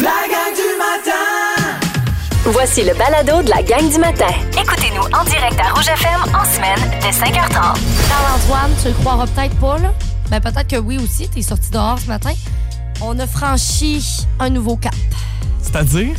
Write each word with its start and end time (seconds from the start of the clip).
La 0.00 0.28
gang 0.30 0.54
du 0.54 0.78
matin! 0.78 1.78
Voici 2.44 2.84
le 2.84 2.94
balado 2.94 3.42
de 3.42 3.50
la 3.50 3.62
gang 3.62 3.90
du 3.90 3.98
matin. 3.98 4.32
Écoutez-nous 4.52 5.02
en 5.02 5.24
direct 5.24 5.58
à 5.60 5.72
Rouge 5.74 5.88
FM 5.88 6.20
en 6.34 6.44
semaine 6.44 6.78
dès 7.00 7.10
5h30. 7.10 7.52
Charles-Antoine, 8.08 8.70
tu 8.80 8.88
le 8.88 8.94
croiras 8.94 9.26
peut-être 9.26 9.56
pas, 9.56 9.78
là. 9.78 9.92
Ben, 10.30 10.40
peut-être 10.40 10.68
que 10.68 10.76
oui 10.76 10.98
aussi, 10.98 11.28
t'es 11.28 11.42
sorti 11.42 11.70
dehors 11.70 11.98
ce 11.98 12.06
matin. 12.06 12.32
On 13.00 13.18
a 13.18 13.26
franchi 13.26 14.26
un 14.38 14.50
nouveau 14.50 14.76
cap. 14.76 14.94
C'est-à-dire? 15.62 16.16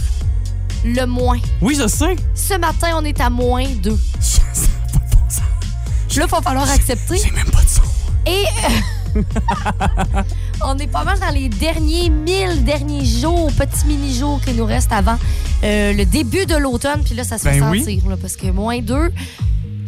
Le 0.84 1.06
moins. 1.06 1.40
Oui, 1.62 1.76
je 1.80 1.88
sais. 1.88 2.16
Ce 2.36 2.56
matin, 2.56 2.90
on 2.96 3.06
est 3.06 3.22
à 3.22 3.30
moins 3.30 3.66
2. 3.66 3.98
Ça 4.20 4.42
n'a 4.42 5.00
pas 5.00 5.00
de 5.06 5.16
bon 5.16 5.30
sens. 5.30 6.18
Là, 6.18 6.24
il 6.26 6.30
va 6.30 6.42
falloir 6.42 6.70
accepter. 6.70 7.18
J'ai 7.18 7.32
même 7.32 7.50
pas 7.50 7.62
de 7.64 7.70
son. 7.70 7.82
Et 8.28 8.44
euh, 8.44 9.20
on 10.66 10.78
est 10.78 10.88
pas 10.88 11.04
mal 11.04 11.20
dans 11.20 11.30
les 11.34 11.50
derniers 11.50 12.10
1000 12.10 12.64
derniers 12.64 13.06
jours, 13.06 13.52
petits 13.54 13.86
mini-jours 13.86 14.42
qui 14.42 14.54
nous 14.54 14.66
restent 14.66 14.92
avant 14.92 15.18
euh, 15.64 15.94
le 15.94 16.06
début 16.06 16.46
de 16.46 16.56
l'automne. 16.56 17.02
Puis 17.04 17.16
là, 17.16 17.24
ça 17.24 17.38
se 17.38 17.48
fait 17.48 17.60
Ben 17.60 17.70
oui. 17.70 17.80
sentir, 17.80 18.10
là, 18.10 18.18
parce 18.22 18.36
que 18.36 18.48
moins 18.48 18.80
2, 18.80 19.12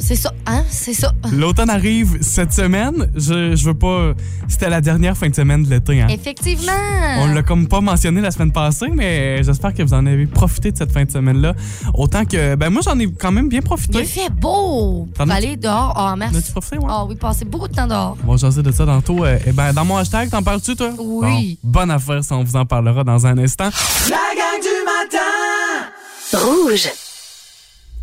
c'est 0.02 0.16
ça, 0.16 0.34
hein? 0.46 0.64
C'est 0.70 0.94
ça. 0.94 1.14
L'automne 1.32 1.70
arrive 1.70 2.18
cette 2.22 2.52
semaine. 2.54 3.10
Je, 3.16 3.56
je 3.56 3.66
veux 3.66 3.74
pas. 3.74 4.14
C'était 4.48 4.70
la 4.70 4.82
dernière 4.82 5.16
fin 5.18 5.30
de 5.30 5.36
semaine 5.36 5.64
de 5.64 5.70
l'été. 5.70 6.02
Hein. 6.02 6.08
Effectivement. 6.10 6.72
On 7.20 7.28
l'a 7.28 7.44
comme 7.44 7.68
pas 7.68 7.80
mentionné 7.82 8.20
la 8.22 8.32
semaine 8.32 8.52
passée, 8.52 8.88
mais 8.94 9.44
j'espère 9.44 9.74
que 9.74 9.84
vous 9.84 9.94
en 9.94 10.06
avez 10.06 10.26
profité 10.26 10.72
de 10.72 10.78
cette 10.78 10.92
fin 10.92 11.06
de 11.06 11.12
semaine-là. 11.12 11.54
Autant 11.94 12.26
que. 12.26 12.56
Ben, 12.56 12.70
moi, 12.70 12.82
j'en 12.84 12.98
ai 13.00 13.12
quand 13.14 13.32
même 13.32 13.48
bien 13.50 13.60
Il 13.60 13.66
profité. 13.66 14.04
fait 14.04 14.30
beau 14.30 15.08
T'en 15.16 15.30
as- 15.30 15.36
aller 15.36 15.56
dehors 15.56 15.94
en 15.98 16.18
masse. 16.18 16.34
En 16.34 16.38
as-tu 16.38 16.52
profité, 16.52 16.78
ouais? 16.78 16.86
Ah 16.90 17.06
oui, 17.08 17.16
passer 17.16 17.46
beaucoup 17.46 17.68
de 17.68 17.74
temps 17.74 17.88
dehors. 17.88 18.18
On 18.28 18.32
va 18.32 18.38
jaser 18.38 18.64
de 18.64 18.72
ça 18.72 18.86
tantôt. 18.86 19.24
Euh, 19.24 19.38
eh 19.46 19.52
ben, 19.52 19.72
dans 19.74 19.86
mon 19.86 19.98
hashtag, 19.98 20.30
t'en 20.30 20.42
parles-tu, 20.44 20.76
toi? 20.76 20.92
Oui. 21.00 21.60
Bon, 21.64 21.80
bonne 21.82 21.92
affaire, 21.92 22.24
ça, 22.24 22.36
on 22.36 22.44
vous 22.44 22.56
en 22.56 22.66
parlera 22.66 23.04
dans 23.04 23.26
un 23.28 23.38
instant. 23.38 23.70
La 24.10 24.18
gang 24.36 24.62
du 24.62 24.86
matin! 24.86 26.46
Rouge. 26.46 26.88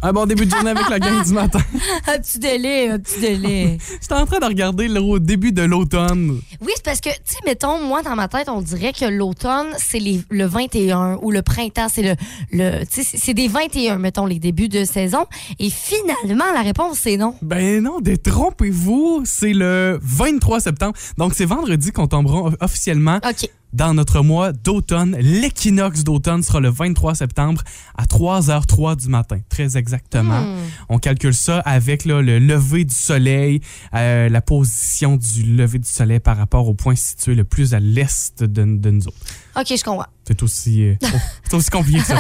Un 0.01 0.13
bon 0.13 0.27
début 0.27 0.47
de 0.47 0.51
journée 0.53 0.71
avec 0.71 0.89
la 0.89 1.01
gang 1.01 1.25
du 1.25 1.33
matin. 1.33 1.59
Un 2.07 2.19
petit 2.19 2.39
délai, 2.39 2.89
un 2.89 2.99
petit 3.01 3.19
délai. 3.21 3.79
J'étais 4.01 4.15
en 4.15 4.27
train 4.27 4.39
de 4.39 4.45
regarder 4.45 4.87
le 4.87 5.19
début 5.19 5.51
de 5.51 5.63
l'automne. 5.63 6.41
Oui, 6.61 6.73
c'est 6.77 6.85
parce 6.85 7.01
que, 7.01 7.09
tu 7.09 7.17
sais, 7.25 7.39
mettons, 7.45 7.83
moi, 7.85 8.03
dans 8.03 8.15
ma 8.15 8.29
tête, 8.29 8.49
on 8.49 8.63
dirait 8.63 8.93
que 8.93 9.05
l'automne, 9.07 9.67
c'est 9.77 9.99
le 9.99 10.45
21 10.47 11.19
ou 11.23 11.33
le 11.33 11.43
printemps, 11.43 11.89
c'est 11.93 12.03
le. 12.03 12.15
le 12.53 12.85
tu 12.85 13.03
sais, 13.03 13.03
c'est- 13.03 13.17
c'est 13.19 13.35
des 13.35 13.49
21, 13.49 13.99
mettons, 13.99 14.25
les 14.27 14.39
débuts 14.39 14.69
de 14.69 14.85
saison. 14.85 15.27
Et 15.59 15.69
finalement, 15.69 16.53
la 16.55 16.63
réponse, 16.63 16.99
c'est 17.01 17.17
non. 17.17 17.35
Ben 17.43 17.83
non, 17.83 18.01
détrompez-vous, 18.01 19.23
c'est 19.25 19.53
le 19.53 19.99
23 20.01 20.61
septembre. 20.61 20.95
Donc 21.19 21.35
c'est 21.35 21.45
vendredi 21.45 21.91
qu'on 21.91 22.07
tombera 22.07 22.53
officiellement 22.61 23.19
OK. 23.29 23.51
Dans 23.73 23.95
notre 23.95 24.23
mois 24.23 24.53
d'automne. 24.53 25.17
L'équinoxe 25.19 26.05
d'automne 26.05 26.43
sera 26.43 26.61
le 26.61 26.71
23 26.71 27.15
septembre 27.15 27.63
à 27.97 28.05
3h03 28.05 28.97
du 28.97 29.09
matin, 29.09 29.41
très 29.49 29.77
exactement. 29.77 30.43
Hmm. 30.43 30.57
On 30.89 30.99
calcule 30.99 31.35
ça 31.35 31.61
avec 31.61 32.05
là, 32.05 32.23
le 32.23 32.39
lever 32.39 32.85
du 32.85 32.95
soleil, 32.95 33.61
euh, 33.95 34.29
la 34.29 34.41
position 34.41 35.17
du 35.17 35.43
lever 35.43 35.79
du 35.79 35.89
soleil 35.89 36.21
par 36.21 36.37
rapport 36.37 36.69
au 36.69 36.75
point 36.75 36.95
situé 36.95 37.35
le 37.35 37.45
plus 37.45 37.75
à 37.75 37.81
l'est 37.81 38.43
de, 38.43 38.65
de 38.65 38.91
nous 38.91 39.07
autres. 39.09 39.17
OK, 39.59 39.77
je 39.77 39.83
comprends. 39.83 40.07
C'est 40.25 40.41
aussi, 40.43 40.85
euh, 40.85 40.95
oh, 41.03 41.07
c'est 41.43 41.55
aussi 41.55 41.71
compliqué 41.71 41.99
que 41.99 42.07
ça. 42.07 42.19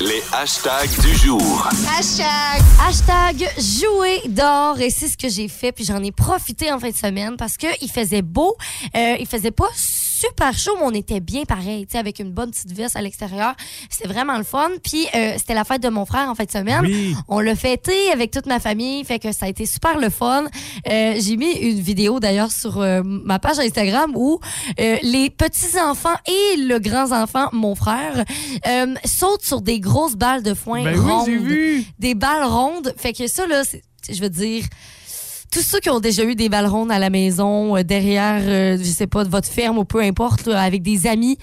Les 0.00 0.22
hashtags 0.32 1.00
du 1.00 1.16
jour. 1.16 1.68
Hashtag 2.86 3.50
jouer 3.58 4.20
dehors 4.28 4.78
et 4.78 4.90
c'est 4.90 5.08
ce 5.08 5.16
que 5.16 5.28
j'ai 5.28 5.48
fait 5.48 5.72
puis 5.72 5.84
j'en 5.84 6.02
ai 6.04 6.12
profité 6.12 6.70
en 6.70 6.78
fin 6.78 6.90
de 6.90 6.96
semaine 6.96 7.36
parce 7.36 7.56
que 7.56 7.66
il 7.80 7.90
faisait 7.90 8.22
beau, 8.22 8.56
euh, 8.94 9.16
il 9.18 9.26
faisait 9.26 9.50
pas 9.50 9.68
super 10.20 10.56
chaud 10.56 10.72
mais 10.78 10.84
on 10.86 10.90
était 10.92 11.20
bien 11.20 11.44
pareil, 11.44 11.86
tu 11.86 11.92
sais 11.92 11.98
avec 11.98 12.18
une 12.18 12.30
bonne 12.30 12.50
petite 12.50 12.72
veste 12.72 12.96
à 12.96 13.02
l'extérieur, 13.02 13.54
c'était 13.90 14.08
vraiment 14.08 14.36
le 14.38 14.44
fun 14.44 14.68
puis 14.82 15.06
euh, 15.14 15.34
c'était 15.38 15.54
la 15.54 15.64
fête 15.64 15.82
de 15.82 15.88
mon 15.88 16.04
frère 16.06 16.28
en 16.30 16.34
fin 16.34 16.44
de 16.44 16.50
semaine. 16.50 16.80
Oui. 16.82 17.14
On 17.28 17.40
l'a 17.40 17.54
fêté 17.56 18.10
avec 18.12 18.30
toute 18.30 18.46
ma 18.46 18.60
famille, 18.60 19.04
fait 19.04 19.18
que 19.18 19.32
ça 19.32 19.46
a 19.46 19.48
été 19.48 19.66
super 19.66 19.98
le 19.98 20.10
fun. 20.10 20.44
Euh, 20.90 21.14
j'ai 21.18 21.36
mis 21.36 21.52
une 21.52 21.80
vidéo 21.80 22.20
d'ailleurs 22.20 22.52
sur 22.52 22.80
euh, 22.80 23.02
ma 23.04 23.38
page 23.38 23.58
Instagram 23.58 24.12
où 24.14 24.38
les 24.78 25.30
petits 25.30 25.78
enfants 25.80 26.14
et 26.26 26.56
le 26.58 26.78
grand 26.78 27.12
enfant, 27.12 27.48
mon 27.52 27.74
frère, 27.74 28.24
sautent 29.04 29.42
sur 29.44 29.60
des 29.60 29.80
grosses 29.80 30.14
balles 30.16 30.42
de 30.42 30.54
foin 30.54 30.82
Ben 30.84 30.98
rondes 30.98 31.28
vu. 31.28 31.84
des 31.98 32.14
balles 32.14 32.44
rondes. 32.44 32.94
Fait 32.96 33.12
que 33.12 33.26
ça, 33.26 33.46
là, 33.46 33.62
c'est- 33.64 33.82
je 34.10 34.20
veux 34.20 34.28
dire, 34.30 34.64
tous 35.54 35.62
ceux 35.62 35.78
qui 35.78 35.88
ont 35.88 36.00
déjà 36.00 36.24
eu 36.24 36.34
des 36.34 36.48
balles 36.48 36.68
à 36.90 36.98
la 36.98 37.10
maison, 37.10 37.76
euh, 37.76 37.84
derrière, 37.84 38.42
euh, 38.42 38.76
je 38.76 38.82
sais 38.82 39.06
pas, 39.06 39.22
de 39.22 39.28
votre 39.28 39.46
ferme 39.46 39.78
ou 39.78 39.84
peu 39.84 40.00
importe, 40.00 40.48
avec 40.48 40.82
des 40.82 41.06
amis, 41.06 41.38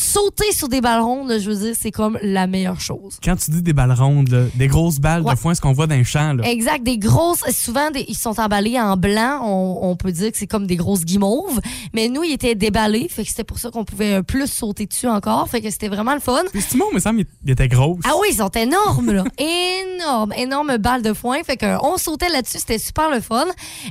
sauter 0.00 0.50
sur 0.52 0.68
des 0.68 0.80
balles 0.80 1.00
rondes, 1.02 1.28
là, 1.28 1.38
je 1.38 1.50
veux 1.50 1.56
dire, 1.56 1.74
c'est 1.78 1.90
comme 1.90 2.18
la 2.22 2.46
meilleure 2.46 2.80
chose. 2.80 3.18
Quand 3.22 3.36
tu 3.36 3.50
dis 3.50 3.62
des 3.62 3.72
balles 3.72 3.92
rondes, 3.92 4.28
là, 4.30 4.44
des 4.54 4.66
grosses 4.66 4.98
balles 4.98 5.22
Ouais. 5.22 5.34
de 5.34 5.38
foin, 5.38 5.54
ce 5.54 5.60
qu'on 5.60 5.72
voit 5.72 5.86
dans 5.86 5.94
les 5.94 6.04
champs, 6.04 6.32
là. 6.32 6.44
Exact, 6.48 6.82
des 6.82 6.96
grosses, 6.98 7.42
souvent 7.52 7.90
des- 7.90 8.04
ils 8.08 8.16
sont 8.16 8.40
emballés 8.40 8.80
en 8.80 8.96
blanc, 8.96 9.40
on, 9.44 9.90
on 9.90 9.96
peut 9.96 10.12
dire 10.12 10.32
que 10.32 10.38
c'est 10.38 10.46
comme 10.46 10.66
des 10.66 10.76
grosses 10.76 11.04
guimauves, 11.04 11.60
mais 11.92 12.08
nous 12.08 12.24
ils 12.24 12.32
étaient 12.32 12.54
déballés, 12.54 13.08
fait 13.08 13.24
que 13.24 13.28
c'était 13.28 13.44
pour 13.44 13.58
ça 13.58 13.70
qu'on 13.70 13.84
pouvait 13.84 14.22
plus 14.22 14.46
sauter 14.50 14.86
dessus 14.86 15.08
encore, 15.08 15.48
fait 15.48 15.60
que 15.60 15.70
c'était 15.70 15.88
vraiment 15.88 16.14
le 16.14 16.20
fun. 16.20 16.42
Puis 16.52 16.62
Simon, 16.62 16.86
me 16.94 16.98
semble, 17.00 17.24
il 17.44 17.50
était 17.50 17.68
gros. 17.68 17.98
Ah 18.04 18.12
oui, 18.20 18.28
ils 18.30 18.36
sont 18.36 18.48
énormes, 18.48 19.12
là. 19.12 19.24
énormes, 19.38 20.32
énormes 20.36 20.76
balles 20.78 21.02
de 21.02 21.12
foin. 21.12 21.38
Fait 21.44 21.56
qu'on 21.56 21.96
sautait 21.98 22.28
là-dessus, 22.28 22.58
c'était 22.58 22.78
super 22.78 23.10
le 23.10 23.20
fun. 23.20 23.44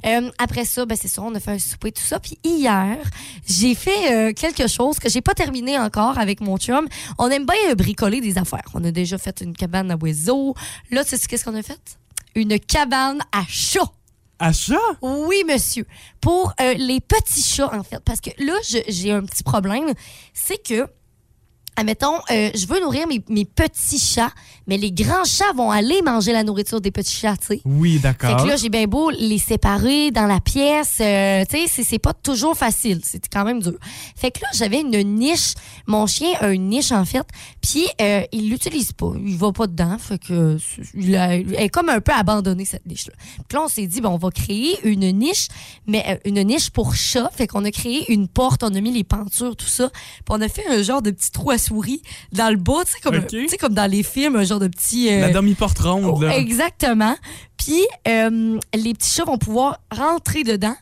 Euh, 0.06 0.30
après 0.40 0.66
ça, 0.66 0.86
ben, 0.86 0.98
c'est 1.00 1.08
sûr, 1.08 1.24
on 1.24 1.36
a 1.36 1.40
fait 1.40 1.52
un 1.52 1.60
souper, 1.60 1.92
tout 1.92 2.02
ça. 2.04 2.20
Puis 2.20 2.38
hier, 2.44 2.98
j'ai 3.48 3.76
fait 3.76 4.12
euh, 4.30 4.34
quelque 4.34 4.68
chose 4.68 4.98
que 5.00 5.10
j'ai 5.10 5.22
pas 5.22 5.34
terminé 5.34 5.78
encore 5.78 5.99
avec 6.00 6.42
mon 6.42 6.58
chum. 6.58 6.88
On 7.18 7.30
aime 7.30 7.46
bien 7.46 7.76
bricoler 7.76 8.22
des 8.22 8.38
affaires. 8.38 8.70
On 8.74 8.84
a 8.84 8.92
déjà 8.92 9.18
fait 9.18 9.42
une 9.42 9.54
cabane 9.54 9.92
à 9.92 9.98
oiseaux. 9.98 10.56
Là, 10.92 11.04
tu 11.04 11.18
sais 11.18 11.28
qu'est-ce 11.28 11.46
qu'on 11.46 11.56
a 11.56 11.64
fait? 11.64 11.98
Une 12.36 12.60
cabane 12.60 13.20
à 13.32 13.44
chats. 13.48 13.92
Achat? 14.40 14.78
Oui, 15.02 15.44
monsieur. 15.48 15.86
Pour 16.22 16.54
euh, 16.62 16.74
les 16.74 17.02
petits 17.02 17.44
chats, 17.44 17.74
en 17.74 17.84
fait. 17.84 18.00
Parce 18.00 18.22
que 18.22 18.30
là, 18.40 18.54
j'ai 18.88 19.12
un 19.12 19.24
petit 19.24 19.44
problème. 19.44 19.92
C'est 20.34 20.64
que, 20.64 20.88
admettons, 21.76 22.16
euh, 22.32 22.50
je 22.54 22.66
veux 22.68 22.80
nourrir 22.82 23.08
mes, 23.08 23.22
mes 23.30 23.46
petits 23.46 24.00
chats, 24.00 24.32
mais 24.68 24.78
les 24.78 24.92
grands 24.92 25.24
chats 25.26 25.52
vont 25.56 25.72
aller 25.72 26.02
manger 26.02 26.34
la 26.34 26.44
nourriture 26.44 26.82
des 26.82 26.92
petits 26.92 27.14
chats, 27.16 27.38
tu 27.38 27.48
sais. 27.48 27.62
Oui, 27.66 27.94
Fait 27.94 28.00
d'accord. 28.00 28.44
que 28.44 28.48
là, 28.48 28.56
j'ai 28.56 28.70
bien 28.70 28.86
beau 28.86 29.10
les 29.12 29.38
séparer 29.40 30.12
dans 30.12 30.26
la 30.28 30.40
pièce. 30.40 30.98
euh, 31.02 31.44
tu 31.50 31.68
sais, 31.68 31.84
c'est- 31.84 32.00
pas 32.00 32.14
toujours 32.14 32.56
facile. 32.56 33.02
C'est 33.04 33.28
quand 33.32 33.44
même 33.44 33.62
dur. 33.62 33.74
Fait 34.16 34.32
que 34.32 34.40
là, 34.42 34.48
j'avais 34.54 34.82
une 34.82 35.16
niche. 35.16 35.54
Mon 35.88 36.06
chien 36.08 36.30
a 36.40 36.50
une 36.50 36.70
niche, 36.70 36.92
en 36.92 37.04
fait. 37.06 37.26
Puis, 37.62 37.88
euh, 38.02 38.22
il 38.32 38.50
l'utilise 38.50 38.92
pas. 38.94 39.12
Il 39.26 39.36
va 39.38 39.52
pas 39.52 39.68
dedans. 39.68 39.98
Fait 39.98 40.18
que, 40.18 40.58
il 40.94 41.16
a- 41.16 41.36
est 41.38 41.70
comme 41.70 41.90
un 41.90 42.00
peu 42.02 42.12
abandonné, 42.14 42.64
cette 42.66 42.86
niche-là. 42.86 43.14
Puis 43.48 43.56
là, 43.58 43.64
on 43.66 43.68
s'est 43.68 43.86
dit, 43.88 44.00
bon, 44.02 44.10
on 44.10 44.18
va 44.18 44.32
créer 44.32 44.78
une 44.84 45.12
niche, 45.12 45.48
mais 45.88 46.04
euh, 46.08 46.16
une 46.26 46.42
niche 46.44 46.70
pour 46.70 46.96
chat. 46.96 47.30
Fait 47.36 47.48
qu'on 47.48 47.64
a 47.66 47.72
créé 47.72 48.12
une 48.14 48.28
porte, 48.28 48.64
on 48.64 48.74
a 48.74 48.80
mis 48.82 48.92
les 48.92 49.04
pentures, 49.04 49.56
tout 49.56 49.66
ça. 49.68 49.90
Puis 49.90 50.24
on 50.30 50.40
a 50.42 50.48
fait 50.48 50.66
un 50.68 50.82
genre 50.82 51.02
de 51.02 51.12
petit 51.12 51.32
trou 51.32 51.52
à 51.52 51.58
souris 51.60 52.02
dans 52.32 52.50
le 52.50 52.58
bas, 52.58 52.84
tu 52.86 52.94
sais, 52.94 53.00
comme, 53.04 53.16
Ok. 53.18 53.28
tu 53.28 53.48
sais, 53.48 53.58
comme 53.58 53.74
dans 53.76 53.90
les 53.90 54.02
films, 54.04 54.36
un 54.38 54.44
genre 54.44 54.60
de 54.60 54.68
petit. 54.68 55.10
euh, 55.12 55.20
La 55.22 55.30
demi-porte 55.30 55.78
ronde, 55.80 56.24
là. 56.24 56.36
Exactement. 56.38 57.16
Puis, 57.58 57.82
euh, 58.08 58.58
les 58.74 58.94
petits 58.94 59.12
chats 59.14 59.26
vont 59.26 59.38
pouvoir 59.38 59.80
rentrer 59.96 60.44
dedans. 60.44 60.76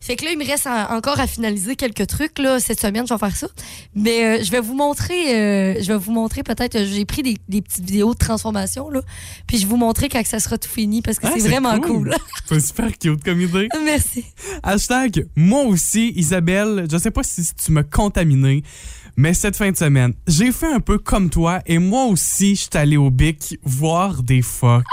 Fait 0.00 0.16
que 0.16 0.24
là, 0.26 0.32
il 0.32 0.38
me 0.38 0.44
reste 0.44 0.66
en- 0.66 0.94
encore 0.94 1.18
à 1.18 1.26
finaliser 1.26 1.76
quelques 1.76 2.06
trucs. 2.06 2.38
Là. 2.38 2.60
Cette 2.60 2.78
semaine, 2.78 3.06
je 3.06 3.14
vais 3.14 3.18
faire 3.18 3.34
ça. 3.34 3.46
Mais 3.94 4.22
euh, 4.40 4.44
je 4.44 4.50
vais 4.50 4.60
vous 4.60 4.74
montrer, 4.74 5.34
euh, 5.34 5.76
je 5.80 5.86
vais 5.90 5.96
vous 5.96 6.12
montrer 6.12 6.42
peut-être, 6.42 6.74
euh, 6.76 6.84
j'ai 6.86 7.06
pris 7.06 7.22
des, 7.22 7.38
des 7.48 7.62
petites 7.62 7.86
vidéos 7.86 8.12
de 8.12 8.18
transformation. 8.18 8.90
Là, 8.90 9.00
puis 9.46 9.56
je 9.56 9.62
vais 9.62 9.70
vous 9.70 9.78
montrer 9.78 10.10
quand 10.10 10.22
ça 10.26 10.40
sera 10.40 10.58
tout 10.58 10.68
fini 10.68 11.00
parce 11.00 11.18
que 11.18 11.26
Ah, 11.26 11.32
c'est 11.34 11.48
vraiment 11.48 11.80
cool. 11.80 12.14
C'est 12.50 12.60
super 12.60 12.90
cute 12.98 13.24
comme 13.24 13.40
idée. 13.40 13.66
Merci. 13.82 14.26
Hashtag 14.62 15.26
moi 15.36 15.62
aussi, 15.62 16.12
Isabelle, 16.16 16.86
je 16.92 16.98
sais 16.98 17.10
pas 17.10 17.22
si 17.22 17.42
tu 17.54 17.72
m'as 17.72 17.82
contaminé, 17.82 18.62
mais 19.16 19.34
cette 19.34 19.56
fin 19.56 19.70
de 19.70 19.76
semaine, 19.76 20.14
j'ai 20.26 20.52
fait 20.52 20.72
un 20.72 20.80
peu 20.80 20.98
comme 20.98 21.30
toi 21.30 21.60
et 21.66 21.78
moi 21.78 22.04
aussi, 22.06 22.54
je 22.56 22.62
suis 22.62 22.70
allé 22.74 22.96
au 22.96 23.10
Bic 23.10 23.58
voir 23.64 24.22
des 24.22 24.42
phoques. 24.42 24.84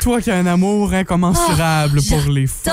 Toi 0.00 0.20
qui 0.20 0.30
as 0.30 0.36
un 0.36 0.46
amour 0.46 0.92
incommensurable 0.92 1.98
Oh, 2.00 2.08
pour 2.10 2.30
les 2.32 2.46
phoques. 2.46 2.72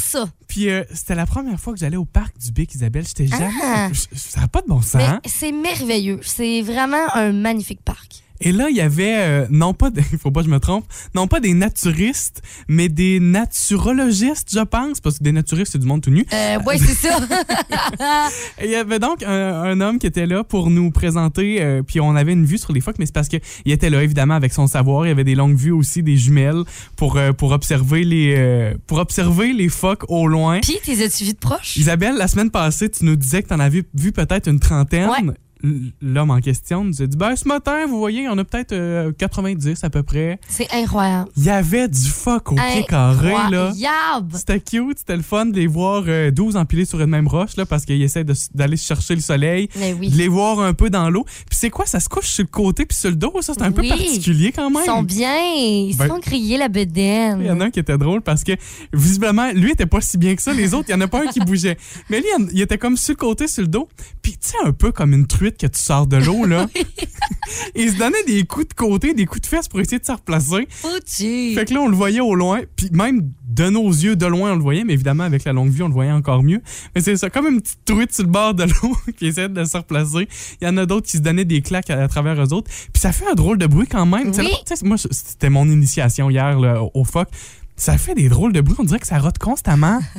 Ça. 0.00 0.26
Puis 0.48 0.68
euh, 0.68 0.82
c'était 0.92 1.14
la 1.14 1.26
première 1.26 1.60
fois 1.60 1.72
que 1.72 1.78
j'allais 1.78 1.96
au 1.96 2.04
parc 2.04 2.36
du 2.38 2.50
Bic, 2.50 2.74
Isabelle. 2.74 3.06
J'étais 3.06 3.28
jamais. 3.28 3.52
Ah. 3.62 3.88
je- 3.92 4.18
Ça 4.18 4.40
n'a 4.40 4.48
pas 4.48 4.62
de 4.62 4.66
bon 4.66 4.82
sens. 4.82 4.94
Mais 4.96 5.04
hein? 5.04 5.20
c'est 5.24 5.52
merveilleux. 5.52 6.18
C'est 6.22 6.62
vraiment 6.62 7.06
un 7.14 7.30
magnifique 7.32 7.82
parc. 7.84 8.24
Et 8.40 8.52
là, 8.52 8.68
il 8.68 8.76
y 8.76 8.80
avait, 8.80 9.16
euh, 9.18 9.46
non 9.50 9.74
pas, 9.74 9.90
il 9.96 10.18
faut 10.18 10.30
pas 10.30 10.40
que 10.40 10.46
je 10.46 10.52
me 10.52 10.60
trompe, 10.60 10.84
non 11.14 11.26
pas 11.26 11.40
des 11.40 11.54
naturistes, 11.54 12.42
mais 12.68 12.88
des 12.88 13.20
naturologistes, 13.20 14.50
je 14.52 14.60
pense, 14.60 15.00
parce 15.00 15.18
que 15.18 15.24
des 15.24 15.32
naturistes, 15.32 15.72
c'est 15.72 15.78
du 15.78 15.86
monde 15.86 16.02
tout 16.02 16.10
nu. 16.10 16.26
Euh, 16.32 16.58
ouais, 16.66 16.78
c'est 16.78 16.94
ça. 16.94 17.18
Il 18.62 18.70
y 18.70 18.74
avait 18.74 18.98
donc 18.98 19.22
un, 19.22 19.30
un 19.62 19.80
homme 19.80 19.98
qui 19.98 20.06
était 20.06 20.26
là 20.26 20.44
pour 20.44 20.70
nous 20.70 20.90
présenter, 20.90 21.62
euh, 21.62 21.82
puis 21.82 22.00
on 22.00 22.14
avait 22.14 22.32
une 22.32 22.44
vue 22.44 22.58
sur 22.58 22.72
les 22.72 22.80
phoques, 22.80 22.96
mais 22.98 23.06
c'est 23.06 23.14
parce 23.14 23.28
qu'il 23.28 23.40
était 23.66 23.90
là, 23.90 24.02
évidemment, 24.02 24.34
avec 24.34 24.52
son 24.52 24.66
savoir. 24.66 25.06
Il 25.06 25.08
y 25.08 25.12
avait 25.12 25.24
des 25.24 25.34
longues 25.34 25.56
vues 25.56 25.72
aussi, 25.72 26.02
des 26.02 26.16
jumelles, 26.16 26.64
pour, 26.96 27.16
euh, 27.16 27.32
pour, 27.32 27.52
observer, 27.52 28.04
les, 28.04 28.74
pour 28.86 28.98
observer 28.98 29.52
les 29.52 29.68
phoques 29.68 30.04
au 30.08 30.26
loin. 30.26 30.60
Puis, 30.60 30.78
t'es 30.84 31.02
as-tu 31.02 31.32
de 31.32 31.38
proche? 31.38 31.76
Isabelle, 31.76 32.16
la 32.16 32.28
semaine 32.28 32.50
passée, 32.50 32.90
tu 32.90 33.04
nous 33.04 33.16
disais 33.16 33.42
que 33.42 33.48
tu 33.48 33.54
en 33.54 33.60
avais 33.60 33.84
vu 33.94 34.12
peut-être 34.12 34.48
une 34.48 34.60
trentaine. 34.60 35.08
Ouais. 35.08 35.34
L'homme 36.02 36.30
en 36.30 36.40
question 36.40 36.84
nous 36.84 37.02
a 37.02 37.06
dit 37.06 37.16
ben, 37.16 37.34
ce 37.36 37.46
matin, 37.48 37.86
vous 37.86 37.98
voyez, 37.98 38.28
on 38.28 38.36
a 38.38 38.44
peut-être 38.44 38.72
euh, 38.72 39.12
90 39.16 39.82
à 39.84 39.90
peu 39.90 40.02
près. 40.02 40.38
C'est 40.48 40.70
incroyable. 40.72 41.30
Il 41.36 41.44
y 41.44 41.50
avait 41.50 41.88
du 41.88 42.08
phoque 42.08 42.52
au 42.52 42.54
pied 42.54 42.84
carré, 42.88 43.32
là. 43.50 43.72
C'était 44.34 44.60
cute, 44.60 44.98
c'était 44.98 45.16
le 45.16 45.22
fun 45.22 45.46
de 45.46 45.56
les 45.56 45.66
voir 45.66 46.04
euh, 46.06 46.30
12 46.30 46.56
empilés 46.56 46.84
sur 46.84 47.00
une 47.00 47.10
même 47.10 47.28
roche, 47.28 47.56
là, 47.56 47.66
parce 47.66 47.84
qu'ils 47.84 48.02
essaient 48.02 48.24
d'aller 48.54 48.76
chercher 48.76 49.14
le 49.14 49.20
soleil, 49.20 49.68
Mais 49.76 49.92
oui. 49.92 50.10
de 50.10 50.16
les 50.16 50.28
voir 50.28 50.60
un 50.60 50.74
peu 50.74 50.90
dans 50.90 51.10
l'eau. 51.10 51.24
Puis 51.48 51.55
c'est 51.66 51.70
quoi, 51.70 51.84
ça 51.84 51.98
se 51.98 52.08
couche 52.08 52.28
sur 52.28 52.44
le 52.44 52.48
côté 52.48 52.86
puis 52.86 52.96
sur 52.96 53.10
le 53.10 53.16
dos, 53.16 53.32
ça, 53.40 53.52
c'est 53.52 53.62
un 53.62 53.72
peu 53.72 53.82
particulier 53.82 54.52
quand 54.52 54.70
même. 54.70 54.82
Ils 54.84 54.86
sont 54.86 55.02
bien. 55.02 55.36
Ils 55.56 55.96
Ben- 55.96 56.06
font 56.06 56.20
griller 56.20 56.58
la 56.58 56.68
bedaine. 56.68 57.40
Il 57.40 57.46
y 57.48 57.50
en 57.50 57.60
a 57.60 57.64
un 57.64 57.70
qui 57.72 57.80
était 57.80 57.98
drôle 57.98 58.22
parce 58.22 58.44
que 58.44 58.52
visiblement, 58.92 59.50
lui 59.52 59.72
était 59.72 59.86
pas 59.86 60.00
si 60.00 60.16
bien 60.16 60.36
que 60.36 60.42
ça. 60.42 60.52
Les 60.52 60.74
autres, 60.74 60.84
il 60.88 60.92
y 60.92 60.94
en 60.94 61.00
a 61.00 61.08
pas 61.08 61.22
un 61.22 61.26
qui 61.26 61.40
bougeait. 61.40 61.76
Mais 62.08 62.20
lui, 62.20 62.28
il 62.52 62.60
était 62.60 62.78
comme 62.78 62.96
sur 62.96 63.14
le 63.14 63.16
côté, 63.16 63.48
sur 63.48 63.62
le 63.62 63.68
dos. 63.68 63.88
Puis 64.22 64.32
tu 64.32 64.50
sais, 64.50 64.56
un 64.64 64.70
peu 64.70 64.92
comme 64.92 65.12
une 65.12 65.26
truite 65.26 65.58
que 65.58 65.66
tu 65.66 65.80
sors 65.80 66.06
de 66.06 66.18
l'eau, 66.18 66.44
là. 66.44 66.68
il 67.74 67.90
se 67.90 67.98
donnait 67.98 68.22
des 68.28 68.44
coups 68.44 68.68
de 68.68 68.74
côté, 68.74 69.12
des 69.12 69.26
coups 69.26 69.42
de 69.42 69.46
fesses 69.46 69.66
pour 69.66 69.80
essayer 69.80 69.98
de 69.98 70.04
se 70.04 70.12
replacer. 70.12 70.68
Foutu. 70.70 71.54
Fait 71.54 71.64
que 71.66 71.74
là, 71.74 71.80
on 71.80 71.88
le 71.88 71.96
voyait 71.96 72.20
au 72.20 72.36
loin. 72.36 72.60
Puis 72.76 72.90
même 72.92 73.28
de 73.48 73.70
nos 73.70 73.88
yeux, 73.88 74.14
de 74.14 74.26
loin, 74.26 74.52
on 74.52 74.56
le 74.56 74.62
voyait. 74.62 74.84
Mais 74.84 74.92
évidemment, 74.92 75.24
avec 75.24 75.42
la 75.44 75.52
longue 75.52 75.70
vue, 75.70 75.82
on 75.82 75.88
le 75.88 75.94
voyait 75.94 76.12
encore 76.12 76.42
mieux. 76.42 76.60
Mais 76.94 77.00
c'est 77.00 77.16
ça, 77.16 77.28
comme 77.28 77.48
une 77.48 77.60
petite 77.60 77.84
truite 77.84 78.12
sur 78.14 78.24
le 78.24 78.30
bord 78.30 78.54
de 78.54 78.64
l'eau 78.64 78.96
qui 79.16 79.26
essayait 79.26 79.48
de 79.48 79.64
se 79.64 79.76
replacer. 79.76 80.28
Il 80.60 80.66
y 80.66 80.68
en 80.68 80.76
a 80.76 80.86
d'autres 80.86 81.06
qui 81.06 81.16
se 81.16 81.22
donnaient 81.22 81.44
des 81.44 81.55
claques 81.62 81.90
à, 81.90 82.02
à 82.02 82.08
travers 82.08 82.34
eux 82.42 82.52
autres. 82.52 82.70
Puis 82.92 83.00
ça 83.00 83.12
fait 83.12 83.26
un 83.30 83.34
drôle 83.34 83.58
de 83.58 83.66
bruit 83.66 83.86
quand 83.86 84.06
même. 84.06 84.30
Tu 84.32 84.34
sais, 84.34 84.42
Oui. 84.42 84.52
tu 84.66 84.76
sais, 84.76 84.84
moi, 84.84 84.96
c'était 84.98 85.50
mon 85.50 85.68
initiation 85.68 86.30
hier 86.30 86.58
là, 86.58 86.82
au- 86.94 87.04
phoque. 87.04 87.28
Ça 87.76 87.98
fait 87.98 88.14
des 88.14 88.28
drôles 88.28 88.52
de 88.52 88.60
bruits. 88.60 88.76
On 88.78 88.84
dirait 88.84 88.98
que 89.00 89.06
ça 89.06 89.18
rote 89.18 89.38
constamment. 89.38 90.00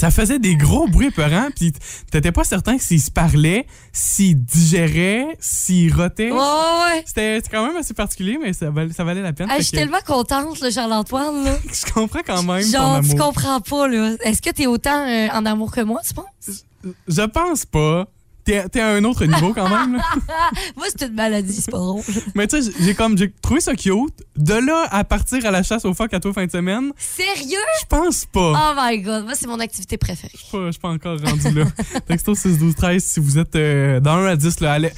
Ça 0.00 0.10
faisait 0.10 0.40
des 0.40 0.56
gros 0.56 0.88
bruits 0.88 1.12
peurants, 1.12 1.48
puis 1.54 1.72
t'étais 2.10 2.32
pas 2.32 2.42
certain 2.42 2.78
s'ils 2.78 3.00
se 3.00 3.12
parlaient, 3.12 3.64
s'ils 3.92 4.44
digéraient, 4.44 5.36
s'ils 5.38 5.94
rotaient. 5.94 6.32
Ouais, 6.32 6.36
ouais. 6.38 7.04
C'était 7.06 7.40
quand 7.48 7.64
même 7.64 7.76
assez 7.76 7.94
particulier, 7.94 8.36
mais 8.42 8.52
ça, 8.52 8.70
val- 8.70 8.92
ça 8.92 9.04
valait 9.04 9.22
la 9.22 9.32
peine. 9.32 9.48
Fait 9.48 9.58
je 9.58 9.62
suis 9.62 9.70
que 9.70 9.76
tellement 9.76 10.00
contente, 10.04 10.58
là, 10.60 10.70
Charles-Antoine. 10.72 11.44
Là. 11.44 11.56
je 11.72 11.92
comprends 11.92 12.20
quand 12.26 12.42
même 12.42 12.64
ton 12.64 12.70
Genre, 12.72 13.00
tu 13.02 13.10
amour. 13.12 13.26
comprends 13.28 13.60
pas. 13.60 13.86
là. 13.86 14.16
Est-ce 14.24 14.42
que 14.42 14.50
t'es 14.50 14.66
autant 14.66 15.06
euh, 15.08 15.28
en 15.32 15.46
amour 15.46 15.70
que 15.70 15.80
moi, 15.82 16.00
tu 16.06 16.12
penses? 16.12 16.64
Je 17.06 17.22
pense 17.22 17.64
pas. 17.64 18.08
T'es 18.44 18.68
t'es 18.68 18.80
à 18.80 18.88
un 18.90 19.04
autre 19.04 19.24
niveau 19.24 19.54
quand 19.54 19.68
même. 19.68 19.96
là. 19.96 20.02
Moi, 20.76 20.86
c'est 20.94 21.06
une 21.08 21.14
maladie, 21.14 21.52
c'est 21.62 21.70
pas 21.70 21.78
drôle. 21.78 22.02
Mais 22.34 22.46
tu 22.46 22.62
sais, 22.62 22.72
j'ai- 22.78 22.94
comme 22.94 23.16
j'ai 23.16 23.32
trouvé 23.42 23.60
ça 23.60 23.74
cute. 23.74 24.14
De 24.36 24.54
là 24.54 24.86
à 24.90 25.04
partir 25.04 25.46
à 25.46 25.50
la 25.50 25.62
chasse 25.62 25.84
aux 25.84 25.94
phoques 25.94 26.12
à 26.12 26.20
toi 26.20 26.32
fin 26.32 26.44
de 26.44 26.50
semaine, 26.50 26.90
Sérieux? 26.98 27.56
je 27.80 27.86
pense 27.86 28.24
pas. 28.26 28.52
Oh 28.74 28.74
my 28.80 28.98
God. 28.98 29.24
Moi, 29.24 29.34
c'est 29.34 29.46
mon 29.46 29.60
activité 29.60 29.96
préférée. 29.96 30.32
Je 30.34 30.38
suis 30.42 30.50
pas- 30.50 30.66
je 30.66 30.70
suis 30.72 30.80
pas 30.80 30.88
encore 30.88 31.18
rendu 31.20 31.50
là. 31.52 31.64
Texto 32.06 32.34
6 32.34 32.58
12 32.58 32.74
13 32.74 33.02
si 33.04 33.20
vous 33.20 33.38
êtes 33.38 33.54
euh, 33.56 34.00
dans 34.00 34.16
1 34.16 34.26
à 34.26 34.36
10 34.36 34.60
là, 34.60 34.72
allez- 34.72 34.92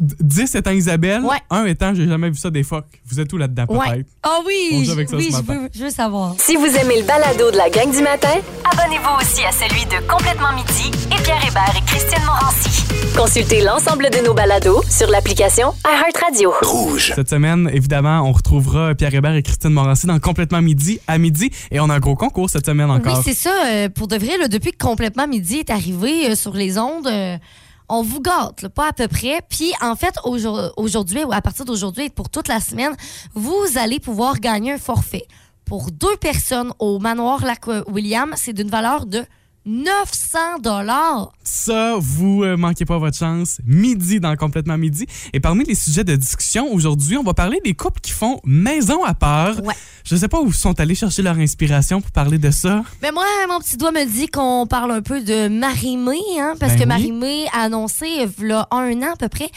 10 0.00 0.54
étant 0.54 0.70
Isabelle, 0.70 1.22
Ouais. 1.22 1.36
1 1.50 1.64
étant 1.66 1.92
j'ai 1.94 2.06
jamais 2.06 2.30
vu 2.30 2.36
ça 2.36 2.50
des 2.50 2.62
phoques. 2.62 3.00
Vous 3.06 3.18
êtes 3.20 3.32
où 3.32 3.36
là-dedans 3.36 3.64
Ouais. 3.68 3.86
peut-être? 3.90 4.06
Oh 4.26 4.42
On 4.42 4.46
oui, 4.46 4.84
joue 4.84 4.92
avec 4.92 5.08
je- 5.08 5.10
ça 5.10 5.16
oui, 5.16 5.24
ce 5.24 5.30
je 5.30 5.36
matin. 5.42 5.60
veux, 5.62 5.68
je 5.74 5.84
veux 5.84 5.90
savoir. 5.90 6.34
Si 6.38 6.54
vous 6.56 6.66
aimez 6.66 7.00
le 7.00 7.06
balado 7.06 7.50
de 7.50 7.56
la 7.56 7.68
gang 7.68 7.90
du 7.90 8.00
matin, 8.02 8.34
abonnez-vous 8.72 9.16
aussi 9.20 9.44
à 9.44 9.52
celui 9.52 9.84
de 9.86 10.06
Complètement 10.08 10.52
Midi 10.54 10.90
et 11.12 11.22
Pierre 11.22 11.44
Hébert 11.46 11.74
et 11.76 11.84
Christine 11.84 12.24
Morancy. 12.24 12.77
Consultez 13.16 13.62
l'ensemble 13.62 14.08
de 14.10 14.24
nos 14.24 14.34
balados 14.34 14.80
sur 14.88 15.08
l'application 15.10 15.72
iHeartRadio. 15.84 16.52
Rouge. 16.62 17.12
Cette 17.16 17.28
semaine, 17.28 17.68
évidemment, 17.72 18.20
on 18.22 18.32
retrouvera 18.32 18.94
Pierre 18.94 19.14
Hébert 19.14 19.34
et 19.34 19.42
Christine 19.42 19.70
Morancy 19.70 20.06
dans 20.06 20.18
Complètement 20.20 20.62
Midi 20.62 21.00
à 21.06 21.18
midi. 21.18 21.50
Et 21.70 21.80
on 21.80 21.90
a 21.90 21.94
un 21.94 21.98
gros 21.98 22.14
concours 22.14 22.48
cette 22.50 22.66
semaine 22.66 22.90
encore. 22.90 23.16
Oui, 23.18 23.22
c'est 23.24 23.34
ça. 23.34 23.52
euh, 23.66 23.88
pour 23.88 24.06
de 24.08 24.16
vrai, 24.16 24.38
là, 24.38 24.46
depuis 24.48 24.70
que 24.72 24.78
Complètement 24.78 25.26
Midi 25.26 25.56
est 25.58 25.70
arrivé 25.70 26.30
euh, 26.30 26.34
sur 26.36 26.54
les 26.54 26.78
ondes, 26.78 27.06
euh, 27.08 27.36
on 27.88 28.02
vous 28.02 28.20
gâte, 28.20 28.62
là, 28.62 28.68
pas 28.68 28.88
à 28.88 28.92
peu 28.92 29.08
près. 29.08 29.40
Puis, 29.48 29.72
en 29.80 29.96
fait, 29.96 30.14
aujourd- 30.24 30.72
aujourd'hui, 30.76 31.24
ou 31.24 31.32
à 31.32 31.40
partir 31.40 31.64
d'aujourd'hui 31.64 32.04
et 32.04 32.10
pour 32.10 32.28
toute 32.30 32.46
la 32.48 32.60
semaine, 32.60 32.94
vous 33.34 33.64
allez 33.76 33.98
pouvoir 33.98 34.38
gagner 34.38 34.72
un 34.72 34.78
forfait. 34.78 35.26
Pour 35.64 35.90
deux 35.90 36.16
personnes 36.20 36.72
au 36.78 36.98
manoir 36.98 37.44
Lac-William, 37.44 38.32
c'est 38.36 38.52
d'une 38.52 38.70
valeur 38.70 39.04
de 39.06 39.24
900 39.68 40.60
dollars. 40.62 41.30
Ça, 41.44 41.96
vous 41.98 42.42
euh, 42.42 42.56
manquez 42.56 42.86
pas 42.86 42.96
votre 42.96 43.18
chance. 43.18 43.58
Midi 43.66 44.18
dans 44.18 44.34
Complètement 44.34 44.78
Midi. 44.78 45.06
Et 45.34 45.40
parmi 45.40 45.64
les 45.64 45.74
sujets 45.74 46.04
de 46.04 46.16
discussion, 46.16 46.72
aujourd'hui, 46.72 47.18
on 47.18 47.22
va 47.22 47.34
parler 47.34 47.60
des 47.62 47.74
couples 47.74 48.00
qui 48.00 48.12
font 48.12 48.40
maison 48.44 49.04
à 49.04 49.12
part. 49.12 49.62
Ouais. 49.62 49.74
Je 50.04 50.16
sais 50.16 50.28
pas 50.28 50.40
où 50.40 50.46
ils 50.46 50.54
sont 50.54 50.80
allés 50.80 50.94
chercher 50.94 51.20
leur 51.20 51.36
inspiration 51.36 52.00
pour 52.00 52.10
parler 52.12 52.38
de 52.38 52.50
ça. 52.50 52.82
Mais 53.02 53.12
moi, 53.12 53.24
mon 53.50 53.58
petit 53.60 53.76
doigt 53.76 53.92
me 53.92 54.06
dit 54.06 54.28
qu'on 54.28 54.66
parle 54.66 54.90
un 54.90 55.02
peu 55.02 55.20
de 55.20 55.48
Marie-Mé, 55.48 56.16
hein, 56.40 56.54
parce 56.58 56.72
Ben 56.72 56.78
que 56.78 56.82
oui. 56.84 56.88
Marie-Mé 56.88 57.44
a 57.52 57.64
annoncé, 57.64 58.06
il 58.40 58.46
y 58.48 58.52
a 58.52 58.66
un 58.70 59.02
an 59.02 59.12
à 59.12 59.16
peu 59.16 59.28
près, 59.28 59.50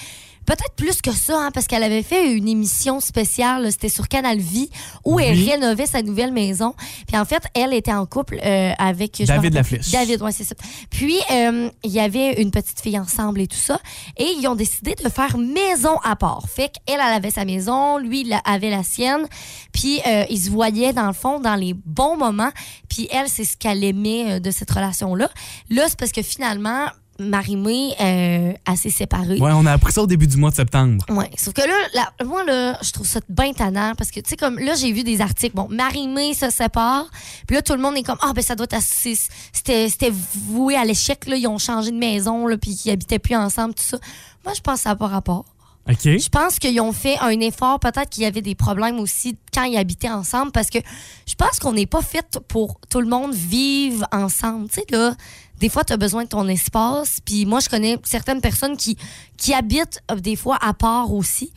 peut-être 0.46 0.74
plus 0.76 1.02
que 1.02 1.12
ça, 1.12 1.38
hein, 1.38 1.52
parce 1.54 1.68
qu'elle 1.68 1.84
avait 1.84 2.04
fait 2.04 2.32
une 2.34 2.48
émission 2.48 3.00
spéciale, 3.00 3.72
c'était 3.72 3.90
sur 3.90 4.08
Canal 4.08 4.38
Vie, 4.40 4.70
où 5.06 5.20
elle 5.20 5.36
Oui. 5.38 5.50
rénovait 5.52 5.86
sa 5.86 6.02
nouvelle 6.02 6.32
maison. 6.32 6.74
Puis 7.08 7.18
en 7.18 7.26
fait, 7.26 7.44
elle 7.54 7.74
était 7.74 7.94
en 7.94 8.06
couple 8.06 8.40
euh, 8.44 8.72
avec... 8.78 9.16
je 9.18 9.24
me 9.24 9.28
David 9.28 9.44
rappelle 9.44 9.54
Laflèche. 9.54 9.92
David, 9.92 10.22
oui, 10.22 10.32
c'est 10.34 10.44
ça. 10.44 10.56
Puis, 10.90 11.18
euh, 11.32 11.70
il 11.84 11.92
y 11.92 12.00
avait 12.00 12.42
une 12.42 12.52
petite 12.52 12.80
fille 12.80 12.98
ensemble 13.00 13.42
et 13.42 13.48
tout 13.48 13.56
ça, 13.58 13.80
et 14.18 14.26
ils 14.38 14.48
ont 14.48 14.56
décidé 14.56 14.96
de 14.96 15.10
faire 15.10 15.38
maison 15.38 15.98
à 16.04 16.16
part. 16.16 16.44
Fait 16.54 16.70
qu'elle, 16.86 16.96
elle 17.00 17.14
avait 17.14 17.32
sa 17.32 17.46
maison, 17.46 17.98
lui, 17.98 18.22
il 18.22 18.40
avait 18.46 18.70
la 18.70 18.84
sienne, 18.84 19.28
puis 19.72 20.00
euh, 20.08 20.26
ils 20.30 20.40
se 20.42 20.50
voyaient, 20.50 20.94
dans 20.94 21.08
le 21.08 21.14
fond, 21.14 21.40
dans 21.40 21.56
les 21.56 21.74
bons 21.74 22.18
moments, 22.18 22.52
puis 22.90 23.08
elle, 23.12 23.30
c'est 23.30 23.46
ce 23.46 23.56
qu'elle 23.58 23.84
aimait 23.84 24.34
euh, 24.34 24.40
de 24.40 24.52
cette 24.52 24.72
relation-là. 24.72 25.30
Là, 25.70 25.86
c'est 25.88 25.98
parce 25.98 26.12
que 26.12 26.22
finalement, 26.22 26.88
Marie-Mé, 27.30 27.94
euh, 28.00 28.54
elle 28.68 28.78
s'est 28.78 28.90
séparée. 28.90 29.40
Ouais, 29.40 29.52
on 29.54 29.66
a 29.66 29.74
appris 29.74 29.94
ça 29.94 30.02
au 30.02 30.08
début 30.08 30.28
du 30.28 30.38
mois 30.38 30.50
de 30.50 30.56
septembre. 30.56 31.04
Ouais, 31.10 31.30
sauf 31.38 31.54
que 31.54 31.62
là, 31.62 31.74
là, 31.94 32.26
moi, 32.26 32.44
là, 32.44 32.78
je 32.82 32.92
trouve 32.92 33.08
ça 33.08 33.20
bien 33.30 33.54
tannant 33.54 33.94
parce 33.98 34.12
que, 34.12 34.20
tu 34.20 34.30
sais, 34.30 34.36
comme 34.36 34.60
là, 34.60 34.76
j'ai 34.76 34.92
vu 34.92 35.04
des 35.04 35.22
articles. 35.22 35.56
Bon, 35.56 35.68
Marie-Mé 35.70 36.34
se 36.34 36.50
sépare, 36.50 37.06
puis 37.48 37.56
là, 37.56 37.62
tout 37.62 37.74
le 37.74 37.82
monde 37.82 37.98
est 37.98 38.04
comme, 38.04 38.20
ah, 38.22 38.34
ben, 38.34 38.44
ça 38.44 38.56
doit 38.56 38.66
être 38.66 38.76
assez. 38.76 39.18
C'était 39.54 39.90
c'était 39.90 40.12
voué 40.12 40.76
à 40.76 40.86
l'échec, 40.86 41.26
là. 41.28 41.36
Ils 41.36 41.48
ont 41.48 41.58
changé 41.58 41.92
de 41.92 41.98
maison, 41.98 42.48
là, 42.48 42.58
puis 42.58 42.80
ils 42.86 42.92
habitaient 42.92 43.20
plus 43.20 43.36
ensemble, 43.36 43.74
tout 43.74 43.84
ça. 43.84 43.98
Moi, 44.44 44.54
je 44.56 44.62
pense 44.62 44.76
que 44.76 44.82
ça 44.84 44.90
n'a 44.90 44.96
pas 44.96 45.08
rapport. 45.08 45.46
Je 45.88 46.30
pense 46.30 46.60
qu'ils 46.60 46.80
ont 46.80 46.92
fait 46.94 47.18
un 47.20 47.40
effort. 47.40 47.80
Peut-être 47.80 48.10
qu'il 48.10 48.24
y 48.24 48.26
avait 48.26 48.42
des 48.42 48.56
problèmes 48.56 49.00
aussi 49.00 49.38
quand 49.54 49.64
ils 49.64 49.78
habitaient 49.78 50.10
ensemble 50.10 50.52
parce 50.52 50.70
que 50.70 50.80
je 51.28 51.36
pense 51.36 51.60
qu'on 51.60 51.74
n'est 51.74 51.86
pas 51.88 52.02
fait 52.02 52.40
pour 52.48 52.80
tout 52.90 53.02
le 53.02 53.08
monde 53.08 53.34
vivre 53.34 54.06
ensemble. 54.12 54.70
Tu 54.70 54.76
sais, 54.82 54.86
là, 54.92 55.16
des 55.60 55.70
fois, 55.70 55.84
tu 55.84 55.94
as 55.94 55.98
besoin 55.98 56.24
de 56.24 56.30
ton 56.30 56.48
espace. 56.48 57.20
Puis 57.26 57.46
moi, 57.46 57.60
je 57.60 57.70
connais 57.70 57.98
certaines 58.04 58.42
personnes 58.42 58.78
qui, 58.78 58.98
qui 59.38 59.54
habitent 59.54 60.02
euh, 60.12 60.16
des 60.16 60.36
fois 60.36 60.58
à 60.62 60.74
part 60.74 61.12
aussi. 61.14 61.52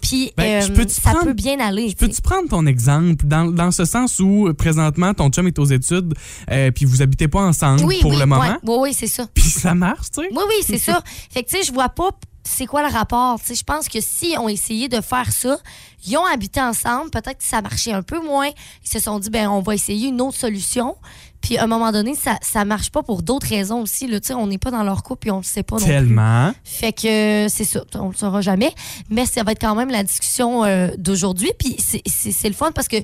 Puis 0.00 0.32
Ben, 0.36 0.62
euh, 0.68 0.86
ça 0.88 1.10
prendre- 1.12 1.26
peut 1.26 1.32
bien 1.32 1.60
aller. 1.60 1.90
Je. 1.90 1.94
Peux-tu 1.96 2.20
prendre 2.22 2.48
ton 2.48 2.66
exemple 2.66 3.24
dans, 3.26 3.44
dans 3.46 3.70
ce 3.70 3.84
sens 3.84 4.18
où 4.18 4.48
euh, 4.48 4.52
présentement 4.52 5.14
ton 5.14 5.28
chum 5.30 5.46
est 5.46 5.58
aux 5.60 5.64
études 5.64 6.14
euh, 6.50 6.70
puis 6.72 6.84
vous 6.86 7.02
habitez 7.02 7.28
pas 7.28 7.40
ensemble 7.42 7.84
Oui, 7.84 7.98
pour 8.02 8.10
oui, 8.10 8.18
le 8.18 8.26
moment? 8.26 8.58
Oui, 8.64 8.76
oui, 8.80 8.94
c'est 8.94 9.06
ça. 9.06 9.26
puis 9.32 9.44
ça 9.44 9.74
marche, 9.76 10.10
tu 10.12 10.22
sais? 10.22 10.28
Oui, 10.32 10.42
oui, 10.48 10.54
c'est 10.66 10.78
ça. 10.90 11.02
Fait 11.30 11.44
que, 11.44 11.50
tu 11.50 11.56
sais, 11.58 11.62
je 11.62 11.72
vois 11.72 11.88
pas 11.88 12.10
c'est 12.44 12.66
quoi 12.66 12.82
le 12.86 12.92
rapport? 12.92 13.38
Je 13.48 13.62
pense 13.62 13.88
que 13.88 14.00
si 14.00 14.34
ont 14.38 14.48
essayé 14.48 14.88
de 14.88 15.00
faire 15.00 15.30
ça, 15.32 15.58
ils 16.06 16.16
ont 16.16 16.24
habité 16.26 16.60
ensemble, 16.60 17.10
peut-être 17.10 17.38
que 17.38 17.44
ça 17.44 17.62
marchait 17.62 17.92
un 17.92 18.02
peu 18.02 18.20
moins. 18.20 18.48
Ils 18.84 18.88
se 18.88 18.98
sont 18.98 19.18
dit, 19.18 19.30
ben, 19.30 19.48
on 19.48 19.60
va 19.60 19.74
essayer 19.74 20.08
une 20.08 20.20
autre 20.20 20.36
solution. 20.36 20.96
Puis, 21.40 21.58
à 21.58 21.64
un 21.64 21.66
moment 21.66 21.90
donné, 21.90 22.14
ça, 22.14 22.38
ça 22.40 22.64
marche 22.64 22.90
pas 22.90 23.02
pour 23.02 23.22
d'autres 23.22 23.48
raisons 23.48 23.80
aussi. 23.82 24.06
Là, 24.06 24.18
on 24.36 24.46
n'est 24.46 24.58
pas 24.58 24.70
dans 24.70 24.84
leur 24.84 25.02
couple 25.02 25.28
et 25.28 25.30
on 25.32 25.38
le 25.38 25.42
sait 25.42 25.62
pas 25.64 25.76
non 25.76 25.82
plus. 25.84 25.90
Tellement. 25.92 26.52
Fait 26.64 26.92
que 26.92 27.46
c'est 27.48 27.64
ça, 27.64 27.82
on 27.94 28.08
le 28.08 28.14
saura 28.14 28.40
jamais. 28.40 28.72
Mais 29.10 29.26
ça 29.26 29.42
va 29.42 29.52
être 29.52 29.60
quand 29.60 29.74
même 29.74 29.90
la 29.90 30.04
discussion 30.04 30.64
euh, 30.64 30.88
d'aujourd'hui. 30.98 31.50
Puis 31.58 31.76
c'est- 31.78 32.48
le 32.48 32.54
fun 32.54 32.70
parce 32.72 32.86
que 32.88 32.96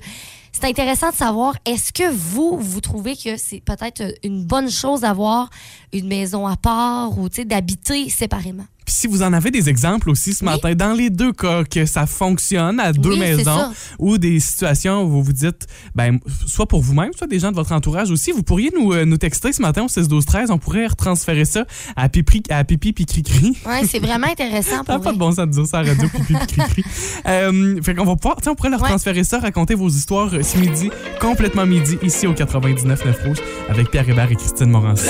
c'est 0.52 0.64
intéressant 0.64 1.10
de 1.10 1.16
savoir, 1.16 1.54
est-ce 1.64 1.92
que 1.92 2.08
vous, 2.10 2.56
vous 2.58 2.80
trouvez 2.80 3.16
que 3.16 3.36
c'est 3.36 3.60
peut-être 3.60 4.02
une 4.22 4.44
bonne 4.44 4.70
chose 4.70 5.00
d'avoir 5.00 5.50
une 5.92 6.06
maison 6.08 6.46
à 6.46 6.56
part 6.56 7.18
ou 7.18 7.28
d'habiter 7.28 8.08
séparément? 8.08 8.66
Puis 8.88 8.94
si 8.96 9.06
vous 9.06 9.20
en 9.22 9.34
avez 9.34 9.50
des 9.50 9.68
exemples 9.68 10.08
aussi 10.08 10.32
ce 10.32 10.42
Oui. 10.42 10.50
matin, 10.50 10.74
dans 10.74 10.94
les 10.94 11.10
deux 11.10 11.30
cas, 11.34 11.62
que 11.62 11.84
ça 11.84 12.06
fonctionne 12.06 12.80
à 12.80 12.94
deux 12.94 13.10
Oui, 13.10 13.18
maisons 13.18 13.70
ou 13.98 14.16
des 14.16 14.40
situations 14.40 15.02
où 15.04 15.10
vous 15.10 15.22
vous 15.22 15.34
dites, 15.34 15.66
ben, 15.94 16.18
soit 16.46 16.64
pour 16.66 16.80
vous-même, 16.80 17.10
soit 17.14 17.26
des 17.26 17.38
gens 17.38 17.50
de 17.50 17.56
votre 17.56 17.72
entourage 17.72 18.10
aussi, 18.10 18.32
vous 18.32 18.42
pourriez 18.42 18.70
nous, 18.74 18.94
euh, 18.94 19.04
nous 19.04 19.18
texter 19.18 19.52
ce 19.52 19.60
matin 19.60 19.82
au 19.82 19.88
16 19.88 20.08
12 20.08 20.24
13 20.24 20.50
On 20.50 20.56
pourrait 20.56 20.86
retransférer 20.86 21.44
ça 21.44 21.66
à 21.96 22.08
Pipi, 22.08 22.42
à 22.48 22.64
pipi 22.64 22.94
puis 22.94 23.04
Cricri. 23.04 23.58
Ouais, 23.66 23.86
c'est 23.86 23.98
vraiment 23.98 24.26
intéressant 24.28 24.82
pour 24.84 25.02
pas 25.02 25.12
de 25.12 25.18
bon 25.18 25.32
sens 25.32 25.44
de 25.46 25.50
dire 25.52 25.66
ça 25.66 25.80
à 25.80 25.82
radio, 25.82 26.08
pipi, 26.08 26.32
puis 26.34 26.46
cri-cri. 26.46 26.84
Euh, 27.26 27.82
fait 27.82 27.94
qu'on 27.94 28.06
va 28.06 28.16
pouvoir, 28.16 28.38
on 28.46 28.54
pourrait 28.54 28.70
leur 28.70 28.80
Ouais. 28.80 28.88
transférer 28.88 29.22
ça, 29.22 29.38
raconter 29.38 29.74
vos 29.74 29.90
histoires 29.90 30.32
euh, 30.32 30.42
ce 30.42 30.56
midi, 30.56 30.88
complètement 31.20 31.66
midi, 31.66 31.98
ici 32.02 32.26
au 32.26 32.32
99.9 32.32 33.26
Rouge, 33.26 33.36
avec 33.68 33.90
Pierre 33.90 34.08
Hébert 34.08 34.32
et 34.32 34.36
Christine 34.36 34.70
Morancy. 34.70 35.08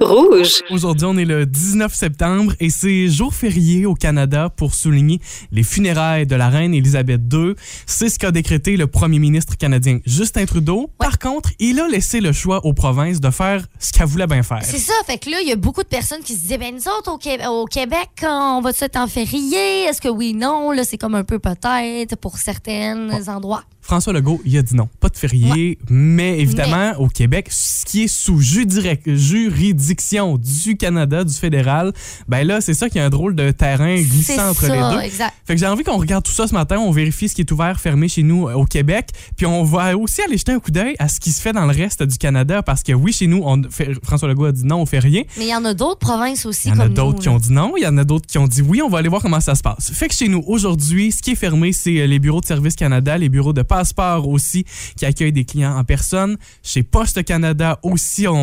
Rouge. 0.00 0.62
Aujourd'hui, 0.70 1.06
on 1.06 1.16
est 1.18 1.26
le 1.26 1.44
19 1.44 1.94
septembre 1.94 2.54
et 2.58 2.70
c'est 2.70 3.08
jour 3.08 3.34
férié 3.34 3.84
au 3.84 3.94
Canada 3.94 4.48
pour 4.48 4.74
souligner 4.74 5.20
les 5.52 5.62
funérailles 5.62 6.26
de 6.26 6.34
la 6.36 6.48
reine 6.48 6.72
Élisabeth 6.72 7.20
II. 7.32 7.54
C'est 7.84 8.08
ce 8.08 8.18
qu'a 8.18 8.30
décrété 8.30 8.78
le 8.78 8.86
premier 8.86 9.18
ministre 9.18 9.58
canadien 9.58 9.98
Justin 10.06 10.46
Trudeau. 10.46 10.90
Par 10.98 11.18
contre, 11.18 11.50
il 11.58 11.78
a 11.80 11.86
laissé 11.88 12.20
le 12.20 12.32
choix 12.32 12.64
aux 12.64 12.72
provinces 12.72 13.20
de 13.20 13.28
faire 13.30 13.66
ce 13.78 13.92
qu'elle 13.92 14.06
voulait 14.06 14.26
bien 14.26 14.42
faire. 14.42 14.62
C'est 14.62 14.78
ça, 14.78 14.94
fait 15.06 15.18
que 15.18 15.28
là, 15.28 15.36
il 15.42 15.48
y 15.48 15.52
a 15.52 15.56
beaucoup 15.56 15.82
de 15.82 15.88
personnes 15.88 16.22
qui 16.22 16.34
se 16.34 16.40
disaient, 16.40 16.58
ben 16.58 16.74
nous 16.74 16.88
autres, 16.98 17.12
au, 17.12 17.18
Qué- 17.18 17.46
au 17.46 17.66
Québec, 17.66 18.08
on 18.22 18.62
va 18.62 18.70
être 18.70 18.96
en 18.96 19.06
férié? 19.06 19.84
Est-ce 19.84 20.00
que 20.00 20.08
oui, 20.08 20.32
non? 20.32 20.70
Là, 20.72 20.84
c'est 20.84 20.96
comme 20.98 21.14
un 21.14 21.24
peu 21.24 21.38
peut-être 21.38 22.16
pour 22.16 22.38
certains 22.38 23.10
endroits. 23.28 23.64
François 23.90 24.12
Legault, 24.12 24.40
il 24.44 24.56
a 24.56 24.62
dit 24.62 24.76
non, 24.76 24.88
pas 25.00 25.08
de 25.08 25.16
férié, 25.16 25.76
mais 25.88 26.38
évidemment, 26.38 26.92
au 27.00 27.08
Québec, 27.08 27.48
ce 27.50 27.84
qui 27.84 28.04
est 28.04 28.06
sous 28.06 28.38
juridiction 28.38 30.36
du 30.36 30.76
Canada, 30.76 31.24
du 31.24 31.34
fédéral, 31.34 31.92
ben 32.28 32.46
là, 32.46 32.60
c'est 32.60 32.74
ça 32.74 32.88
qui 32.88 33.00
a 33.00 33.04
un 33.04 33.10
drôle 33.10 33.34
de 33.34 33.50
terrain 33.50 33.96
glissant 33.96 34.50
entre 34.50 34.66
ça, 34.66 34.76
les 34.76 34.94
deux. 34.94 35.02
exact. 35.02 35.34
Fait 35.44 35.54
que 35.54 35.60
j'ai 35.60 35.66
envie 35.66 35.82
qu'on 35.82 35.96
regarde 35.96 36.22
tout 36.22 36.30
ça 36.30 36.46
ce 36.46 36.54
matin, 36.54 36.78
on 36.78 36.92
vérifie 36.92 37.28
ce 37.28 37.34
qui 37.34 37.40
est 37.40 37.50
ouvert, 37.50 37.80
fermé 37.80 38.06
chez 38.06 38.22
nous 38.22 38.46
euh, 38.46 38.54
au 38.54 38.64
Québec, 38.64 39.08
puis 39.36 39.44
on 39.44 39.64
va 39.64 39.96
aussi 39.96 40.22
aller 40.22 40.38
jeter 40.38 40.52
un 40.52 40.60
coup 40.60 40.70
d'œil 40.70 40.94
à 41.00 41.08
ce 41.08 41.18
qui 41.18 41.32
se 41.32 41.40
fait 41.40 41.52
dans 41.52 41.66
le 41.66 41.74
reste 41.74 42.04
du 42.04 42.16
Canada, 42.16 42.62
parce 42.62 42.84
que 42.84 42.92
oui, 42.92 43.12
chez 43.12 43.26
nous, 43.26 43.42
on 43.44 43.60
François 44.04 44.28
Legault 44.28 44.44
a 44.44 44.52
dit 44.52 44.64
non, 44.64 44.82
on 44.82 44.86
fait 44.86 45.00
rien. 45.00 45.24
Mais 45.36 45.46
il 45.46 45.50
y 45.50 45.54
en 45.56 45.64
a 45.64 45.74
d'autres 45.74 45.98
provinces 45.98 46.46
aussi 46.46 46.68
Il 46.68 46.76
y 46.76 46.78
en 46.78 46.78
a 46.78 46.88
d'autres 46.88 47.16
nous, 47.16 47.22
qui 47.22 47.28
ont 47.28 47.38
dit 47.38 47.52
non, 47.52 47.72
il 47.76 47.82
y 47.82 47.88
en 47.88 47.98
a 47.98 48.04
d'autres 48.04 48.28
qui 48.28 48.38
ont 48.38 48.46
dit 48.46 48.62
oui. 48.62 48.82
On 48.82 48.88
va 48.88 48.98
aller 48.98 49.08
voir 49.08 49.20
comment 49.20 49.40
ça 49.40 49.56
se 49.56 49.62
passe. 49.62 49.90
Fait 49.90 50.06
que 50.06 50.14
chez 50.14 50.28
nous, 50.28 50.44
aujourd'hui, 50.46 51.10
ce 51.10 51.20
qui 51.22 51.32
est 51.32 51.34
fermé, 51.34 51.72
c'est 51.72 51.98
euh, 51.98 52.06
les 52.06 52.20
bureaux 52.20 52.40
de 52.40 52.46
Service 52.46 52.76
Canada, 52.76 53.18
les 53.18 53.28
bureaux 53.28 53.52
de 53.52 53.62
passeport 53.80 54.28
aussi, 54.28 54.64
qui 54.96 55.06
accueillent 55.06 55.32
des 55.32 55.46
clients 55.46 55.76
en 55.76 55.84
personne. 55.84 56.36
Chez 56.62 56.82
Poste 56.82 57.24
Canada 57.24 57.78
aussi, 57.82 58.28
on, 58.28 58.34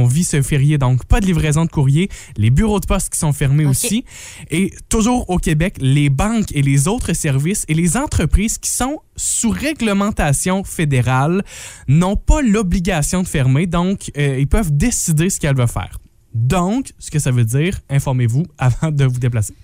on 0.00 0.06
vit 0.06 0.24
ce 0.24 0.40
férié, 0.42 0.78
donc 0.78 1.04
pas 1.04 1.20
de 1.20 1.26
livraison 1.26 1.64
de 1.64 1.70
courrier. 1.70 2.08
Les 2.36 2.50
bureaux 2.50 2.78
de 2.78 2.86
poste 2.86 3.10
qui 3.12 3.18
sont 3.18 3.32
fermés 3.32 3.66
aussi. 3.66 4.04
Et 4.50 4.72
toujours 4.88 5.28
au 5.30 5.38
Québec, 5.38 5.76
les 5.80 6.10
banques 6.10 6.52
et 6.52 6.62
les 6.62 6.86
autres 6.86 7.12
services 7.12 7.64
et 7.66 7.74
les 7.74 7.96
entreprises 7.96 8.58
qui 8.58 8.70
sont 8.70 9.00
sous 9.16 9.50
réglementation 9.50 10.62
fédérale 10.64 11.44
n'ont 11.88 12.16
pas 12.16 12.40
l'obligation 12.42 13.22
de 13.22 13.28
fermer, 13.28 13.66
donc 13.66 14.10
euh, 14.16 14.38
ils 14.38 14.48
peuvent 14.48 14.76
décider 14.76 15.28
ce 15.30 15.40
qu'elles 15.40 15.56
veulent 15.56 15.68
faire. 15.68 15.98
Donc, 16.34 16.92
ce 16.98 17.10
que 17.10 17.18
ça 17.18 17.30
veut 17.30 17.44
dire, 17.44 17.80
informez-vous 17.90 18.44
avant 18.58 18.90
de 18.90 19.04
vous 19.04 19.20
déplacer. 19.20 19.54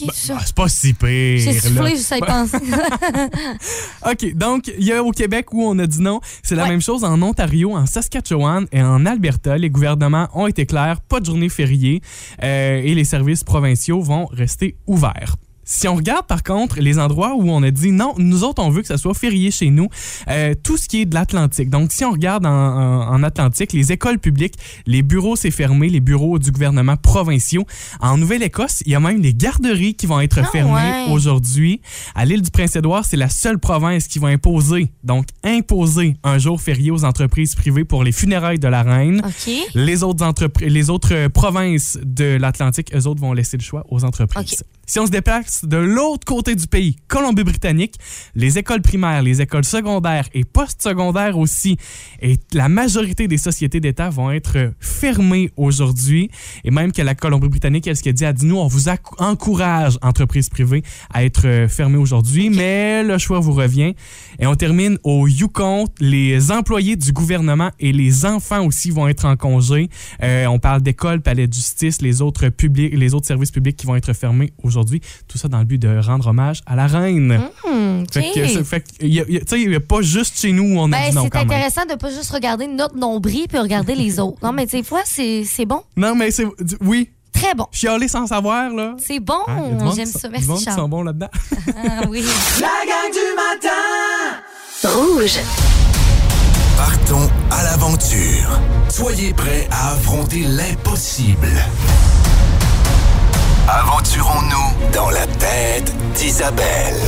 Compliqué, 0.00 0.06
tout 0.20 0.26
ça. 0.26 0.36
Ah, 0.38 0.42
c'est 0.44 0.54
pas 0.54 0.68
si 0.68 0.92
pire. 0.94 1.38
J'ai 1.38 1.58
soufflé, 1.60 1.90
je 1.96 2.02
sais 2.02 2.18
y 2.18 2.20
penser. 2.20 2.58
OK, 4.06 4.34
donc 4.34 4.70
il 4.78 4.84
y 4.84 4.92
a 4.92 5.02
au 5.02 5.10
Québec 5.12 5.52
où 5.52 5.62
on 5.64 5.78
a 5.78 5.86
dit 5.86 6.00
non. 6.00 6.20
C'est 6.42 6.54
la 6.54 6.64
Ouais. 6.64 6.70
même 6.70 6.82
chose 6.82 7.04
en 7.04 7.20
Ontario, 7.22 7.74
en 7.76 7.86
Saskatchewan 7.86 8.66
et 8.72 8.82
en 8.82 9.06
Alberta. 9.06 9.56
Les 9.58 9.70
gouvernements 9.70 10.28
ont 10.34 10.46
été 10.46 10.66
clairs, 10.66 11.00
pas 11.00 11.20
de 11.20 11.26
journée 11.26 11.48
fériée 11.48 12.00
euh, 12.42 12.80
et 12.82 12.94
les 12.94 13.04
services 13.04 13.44
provinciaux 13.44 14.00
vont 14.00 14.26
rester 14.26 14.76
ouverts. 14.86 15.36
Si 15.68 15.88
on 15.88 15.96
regarde 15.96 16.26
par 16.26 16.42
contre 16.44 16.78
les 16.80 16.98
endroits 16.98 17.34
où 17.36 17.50
on 17.50 17.62
a 17.64 17.70
dit 17.72 17.90
non, 17.90 18.14
nous 18.18 18.44
autres 18.44 18.62
on 18.62 18.70
veut 18.70 18.82
que 18.82 18.86
ça 18.88 18.96
soit 18.98 19.14
férié 19.14 19.50
chez 19.50 19.70
nous, 19.70 19.88
euh, 20.28 20.54
tout 20.62 20.76
ce 20.76 20.88
qui 20.88 21.00
est 21.02 21.06
de 21.06 21.14
l'Atlantique. 21.14 21.68
Donc 21.70 21.90
si 21.92 22.04
on 22.04 22.12
regarde 22.12 22.46
en, 22.46 22.50
en- 22.50 23.08
en 23.14 23.22
Atlantique, 23.24 23.72
les 23.72 23.90
écoles 23.90 24.20
publiques, 24.20 24.54
les 24.86 25.02
bureaux 25.02 25.34
c'est 25.34 25.50
fermé, 25.50 25.88
les 25.88 26.00
bureaux 26.00 26.38
du 26.38 26.52
gouvernement 26.52 26.96
provinciaux. 26.96 27.66
En 28.00 28.16
Nouvelle-Écosse, 28.16 28.82
il 28.86 28.92
y 28.92 28.94
a 28.94 29.00
même 29.00 29.20
les 29.20 29.34
garderies 29.34 29.94
qui 29.96 30.06
vont 30.06 30.20
être 30.20 30.38
Ah, 30.40 30.44
fermées 30.44 30.72
ouais. 31.08 31.12
aujourd'hui. 31.12 31.80
À 32.14 32.24
l'île 32.24 32.42
du 32.42 32.50
Prince-Édouard, 32.52 33.04
c'est 33.04 33.16
la 33.16 33.28
seule 33.28 33.58
province 33.58 34.06
qui 34.06 34.20
va 34.20 34.28
imposer, 34.28 34.92
donc 35.02 35.26
imposer 35.42 36.16
un 36.22 36.38
jour 36.38 36.60
férié 36.60 36.90
aux 36.92 37.04
entreprises 37.04 37.56
privées 37.56 37.84
pour 37.84 38.04
les 38.04 38.12
funérailles 38.12 38.60
de 38.60 38.68
la 38.68 38.82
reine. 38.84 39.20
Les 39.74 40.02
autres, 40.04 40.24
entreprises, 40.24 40.68
les 40.72 40.90
autres 40.90 41.26
provinces 41.28 41.98
de 42.04 42.36
l'Atlantique, 42.36 42.94
eux 42.94 43.06
autres 43.08 43.20
vont 43.20 43.32
laisser 43.32 43.56
le 43.56 43.62
choix 43.62 43.84
aux 43.90 44.04
entreprises. 44.04 44.62
Si 44.88 45.00
on 45.00 45.06
se 45.06 45.10
déplace 45.10 45.64
de 45.64 45.78
l'autre 45.78 46.24
côté 46.24 46.54
du 46.54 46.68
pays, 46.68 46.94
Colombie-Britannique, 47.08 47.96
les 48.36 48.56
écoles 48.56 48.82
primaires, 48.82 49.20
les 49.20 49.42
écoles 49.42 49.64
secondaires 49.64 50.28
et 50.32 50.44
postsecondaires 50.44 51.36
aussi, 51.36 51.76
et 52.22 52.36
la 52.52 52.68
majorité 52.68 53.26
des 53.26 53.36
sociétés 53.36 53.80
d'État 53.80 54.10
vont 54.10 54.30
être 54.30 54.72
fermées 54.78 55.50
aujourd'hui. 55.56 56.30
Et 56.62 56.70
même 56.70 56.92
que 56.92 57.02
la 57.02 57.16
Colombie-Britannique, 57.16 57.88
elle, 57.88 57.96
ce 57.96 58.04
qu'elle 58.04 58.14
dit, 58.14 58.22
elle 58.22 58.34
dit, 58.34 58.46
nous, 58.46 58.58
on 58.58 58.68
vous 58.68 58.88
encourage, 59.18 59.98
entreprises 60.02 60.50
privées, 60.50 60.84
à 61.12 61.24
être 61.24 61.48
euh, 61.48 61.66
fermées 61.66 61.98
aujourd'hui, 61.98 62.48
mais 62.48 63.02
le 63.02 63.18
choix 63.18 63.40
vous 63.40 63.54
revient. 63.54 63.96
Et 64.38 64.46
on 64.46 64.54
termine 64.54 64.98
au 65.02 65.26
Yukon. 65.26 65.86
Les 65.98 66.52
employés 66.52 66.94
du 66.94 67.10
gouvernement 67.10 67.72
et 67.80 67.90
les 67.90 68.24
enfants 68.24 68.64
aussi 68.64 68.92
vont 68.92 69.08
être 69.08 69.24
en 69.24 69.34
congé. 69.34 69.88
Euh, 70.22 70.46
on 70.46 70.60
parle 70.60 70.82
d'école, 70.82 71.22
palais 71.22 71.48
de 71.48 71.52
justice, 71.52 72.00
les 72.02 72.22
autres 72.22 72.50
publics, 72.50 72.94
les 72.96 73.14
autres 73.14 73.26
services 73.26 73.50
publics 73.50 73.76
qui 73.76 73.86
vont 73.86 73.96
être 73.96 74.12
fermés 74.12 74.52
aujourd'hui. 74.62 74.75
Tout 75.28 75.38
ça 75.38 75.48
dans 75.48 75.58
le 75.58 75.64
but 75.64 75.78
de 75.78 75.98
rendre 75.98 76.26
hommage 76.28 76.60
à 76.66 76.76
la 76.76 76.86
reine. 76.86 77.40
Hmm, 77.66 78.02
OK. 78.02 78.64
Fait 78.64 78.80
que, 78.80 78.86
il 79.00 79.20
a- 79.20 79.22
a- 79.22 79.26
tu 79.26 79.46
sais, 79.46 79.60
il 79.60 79.68
n'y 79.70 79.74
a 79.76 79.80
pas 79.80 80.02
juste 80.02 80.38
chez 80.38 80.52
nous 80.52 80.76
où 80.76 80.78
on 80.80 80.92
a 80.92 80.96
Ben, 80.96 81.10
dit 81.10 81.16
non 81.16 81.24
c'est 81.24 81.30
quand 81.30 81.38
même. 81.40 81.50
intéressant 81.50 81.84
de 81.86 81.94
pas 81.94 82.10
juste 82.10 82.30
regarder 82.30 82.66
notre 82.66 82.96
nombril 82.96 83.46
puis 83.48 83.58
regarder 83.58 83.94
les 83.94 84.18
autres. 84.20 84.38
Non, 84.42 84.52
mais 84.52 84.66
des 84.66 84.82
fois, 84.82 85.02
c'est 85.04 85.44
c'est 85.44 85.66
bon. 85.66 85.82
Non, 85.96 86.14
mais 86.14 86.30
c'est. 86.30 86.46
Oui, 86.80 87.10
Très 87.32 87.54
bon. 87.54 87.66
chialer 87.70 88.08
sans 88.08 88.26
savoir, 88.26 88.70
là. 88.70 88.94
C'est 88.98 89.20
bon. 89.20 89.34
Hein, 89.46 89.56
a 89.78 89.84
monde 89.84 89.94
J'aime 89.94 90.06
ça. 90.06 90.28
Merci, 90.30 90.48
monde 90.48 90.58
qui 90.58 90.64
sont 90.64 90.70
Charles. 90.70 90.90
bons 90.90 91.02
là-dedans. 91.02 91.28
Ah, 91.76 92.02
oui. 92.08 92.24
La 92.60 92.68
gang 92.86 93.12
du 93.12 93.26
matin. 93.36 94.92
Rouge. 94.96 95.38
Partons 96.76 97.28
à 97.50 97.62
l'aventure. 97.64 98.60
Soyez 98.88 99.32
prêts 99.34 99.66
à 99.70 99.92
affronter 99.92 100.44
l'impossible. 100.48 101.48
Aventurons-nous 103.68 104.92
dans 104.92 105.10
la 105.10 105.26
tête 105.26 105.92
d'Isabelle. 106.14 107.00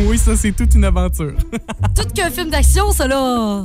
Oui, 0.00 0.16
ça, 0.18 0.36
c'est 0.36 0.52
toute 0.52 0.74
une 0.74 0.84
aventure. 0.84 1.32
Tout 1.96 2.04
qu'un 2.14 2.30
film 2.30 2.50
d'action, 2.50 2.92
ça, 2.92 3.06
là. 3.08 3.64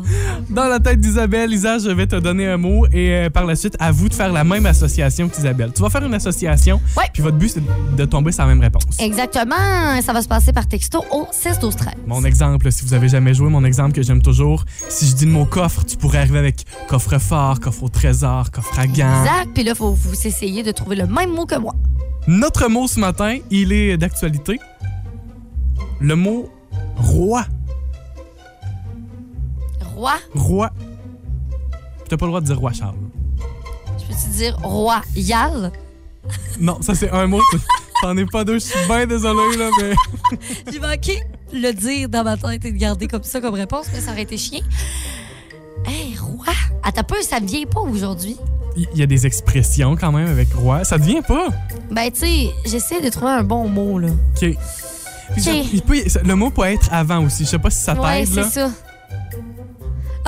Dans 0.50 0.66
la 0.66 0.80
tête 0.80 1.00
d'Isabelle, 1.00 1.52
Isa, 1.54 1.78
je 1.78 1.90
vais 1.90 2.08
te 2.08 2.16
donner 2.16 2.48
un 2.48 2.58
mot 2.58 2.86
et 2.92 3.12
euh, 3.12 3.30
par 3.30 3.46
la 3.46 3.56
suite, 3.56 3.76
à 3.80 3.92
vous 3.92 4.10
de 4.10 4.14
faire 4.14 4.32
la 4.32 4.44
même 4.44 4.66
association 4.66 5.30
qu'Isabelle. 5.30 5.72
Tu 5.76 5.82
vas 5.82 5.90
faire 5.90 6.04
une 6.04 6.14
association, 6.14 6.82
Ouais. 6.98 7.06
puis 7.14 7.22
votre 7.22 7.38
but, 7.38 7.50
c'est 7.50 7.64
de 7.96 8.06
tomber 8.06 8.32
sur 8.32 8.44
la 8.44 8.50
même 8.50 8.62
réponse. 8.62 8.84
Exactement. 9.00 9.56
Ça 10.02 10.14
va 10.14 10.22
se 10.22 10.28
passer 10.28 10.52
par 10.54 10.68
texto 10.68 11.04
au 11.12 11.28
6 11.32 11.60
12 11.60 11.76
13 11.76 11.94
Mon 12.08 12.24
exemple, 12.26 12.72
si 12.72 12.84
vous 12.84 12.94
avez 12.94 13.08
jamais 13.10 13.34
joué, 13.34 13.50
mon 13.50 13.64
exemple 13.64 13.92
que 13.94 14.02
j'aime 14.02 14.22
toujours, 14.22 14.66
si 14.90 15.08
je 15.08 15.16
dis 15.16 15.26
le 15.26 15.32
mot 15.32 15.46
coffre, 15.46 15.84
tu 15.86 15.98
pourrais 15.98 16.20
arriver 16.20 16.40
avec 16.40 16.66
coffre-fort, 16.88 17.60
coffre 17.60 17.84
au 17.84 17.90
trésor, 17.90 18.50
coffre 18.52 18.80
à 18.80 18.88
gants. 18.88 19.24
Exact. 19.24 19.50
Puis 19.54 19.64
là, 19.64 19.72
il 19.72 19.78
faut 19.78 19.92
vous 19.92 20.28
essayer 20.28 20.64
de 20.64 20.72
trouver 20.72 20.96
le 20.96 21.06
même 21.08 21.30
mot 21.32 21.46
que 21.46 21.58
moi. 21.60 21.76
Notre 22.28 22.70
mot 22.70 22.88
ce 22.88 23.00
matin, 23.00 23.38
il 23.52 23.72
est 23.74 23.98
d'actualité. 23.98 24.60
Le 26.00 26.16
mot 26.16 26.50
roi. 26.98 27.46
Roi? 29.96 30.14
Roi. 30.36 30.70
T'as 32.10 32.18
pas 32.18 32.26
le 32.26 32.32
droit 32.32 32.42
de 32.42 32.46
dire 32.46 32.60
roi 32.60 32.74
Charles. 32.74 32.96
Je 34.00 34.06
peux-tu 34.06 34.30
dire 34.38 34.58
royal? 34.62 35.72
Non, 36.60 36.82
ça 36.82 36.96
c'est 36.96 37.10
un 37.10 37.28
mot. 37.28 37.42
T'en 38.02 38.16
es 38.16 38.26
pas 38.26 38.44
deux, 38.46 38.54
je 38.54 38.66
suis 38.66 38.88
bien 38.88 39.06
désolé, 39.06 39.58
là, 39.58 39.70
mais. 39.80 39.94
J'ai 40.72 40.80
manqué 40.80 41.22
le 41.52 41.72
dire 41.72 42.08
dans 42.10 42.24
ma 42.24 42.38
tête 42.38 42.64
et 42.64 42.72
de 42.72 42.78
garder 42.78 43.08
comme 43.08 43.24
ça 43.24 43.42
comme 43.42 43.56
réponse, 43.56 43.88
mais 43.94 44.00
ça 44.00 44.12
aurait 44.12 44.22
été 44.24 44.38
chien. 44.38 44.62
Hey, 45.86 46.16
roi! 46.18 46.54
Attends 46.84 47.04
peu, 47.04 47.22
ça 47.22 47.40
ne 47.40 47.48
vient 47.48 47.66
pas 47.66 47.82
aujourd'hui. 47.82 48.38
Il 48.76 48.88
y 48.98 49.04
a 49.04 49.06
des 49.06 49.26
expressions 49.26 49.96
quand 49.96 50.12
même 50.12 50.28
avec 50.28 50.54
roi. 50.54 50.84
Ça 50.84 50.98
devient 50.98 51.22
pas? 51.28 51.48
Ben, 51.92 52.10
tu 52.12 52.22
sais, 52.22 52.50
j'essaie 52.66 53.02
de 53.02 53.10
trouver 53.10 53.32
un 53.32 53.44
bon 53.44 53.68
mot, 53.68 54.00
là. 54.00 54.10
OK. 54.10 54.56
Il 55.74 55.82
peut- 55.82 56.04
le 56.26 56.36
mot 56.36 56.50
peut 56.50 56.64
être 56.64 56.90
avant 56.92 57.24
aussi. 57.26 57.44
Je 57.46 57.50
sais 57.50 57.60
pas 57.60 57.70
si 57.70 57.82
ça 57.82 57.96
t'aide, 57.96 58.28
c'est 58.28 58.42
là. 58.42 58.50
ça. 58.50 58.70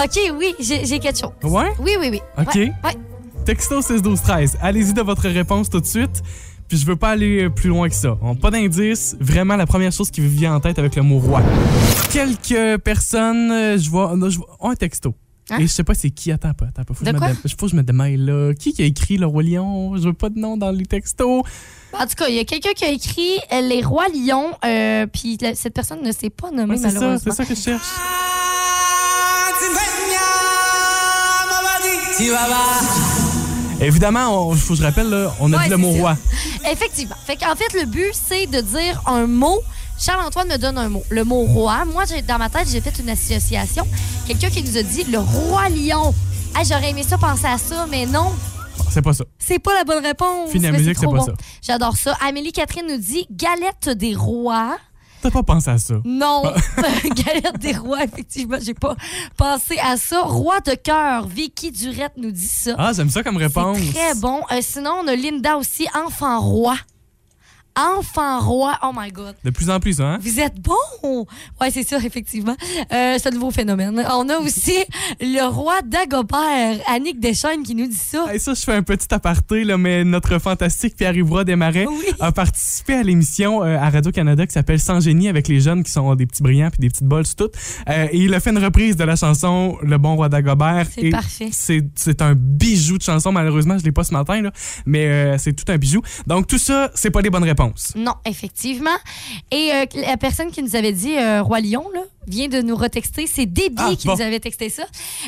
OK, 0.04 0.20
oui, 0.38 0.56
j'ai 0.60 1.00
quelque 1.00 1.18
chose. 1.20 1.32
Ouais? 1.44 1.72
Oui, 1.80 1.92
oui, 2.00 2.10
oui. 2.12 2.22
OK. 2.38 2.56
Ouais, 2.56 2.72
ouais. 2.84 2.98
Texto 3.46 3.82
6 3.82 4.02
12 4.02 4.22
13. 4.22 4.58
Allez-y 4.62 4.94
de 4.94 5.02
votre 5.02 5.30
réponse 5.30 5.70
tout 5.70 5.80
de 5.80 5.86
suite. 5.86 6.22
Puis 6.68 6.80
je 6.80 6.86
veux 6.86 6.96
pas 6.96 7.12
aller 7.12 7.44
euh, 7.44 7.50
plus 7.50 7.70
loin 7.70 7.88
que 7.88 7.94
ça. 7.96 8.18
On, 8.22 8.36
pas 8.36 8.50
d'indice. 8.50 9.16
Vraiment, 9.20 9.56
la 9.56 9.68
première 9.68 9.92
chose 9.92 10.10
qui 10.10 10.20
me 10.22 10.28
vient 10.28 10.56
en 10.56 10.60
tête 10.60 10.80
avec 10.80 10.96
le 10.96 11.04
mot 11.04 11.20
roi. 11.20 11.42
Quelques 12.12 12.82
personnes, 12.82 13.52
euh, 13.52 13.78
je 13.78 13.90
vois, 13.90 14.16
je 14.30 14.38
vois- 14.38 14.58
oh, 14.60 14.70
un 14.70 14.76
texto. 14.76 15.14
Hein? 15.52 15.58
Et 15.60 15.64
je 15.64 15.68
sais 15.68 15.84
pas 15.84 15.94
c'est 15.94 16.10
qui. 16.10 16.32
Attends 16.32 16.54
pas, 16.54 16.66
attends 16.66 16.84
pas. 16.84 16.94
Faut 16.96 17.06
que 17.06 17.10
De 17.10 17.14
je 17.14 17.20
quoi? 17.20 17.28
me 17.30 17.34
dé- 17.34 17.40
faut 17.58 17.66
que 17.68 17.72
je 17.72 17.76
me 17.76 17.84
démêle 17.84 18.26
là. 18.26 18.54
Qui 18.54 18.74
qui 18.74 18.82
a 18.82 18.86
écrit 18.86 19.18
Le 19.18 19.28
Roi 19.28 19.44
Lion? 19.44 19.96
Je 19.96 20.02
veux 20.04 20.14
pas 20.14 20.30
de 20.30 20.40
nom 20.40 20.58
dans 20.58 20.72
les 20.72 20.86
textos. 20.86 21.44
En 21.94 22.08
tout 22.08 22.16
cas, 22.18 22.28
il 22.28 22.36
y 22.36 22.40
a 22.40 22.44
quelqu'un 22.46 22.74
qui 22.76 22.84
a 22.84 22.90
écrit 22.90 23.38
euh, 23.54 23.62
Les 23.62 23.82
Rois 23.84 24.08
Lions, 24.10 24.52
euh, 24.66 25.06
puis 25.08 25.38
la- 25.40 25.56
cette 25.56 25.74
personne 25.74 26.02
ne 26.02 26.12
s'est 26.12 26.30
pas 26.32 26.50
nommée 26.52 26.76
Ouais, 26.76 26.82
ça, 26.82 26.88
malheureusement. 26.92 27.20
c'est 27.32 27.44
ça 27.44 27.46
que 27.46 27.56
je 27.56 27.62
cherche. 27.62 27.88
Évidemment, 33.82 34.54
il 34.54 34.58
faut 34.60 34.74
que 34.74 34.80
je 34.80 34.84
rappelle, 34.86 35.10
là, 35.10 35.34
on 35.40 35.52
a 35.54 35.58
Ouais, 35.58 35.64
dit 35.66 35.70
le 35.70 35.78
mot 35.78 35.92
ça. 35.94 36.00
roi. 36.00 36.18
Effectivement. 36.72 37.16
Fait 37.26 37.36
qu'en 37.36 37.56
fait, 37.56 37.78
le 37.78 37.86
but, 37.86 38.12
c'est 38.14 38.48
de 38.48 38.62
dire 38.62 39.02
un 39.06 39.28
mot. 39.28 39.60
Charles-Antoine 40.00 40.50
me 40.50 40.58
donne 40.58 40.78
un 40.78 40.90
mot. 40.90 41.04
Le 41.10 41.24
mot 41.24 41.42
roi. 41.42 41.86
Moi, 41.86 42.04
dans 42.28 42.38
ma 42.38 42.50
tête, 42.50 42.68
j'ai 42.70 42.82
fait 42.82 42.98
une 43.00 43.10
association. 43.10 43.88
Quelqu'un 44.28 44.50
qui 44.50 44.64
nous 44.64 44.78
a 44.78 44.84
dit 44.84 45.04
le 45.06 45.20
roi 45.20 45.70
lion. 45.70 46.14
Ah, 46.54 46.64
j'aurais 46.64 46.92
aimé 46.92 47.04
ça 47.04 47.18
penser 47.18 47.48
à 47.48 47.58
ça, 47.58 47.86
mais 47.90 48.06
non, 48.06 48.32
c'est 48.90 49.02
pas 49.02 49.14
ça. 49.14 49.26
c'est 49.38 49.60
pas 49.60 49.74
la 49.74 49.84
bonne 49.84 50.04
réponse. 50.04 50.52
Fini 50.52 50.66
la 50.66 50.72
musique, 50.72 50.98
c'est 50.98 51.06
pas 51.06 51.12
bon. 51.12 51.26
ça. 51.26 51.34
J'adore 51.62 51.98
ça. 51.98 52.18
Amélie 52.26 52.54
Catherine 52.54 52.86
nous 52.88 52.98
dit 52.98 53.28
galette 53.30 53.90
des 53.90 54.16
rois. 54.16 54.78
T'as 55.22 55.32
pas 55.32 55.44
pensé 55.44 55.70
à 55.72 55.78
ça. 55.78 55.96
Non, 56.06 56.44
galette 57.04 57.58
des 57.60 57.74
rois, 57.74 58.04
effectivement, 58.04 58.58
j'ai 58.62 58.74
pas 58.74 58.96
pensé 59.36 59.78
à 59.84 59.98
ça. 59.98 60.22
Roi 60.22 60.60
de 60.62 60.76
cœur, 60.76 61.28
Vicky 61.28 61.72
Durette 61.72 62.14
nous 62.16 62.32
dit 62.32 62.48
ça. 62.48 62.76
Ah, 62.78 62.92
j'aime 62.96 63.10
ça 63.10 63.24
comme 63.24 63.38
réponse. 63.38 63.78
Très 63.94 64.14
bon. 64.16 64.42
Euh, 64.52 64.60
sinon, 64.62 64.92
on 65.04 65.08
a 65.08 65.16
Linda 65.16 65.58
aussi, 65.58 65.88
enfant 65.96 66.40
roi. 66.40 66.76
Enfant 67.78 68.40
roi, 68.40 68.78
oh 68.84 68.92
my 68.98 69.12
God. 69.12 69.36
De 69.44 69.50
plus 69.50 69.70
en 69.70 69.80
plus, 69.80 70.00
hein? 70.00 70.18
Vous 70.22 70.40
êtes 70.40 70.56
bon! 70.62 71.26
Ouais, 71.60 71.72
c'est 71.72 71.84
ça, 71.84 71.98
effectivement. 71.98 72.56
Euh, 72.94 73.18
c'est 73.18 73.28
un 73.28 73.32
nouveau 73.32 73.52
phénomène. 73.52 74.02
On 74.14 74.30
a 74.30 74.38
aussi 74.38 74.74
le 75.20 75.46
roi 75.50 75.82
Dagobert, 75.86 76.78
Annick 76.88 77.20
Deschaines, 77.20 77.64
qui 77.64 77.76
nous 77.76 77.88
dit 77.88 77.96
ça. 77.96 78.34
Et 78.34 78.40
ça, 78.40 78.54
je 78.54 78.62
fais 78.62 78.74
un 78.74 78.84
petit 78.84 79.14
aparté, 79.14 79.64
là, 79.66 79.78
mais 79.78 80.04
notre 80.06 80.40
fantastique 80.40 80.96
Pierre-Yves 80.96 81.44
Desmarais 81.44 81.86
Oui. 81.86 82.06
a 82.20 82.32
participé 82.32 82.94
à 82.94 83.04
l'émission 83.04 83.64
euh, 83.64 83.78
à 83.78 83.90
Radio-Canada 83.90 84.46
qui 84.48 84.54
s'appelle 84.54 84.80
Sans 84.80 85.02
génie 85.02 85.28
avec 85.28 85.48
les 85.48 85.60
jeunes 85.60 85.84
qui 85.84 85.92
sont 85.92 86.16
des 86.16 86.26
petits 86.26 86.44
brillants 86.44 86.70
puis 86.70 86.80
des 86.80 86.90
petites 86.90 87.04
bols 87.08 87.26
sur 87.26 87.36
tout. 87.36 87.50
Euh, 87.90 88.08
et 88.12 88.18
il 88.20 88.34
a 88.34 88.40
fait 88.40 88.52
une 88.52 88.64
reprise 88.64 88.96
de 88.96 89.04
la 89.04 89.16
chanson 89.18 89.78
Le 89.84 89.98
bon 89.98 90.16
roi 90.16 90.30
Dagobert. 90.30 90.88
C'est 90.94 91.10
parfait. 91.10 91.50
C'est, 91.52 91.84
c'est 91.96 92.22
un 92.22 92.36
bijou 92.36 92.98
de 92.98 93.04
chanson. 93.04 93.32
Malheureusement, 93.34 93.78
je 93.78 93.84
l'ai 93.84 93.92
pas 93.92 94.04
ce 94.06 94.14
matin, 94.14 94.42
là, 94.42 94.52
mais 94.86 95.06
euh, 95.08 95.38
c'est 95.38 95.54
tout 95.54 95.70
un 95.72 95.78
bijou. 95.78 96.02
Donc, 96.26 96.48
tout 96.48 96.58
ça, 96.58 96.90
c'est 96.96 97.12
pas 97.12 97.22
des 97.22 97.30
bonnes 97.30 97.44
réponses. 97.44 97.65
Non, 97.96 98.14
effectivement. 98.26 98.96
Et 99.52 99.72
euh, 99.74 99.86
la 99.96 100.18
personne 100.18 100.52
qui 100.52 100.62
nous 100.64 100.76
avait 100.76 100.94
dit 100.94 101.18
euh, 101.18 101.42
Roi 101.42 101.60
Lion, 101.62 101.86
là, 101.94 102.02
vient 102.28 102.48
de 102.48 102.62
nous 102.62 102.76
retexter. 102.76 103.28
C'est 103.28 103.46
Déby 103.46 103.76
Ah, 103.78 103.92
qui 103.98 104.08
bon. 104.08 104.16
nous 104.16 104.22
avait 104.22 104.40
texté 104.40 104.70
ça. 104.70 104.84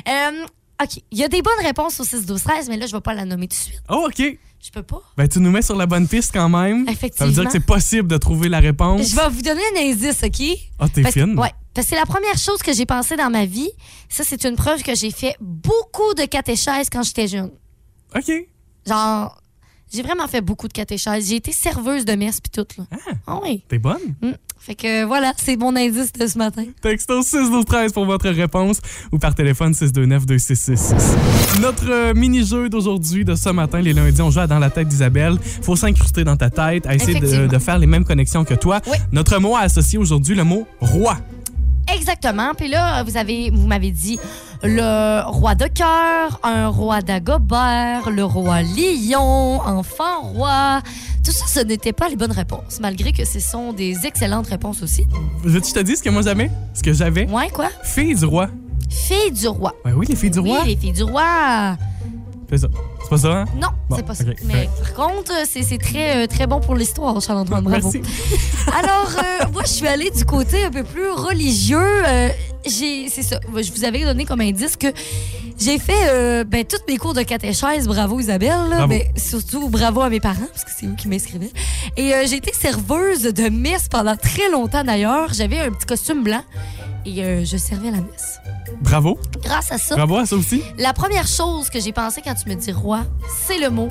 Euh, 0.07 0.45
OK. 0.83 1.01
Il 1.11 1.17
y 1.17 1.23
a 1.23 1.27
des 1.27 1.41
bonnes 1.41 1.63
réponses 1.63 1.99
au 1.99 2.03
6 2.03 2.25
12 2.25 2.43
13 2.43 2.69
mais 2.69 2.77
là, 2.77 2.85
je 2.85 2.91
vais 2.95 3.01
pas 3.01 3.13
la 3.13 3.25
nommer 3.25 3.47
tout 3.47 3.55
de 3.57 3.61
suite. 3.61 3.81
Oh, 3.89 4.07
OK. 4.07 4.37
Je 4.59 4.71
peux 4.71 4.81
pas. 4.83 5.01
Ben, 5.15 5.27
tu 5.27 5.39
nous 5.39 5.51
mets 5.51 5.61
sur 5.61 5.75
la 5.75 5.85
bonne 5.85 6.07
piste 6.07 6.31
quand 6.33 6.49
même. 6.49 6.79
Ça 6.85 6.91
veut 6.91 6.97
Effectivement. 6.97 7.31
dire 7.31 7.43
que 7.45 7.51
c'est 7.51 7.59
possible 7.65 8.07
de 8.07 8.17
trouver 8.17 8.49
la 8.49 8.59
réponse. 8.59 9.09
Je 9.11 9.15
vais 9.15 9.29
vous 9.29 9.41
donner 9.43 9.61
un 9.77 9.81
indice, 9.91 10.23
OK? 10.23 10.41
Ah, 10.79 10.87
t'es 10.89 11.03
Parce 11.03 11.13
que- 11.13 11.21
fine. 11.21 11.39
ouais, 11.39 11.51
parce 11.73 11.85
que 11.87 11.89
c'est 11.91 11.95
la 11.99 12.07
première 12.07 12.37
chose 12.37 12.57
que 12.63 12.73
j'ai 12.73 12.85
pensé 12.87 13.15
dans 13.15 13.29
ma 13.29 13.45
vie. 13.45 13.69
Ça, 14.09 14.23
c'est 14.25 14.43
une 14.45 14.55
preuve 14.55 14.81
que 14.81 14.95
j'ai 14.95 15.11
fait 15.11 15.35
beaucoup 15.39 16.13
de 16.15 16.25
catéchèses 16.25 16.89
quand 16.91 17.03
j'étais 17.03 17.27
jeune. 17.27 17.51
OK. 18.15 18.31
Genre, 18.87 19.41
j'ai 19.93 20.01
vraiment 20.01 20.27
fait 20.27 20.41
beaucoup 20.41 20.67
de 20.67 20.73
catéchèses. 20.73 21.29
J'ai 21.29 21.37
été 21.37 21.51
serveuse 21.51 22.05
de 22.05 22.13
messe 22.13 22.41
puis 22.41 22.51
tout. 22.51 22.67
Là. 22.77 22.85
Ah 23.25 23.39
oui. 23.43 23.63
T'es 23.67 23.79
bonne? 23.79 24.15
Mm. 24.21 24.31
Fait 24.59 24.75
que 24.75 25.05
voilà, 25.05 25.33
c'est 25.37 25.55
mon 25.55 25.75
indice 25.75 26.11
de 26.11 26.27
ce 26.27 26.37
matin. 26.37 26.65
Texto 26.81 27.21
61213 27.21 27.93
pour 27.93 28.05
votre 28.05 28.29
réponse 28.29 28.81
ou 29.11 29.17
par 29.17 29.33
téléphone 29.33 29.71
629-2666. 29.71 31.61
Notre 31.61 31.89
euh, 31.89 32.13
mini-jeu 32.13 32.67
d'aujourd'hui, 32.67 33.23
de 33.23 33.35
ce 33.35 33.49
matin, 33.49 33.79
les 33.79 33.93
lundis, 33.93 34.21
on 34.21 34.31
joue 34.31 34.39
à 34.39 34.47
Dans 34.47 34.59
la 34.59 34.69
tête 34.69 34.87
d'Isabelle. 34.87 35.37
faut 35.61 35.75
s'incruster 35.75 36.23
dans 36.23 36.35
ta 36.35 36.49
tête, 36.49 36.85
à 36.85 36.95
essayer 36.95 37.19
de 37.19 37.59
faire 37.59 37.79
les 37.79 37.87
mêmes 37.87 38.03
connexions 38.03 38.43
que 38.43 38.55
toi. 38.55 38.81
Oui. 38.87 38.97
Notre 39.11 39.39
mot 39.39 39.55
à 39.55 39.61
associer 39.61 39.97
aujourd'hui, 39.97 40.35
le 40.35 40.43
mot 40.43 40.67
roi. 40.81 41.17
Exactement. 41.93 42.53
Puis 42.53 42.67
là, 42.67 43.03
vous 43.03 43.17
avez, 43.17 43.49
vous 43.49 43.67
m'avez 43.67 43.91
dit 43.91 44.19
le 44.63 45.21
roi 45.29 45.55
de 45.55 45.65
cœur, 45.67 46.39
un 46.43 46.67
roi 46.67 47.01
d'Agobert, 47.01 48.09
le 48.09 48.23
roi 48.23 48.61
lion, 48.61 49.61
enfant 49.61 50.21
roi. 50.21 50.81
Tout 51.23 51.31
ça, 51.31 51.45
ce 51.47 51.59
n'était 51.59 51.93
pas 51.93 52.09
les 52.09 52.15
bonnes 52.15 52.31
réponses, 52.31 52.79
malgré 52.81 53.11
que 53.11 53.25
ce 53.25 53.39
sont 53.39 53.73
des 53.73 54.05
excellentes 54.05 54.47
réponses 54.47 54.81
aussi. 54.81 55.05
Veux-tu 55.43 55.61
que 55.61 55.67
je 55.67 55.73
te 55.73 55.79
dise 55.79 55.99
ce 55.99 56.03
que 56.03 56.09
moi 56.09 56.21
j'avais? 56.21 56.49
Ce 56.73 56.81
que 56.81 56.93
j'avais? 56.93 57.27
Ouais, 57.29 57.49
quoi? 57.49 57.69
Fille 57.83 58.15
du 58.15 58.25
roi. 58.25 58.49
Fille 58.89 59.31
du 59.31 59.47
roi. 59.47 59.75
Ouais, 59.85 59.91
oui, 59.93 60.05
les 60.07 60.15
filles 60.15 60.31
du 60.31 60.39
roi. 60.39 60.59
Oui, 60.63 60.69
les 60.69 60.77
filles 60.77 60.93
du 60.93 61.03
roi. 61.03 61.77
Fais 62.49 62.57
ça. 62.57 62.67
C'est 63.03 63.09
pas 63.09 63.17
ça, 63.17 63.27
hein? 63.41 63.45
Non, 63.61 63.67
Bon, 63.89 63.95
c'est 63.97 64.05
pas 64.05 64.15
ça. 64.15 64.23
Mais 64.45 64.69
par 64.79 64.93
contre, 64.93 65.31
c'est 65.45 65.63
c'est 65.63 65.77
très, 65.77 66.23
euh, 66.23 66.27
très 66.27 66.47
bon 66.47 66.59
pour 66.61 66.75
l'histoire, 66.75 67.19
Charles-Antoine. 67.21 67.63
Bravo. 67.63 67.91
Merci. 67.93 68.01
Alors, 68.77 69.09
euh, 69.17 69.45
moi, 69.53 69.63
je 69.65 69.71
suis 69.71 69.87
allée 69.87 70.11
du 70.11 70.23
côté 70.25 70.63
un 70.65 70.71
peu 70.71 70.83
plus 70.83 71.09
religieux. 71.11 71.77
Euh, 72.05 72.29
j'ai, 72.69 73.09
c'est 73.09 73.23
ça. 73.23 73.39
Je 73.55 73.71
vous 73.71 73.83
avais 73.83 74.03
donné 74.03 74.25
comme 74.25 74.41
indice 74.41 74.75
que 74.77 74.87
j'ai 75.59 75.79
fait 75.79 75.93
euh, 76.09 76.43
ben, 76.43 76.63
tous 76.65 76.77
mes 76.87 76.97
cours 76.97 77.13
de 77.13 77.23
catéchèse. 77.23 77.87
Bravo, 77.87 78.19
Isabelle. 78.19 78.49
là. 78.69 78.85
Bravo. 78.87 78.95
Surtout, 79.15 79.69
bravo 79.69 80.01
à 80.01 80.09
mes 80.09 80.19
parents, 80.19 80.47
parce 80.51 80.63
que 80.63 80.71
c'est 80.77 80.85
eux 80.85 80.95
qui 80.97 81.07
m'inscrivaient. 81.07 81.51
Et 81.97 82.13
euh, 82.13 82.25
j'ai 82.27 82.35
été 82.37 82.53
serveuse 82.53 83.21
de 83.23 83.49
messe 83.49 83.87
pendant 83.89 84.15
très 84.15 84.49
longtemps, 84.51 84.83
d'ailleurs. 84.83 85.33
J'avais 85.33 85.59
un 85.59 85.71
petit 85.71 85.85
costume 85.85 86.23
blanc 86.23 86.43
et 87.05 87.23
euh, 87.23 87.45
je 87.45 87.57
servais 87.57 87.91
la 87.91 87.97
messe. 88.01 88.39
Bravo. 88.81 89.17
Grâce 89.41 89.71
à 89.71 89.77
ça, 89.77 89.95
Bravo 89.95 90.17
à 90.17 90.25
ça 90.25 90.35
aussi. 90.35 90.61
la 90.77 90.93
première 90.93 91.27
chose 91.27 91.69
que 91.69 91.79
j'ai 91.79 91.91
pensé 91.93 92.21
quand 92.23 92.35
tu 92.35 92.47
me 92.49 92.55
dis 92.55 92.71
roi, 92.71 93.05
c'est 93.47 93.57
le 93.57 93.69
mot 93.69 93.87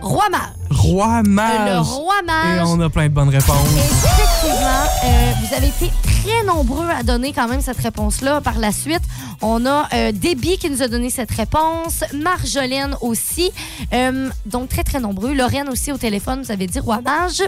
roi 0.00 0.28
mage. 0.30 0.40
Roi 0.70 1.18
Euh, 1.18 1.22
le 1.22 1.28
mage. 1.30 1.86
roi 1.86 2.14
Et 2.22 2.26
mage. 2.26 2.60
on 2.66 2.80
a 2.80 2.90
plein 2.90 3.04
de 3.08 3.14
bonnes 3.14 3.28
réponses. 3.28 3.68
Effectivement, 3.76 4.84
euh, 5.04 5.32
vous 5.42 5.54
avez 5.54 5.68
été 5.68 5.90
très 6.02 6.44
nombreux 6.44 6.88
à 6.90 7.02
donner 7.02 7.32
quand 7.32 7.48
même 7.48 7.60
cette 7.60 7.78
réponse-là. 7.80 8.40
Par 8.40 8.58
la 8.58 8.72
suite, 8.72 9.02
on 9.40 9.64
a 9.66 9.88
euh, 9.94 10.12
Déby 10.12 10.58
qui 10.58 10.68
nous 10.70 10.82
a 10.82 10.88
donné 10.88 11.10
cette 11.10 11.30
réponse, 11.30 12.04
Marjolaine 12.14 12.96
aussi, 13.00 13.50
Euh, 13.92 14.28
donc 14.46 14.68
très 14.68 14.82
très 14.84 15.00
nombreux. 15.00 15.32
Lorraine 15.34 15.68
aussi 15.68 15.92
au 15.92 15.96
téléphone, 15.98 16.42
vous 16.42 16.50
avez 16.50 16.66
dit 16.66 16.80
roi 16.80 17.00
mage. 17.00 17.42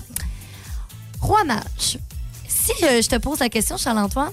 Roi 1.20 1.44
mage. 1.44 1.98
Si 2.48 2.72
je 2.80 3.08
te 3.08 3.16
pose 3.16 3.38
la 3.40 3.48
question, 3.48 3.76
Charles-Antoine, 3.76 4.32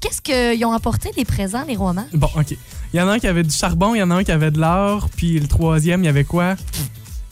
qu'est-ce 0.00 0.20
qu'ils 0.22 0.64
ont 0.64 0.72
apporté 0.72 1.10
les 1.16 1.24
présents, 1.24 1.64
les 1.66 1.76
rois 1.76 1.92
mages? 1.92 2.06
Bon, 2.12 2.28
OK. 2.36 2.56
Il 2.92 2.98
y 3.00 3.02
en 3.02 3.08
a 3.08 3.12
un 3.12 3.18
qui 3.18 3.26
avait 3.26 3.42
du 3.42 3.50
charbon, 3.54 3.94
il 3.94 3.98
y 3.98 4.02
en 4.02 4.10
a 4.10 4.14
un 4.16 4.24
qui 4.24 4.32
avait 4.32 4.50
de 4.50 4.58
l'or, 4.60 5.08
puis 5.16 5.38
le 5.38 5.46
troisième, 5.48 6.02
il 6.02 6.06
y 6.06 6.08
avait 6.08 6.24
quoi? 6.24 6.54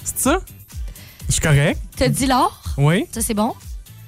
C'est 0.05 0.19
ça? 0.19 0.41
Je 1.27 1.33
suis 1.33 1.41
correct? 1.41 1.81
T'as 1.97 2.09
dit 2.09 2.27
l'or, 2.27 2.63
Oui? 2.77 3.07
ça 3.13 3.21
c'est 3.23 3.35
bon. 3.35 3.55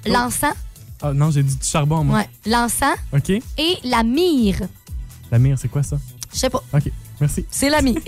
L'encens, 0.05 0.53
Ah 1.01 1.11
non, 1.13 1.31
j'ai 1.31 1.43
dit 1.43 1.55
du 1.55 1.65
charbon, 1.67 2.03
moi. 2.03 2.19
ouais. 2.19 2.29
L'encens? 2.45 2.95
OK. 3.13 3.29
et 3.29 3.77
la 3.83 4.03
myrrhe. 4.03 4.67
La 5.31 5.39
mire, 5.39 5.57
c'est 5.59 5.67
quoi 5.67 5.83
ça? 5.83 5.97
Je 6.33 6.37
sais 6.39 6.49
pas, 6.49 6.63
OK. 6.73 6.91
Merci. 7.19 7.45
c'est 7.49 7.69
la 7.69 7.81
myrrhe. 7.81 7.99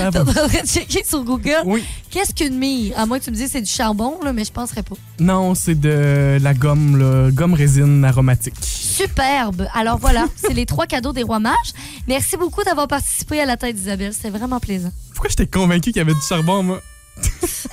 Ah, 0.00 0.10
bon. 0.10 0.24
train 0.24 0.62
de 0.62 0.66
checker 0.66 1.04
sur 1.04 1.22
Google. 1.24 1.62
Oui. 1.64 1.84
Qu'est-ce 2.10 2.34
qu'une 2.34 2.58
myrrhe? 2.58 2.94
À 2.96 3.06
moins 3.06 3.18
que 3.18 3.24
tu 3.24 3.30
me 3.30 3.36
dises 3.36 3.46
que 3.46 3.52
c'est 3.52 3.62
du 3.62 3.70
charbon, 3.70 4.18
là, 4.22 4.32
mais 4.32 4.44
je 4.44 4.52
penserais 4.52 4.82
pas. 4.82 4.96
Non, 5.18 5.54
c'est 5.54 5.74
de 5.78 6.38
la 6.40 6.54
gomme, 6.54 6.96
là, 6.96 7.30
gomme 7.30 7.54
résine 7.54 8.04
aromatique. 8.04 8.54
Superbe. 8.60 9.66
Alors 9.74 9.98
voilà, 9.98 10.26
c'est 10.36 10.54
les 10.54 10.66
trois 10.66 10.86
cadeaux 10.86 11.12
des 11.12 11.22
rois 11.22 11.40
mages. 11.40 11.72
Merci 12.06 12.36
beaucoup 12.36 12.62
d'avoir 12.64 12.88
participé 12.88 13.40
à 13.40 13.46
la 13.46 13.56
tête 13.56 13.76
d'Isabelle. 13.76 14.12
C'était 14.12 14.30
vraiment 14.30 14.60
plaisant. 14.60 14.92
Pourquoi 15.12 15.30
j'étais 15.30 15.46
convaincu 15.46 15.90
qu'il 15.92 15.96
y 15.96 16.00
avait 16.00 16.14
du 16.14 16.20
charbon, 16.26 16.62
moi? 16.62 16.80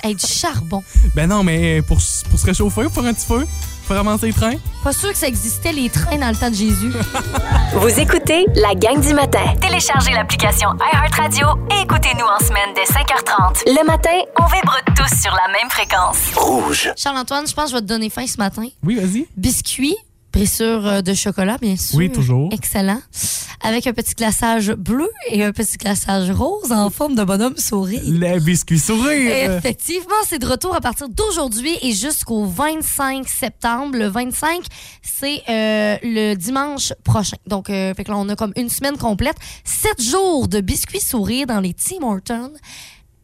Hey, 0.02 0.14
du 0.14 0.26
charbon. 0.26 0.82
Ben 1.14 1.28
non, 1.28 1.42
mais 1.44 1.82
pour, 1.82 1.98
pour 2.30 2.38
se 2.38 2.46
réchauffer, 2.46 2.84
pour 2.92 3.04
un 3.04 3.12
petit 3.14 3.26
feu, 3.26 3.44
pour 3.86 3.96
avancer 3.96 4.26
les 4.26 4.32
trains? 4.32 4.56
Pas 4.82 4.92
sûr 4.92 5.10
que 5.10 5.16
ça 5.16 5.26
existait 5.26 5.72
les 5.72 5.88
trains 5.90 6.16
dans 6.18 6.28
le 6.28 6.36
temps 6.36 6.50
de 6.50 6.54
Jésus. 6.54 6.92
Vous 7.74 8.00
écoutez 8.00 8.46
la 8.56 8.74
gang 8.74 9.00
du 9.00 9.14
matin. 9.14 9.54
Téléchargez 9.60 10.12
l'application 10.12 10.68
iHeartRadio 10.92 11.46
et 11.70 11.82
écoutez-nous 11.82 12.24
en 12.26 12.38
semaine 12.44 12.70
dès 12.74 12.84
5h30. 12.84 13.62
Le 13.66 13.86
matin, 13.86 14.10
on 14.40 14.44
vibre 14.46 14.76
tous 14.96 15.20
sur 15.20 15.32
la 15.32 15.48
même 15.52 15.70
fréquence. 15.70 16.34
Rouge. 16.34 16.92
Charles-Antoine, 16.96 17.46
je 17.46 17.54
pense 17.54 17.66
que 17.66 17.70
je 17.70 17.74
vais 17.76 17.82
te 17.82 17.86
donner 17.86 18.10
faim 18.10 18.26
ce 18.26 18.38
matin. 18.38 18.66
Oui, 18.84 18.96
vas-y. 18.96 19.26
Biscuits, 19.36 19.96
brisure 20.32 20.86
euh, 20.86 21.02
de 21.02 21.14
chocolat, 21.14 21.58
bien 21.58 21.76
sûr. 21.76 21.98
Oui, 21.98 22.10
toujours. 22.10 22.48
Excellent. 22.52 23.00
Avec 23.60 23.86
un 23.86 23.92
petit 23.92 24.14
glaçage 24.14 24.72
bleu 24.72 25.08
et 25.28 25.44
un 25.44 25.52
petit 25.52 25.76
glaçage 25.76 26.30
rose 26.30 26.72
en 26.72 26.90
forme 26.90 27.14
de 27.14 27.22
bonhomme 27.22 27.56
souris. 27.56 28.00
Le 28.04 28.40
biscuit 28.40 28.78
sourire. 28.78 29.56
Effectivement, 29.56 30.14
c'est 30.26 30.40
de 30.40 30.46
retour 30.46 30.74
à 30.74 30.80
partir 30.80 31.08
d'aujourd'hui 31.08 31.76
et 31.82 31.92
jusqu'au 31.92 32.44
25 32.44 33.28
septembre. 33.28 33.96
Le 33.96 34.08
25, 34.08 34.64
c'est 35.02 35.42
euh, 35.48 35.96
le 36.02 36.34
dimanche 36.34 36.92
prochain. 37.04 37.36
Donc, 37.46 37.70
euh, 37.70 37.94
fait 37.94 38.02
que 38.04 38.10
là, 38.10 38.16
on 38.18 38.28
a 38.28 38.34
comme 38.34 38.52
une 38.56 38.68
semaine 38.70 38.96
complète. 38.96 39.36
Sept 39.64 40.02
jours 40.02 40.48
de 40.48 40.60
biscuits 40.60 41.00
sourires 41.00 41.46
dans 41.46 41.60
les 41.60 41.74
Tim 41.74 42.02
Hortons. 42.02 42.52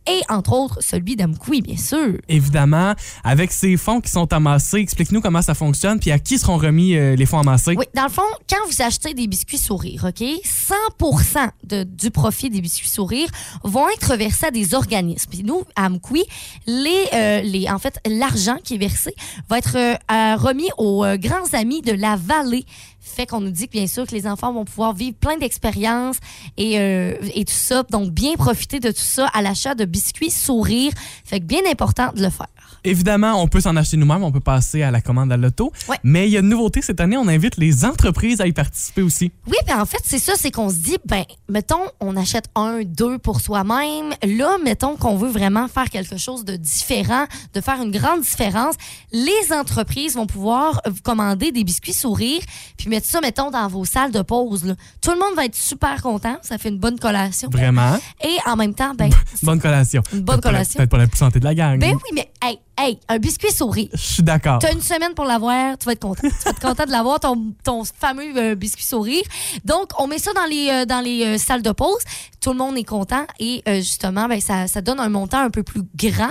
Et 0.09 0.23
entre 0.29 0.53
autres 0.53 0.79
celui 0.83 1.17
d'Amkoui, 1.17 1.61
bien 1.61 1.77
sûr. 1.77 2.19
Évidemment, 2.29 2.95
avec 3.25 3.53
ces 3.53 3.77
fonds 3.77 4.01
qui 4.01 4.11
sont 4.11 4.33
amassés, 4.33 4.79
explique-nous 4.79 5.21
comment 5.21 5.43
ça 5.43 5.55
fonctionne, 5.55 6.01
puis 6.01 6.11
à 6.11 6.19
qui 6.19 6.39
seront 6.39 6.57
remis 6.57 6.97
euh, 6.97 7.17
les 7.17 7.27
fonds 7.27 7.39
amassés? 7.39 7.75
Oui, 7.77 7.85
dans 7.95 8.05
le 8.05 8.11
fond, 8.11 8.23
quand 8.49 8.57
vous 8.69 8.83
achetez 8.83 9.15
des 9.15 9.27
biscuits 9.27 9.59
sourires, 9.59 10.05
OK, 10.09 10.21
100% 10.21 11.51
de, 11.65 11.85
du 11.85 12.11
profit 12.11 12.51
des 12.51 12.61
biscuits 12.61 12.89
sourires 12.89 13.29
vont 13.65 13.89
être 13.91 14.17
versés 14.17 14.47
à 14.47 14.51
des 14.51 14.75
organismes. 14.75 15.31
Puis 15.31 15.43
nous, 15.45 15.65
à 15.77 15.87
Amkoui, 15.87 16.25
les, 16.67 17.05
euh, 17.13 17.41
les, 17.43 17.69
en 17.69 17.79
fait, 17.79 18.01
l'argent 18.07 18.57
qui 18.63 18.75
est 18.75 18.79
versé 18.79 19.15
va 19.49 19.59
être 19.59 19.77
euh, 19.77 20.37
remis 20.37 20.69
aux 20.79 21.05
grands 21.17 21.53
amis 21.53 21.83
de 21.83 21.93
la 21.93 22.17
vallée. 22.17 22.65
Fait 23.01 23.27
qu'on 23.27 23.41
nous 23.41 23.51
dit 23.51 23.67
que 23.67 23.73
bien 23.73 23.87
sûr 23.87 24.07
que 24.07 24.15
les 24.15 24.27
enfants 24.27 24.53
vont 24.53 24.65
pouvoir 24.65 24.95
vivre 24.95 25.17
plein 25.17 25.37
d'expériences 25.39 26.19
et, 26.57 26.79
euh, 26.79 27.15
et 27.35 27.45
tout 27.45 27.53
ça. 27.53 27.83
Donc, 27.91 28.11
bien 28.11 28.35
profiter 28.35 28.81
de 28.81 28.91
tout 28.91 28.99
ça 28.99 29.27
à 29.33 29.43
l'achat 29.43 29.75
de 29.75 29.85
biscuits 29.85 30.31
sourires. 30.31 30.93
Fait 31.25 31.41
que 31.41 31.45
bien 31.45 31.61
important 31.71 32.13
de 32.15 32.23
le 32.23 32.31
faire. 32.31 32.49
Évidemment, 32.85 33.43
on 33.43 33.49
peut 33.49 33.61
s'en 33.61 33.77
acheter 33.77 33.97
nous-mêmes, 33.97 34.23
on 34.23 34.33
peut 34.33 34.41
passer 34.41 34.83
à 34.83 34.91
la 34.91 35.01
commande 35.01 35.33
à 35.33 35.37
l'auto. 35.37 35.73
Ouais. 35.89 35.97
Mais 36.05 36.29
il 36.29 36.33
y 36.33 36.37
a 36.37 36.41
une 36.41 36.49
nouveauté 36.49 36.81
cette 36.81 37.01
année, 37.01 37.17
on 37.17 37.27
invite 37.29 37.57
les 37.57 37.85
entreprises 37.85 38.41
à 38.41 38.47
y 38.47 38.53
participer 38.53 39.03
aussi. 39.03 39.33
Oui, 39.47 39.57
ben 39.67 39.81
en 39.81 39.87
fait, 39.87 40.01
c'est 40.05 40.19
ça, 40.19 40.35
c'est 40.37 40.51
qu'on 40.51 40.71
se 40.71 40.77
dit, 40.77 40.97
ben, 41.05 41.25
mettons, 41.49 41.87
on 42.01 42.17
achète 42.17 42.47
un, 42.55 42.83
deux 42.85 43.19
pour 43.19 43.41
soi-même. 43.41 44.15
Là, 44.23 44.59
mettons 44.65 44.97
qu'on 44.97 45.17
veut 45.17 45.29
vraiment 45.29 45.69
faire 45.69 45.91
quelque 45.91 46.17
chose 46.17 46.45
de 46.45 46.57
différent, 46.57 47.27
de 47.55 47.61
faire 47.61 47.83
une 47.83 47.91
grande 47.91 48.21
différence. 48.21 48.77
Les 49.13 49.53
entreprises 49.53 50.15
vont 50.15 50.27
pouvoir 50.27 50.81
commander 51.03 51.53
des 51.53 51.65
biscuits 51.65 51.93
sourires, 51.93 52.43
puis 52.77 52.88
mettre 52.89 53.07
ça, 53.07 53.21
mettons, 53.21 53.51
dans 53.51 53.69
vos 53.69 53.85
salles 53.85 54.13
de 54.13 54.23
pause. 54.23 54.65
là. 54.65 54.75
Tout 55.01 55.11
le 55.13 55.19
monde 55.19 55.35
va 55.37 55.45
être 55.45 55.55
super 55.55 56.03
content. 56.03 56.37
Ça 56.43 56.59
fait 56.59 56.69
une 56.69 56.79
bonne 56.79 56.99
collation. 56.99 57.49
Vraiment? 57.51 57.99
Et 58.23 58.37
en 58.47 58.57
même 58.57 58.75
temps, 58.75 58.95
ben, 58.95 59.11
Bonne 59.43 59.61
collation. 59.61 60.03
Une 60.13 60.23
bonne 60.23 60.41
collation. 60.41 60.79
Peut-être 60.79 60.91
pas 60.91 60.99
la 60.99 61.07
plus 61.07 61.19
santé 61.19 61.41
de 61.41 61.45
la 61.45 61.55
gang. 61.55 61.79
ben 61.79 61.95
oui, 61.95 62.11
mais 62.15 62.31
hey, 62.43 62.59
hey, 62.79 62.99
un 63.09 63.19
biscuit 63.19 63.53
sourire. 63.53 63.89
Je 63.93 63.99
suis 63.99 64.23
d'accord. 64.23 64.59
T'as 64.59 64.73
une 64.73 64.83
semaine 64.83 65.15
pour 65.15 65.25
l'avoir, 65.25 65.77
tu 65.79 65.87
vas 65.87 65.93
être 65.93 66.01
content. 66.01 66.23
tu 66.23 66.45
vas 66.45 66.51
être 66.51 66.61
content 66.61 66.85
de 66.85 66.91
l'avoir, 66.91 67.21
ton, 67.21 67.53
ton 67.65 67.85
fameux 67.85 68.37
euh, 68.37 68.55
biscuit 68.55 68.85
sourire. 68.85 69.23
Donc, 69.65 69.91
on 69.99 70.07
met 70.07 70.19
ça 70.19 70.33
dans 70.33 70.47
les, 70.47 70.69
euh, 70.71 70.85
dans 70.85 71.01
les 71.01 71.25
euh, 71.25 71.39
salles 71.39 71.63
de 71.63 71.73
pause. 71.73 72.03
Tout 72.41 72.51
le 72.51 72.59
monde 72.59 72.77
est 72.79 72.85
content 72.85 73.27
et 73.41 73.63
justement, 73.67 74.29
ben, 74.29 74.41
ça, 74.41 74.69
ça 74.69 74.81
donne 74.81 75.01
un 75.01 75.09
montant 75.09 75.41
un 75.41 75.51
peu 75.51 75.65
plus 75.65 75.83
grand 75.97 76.31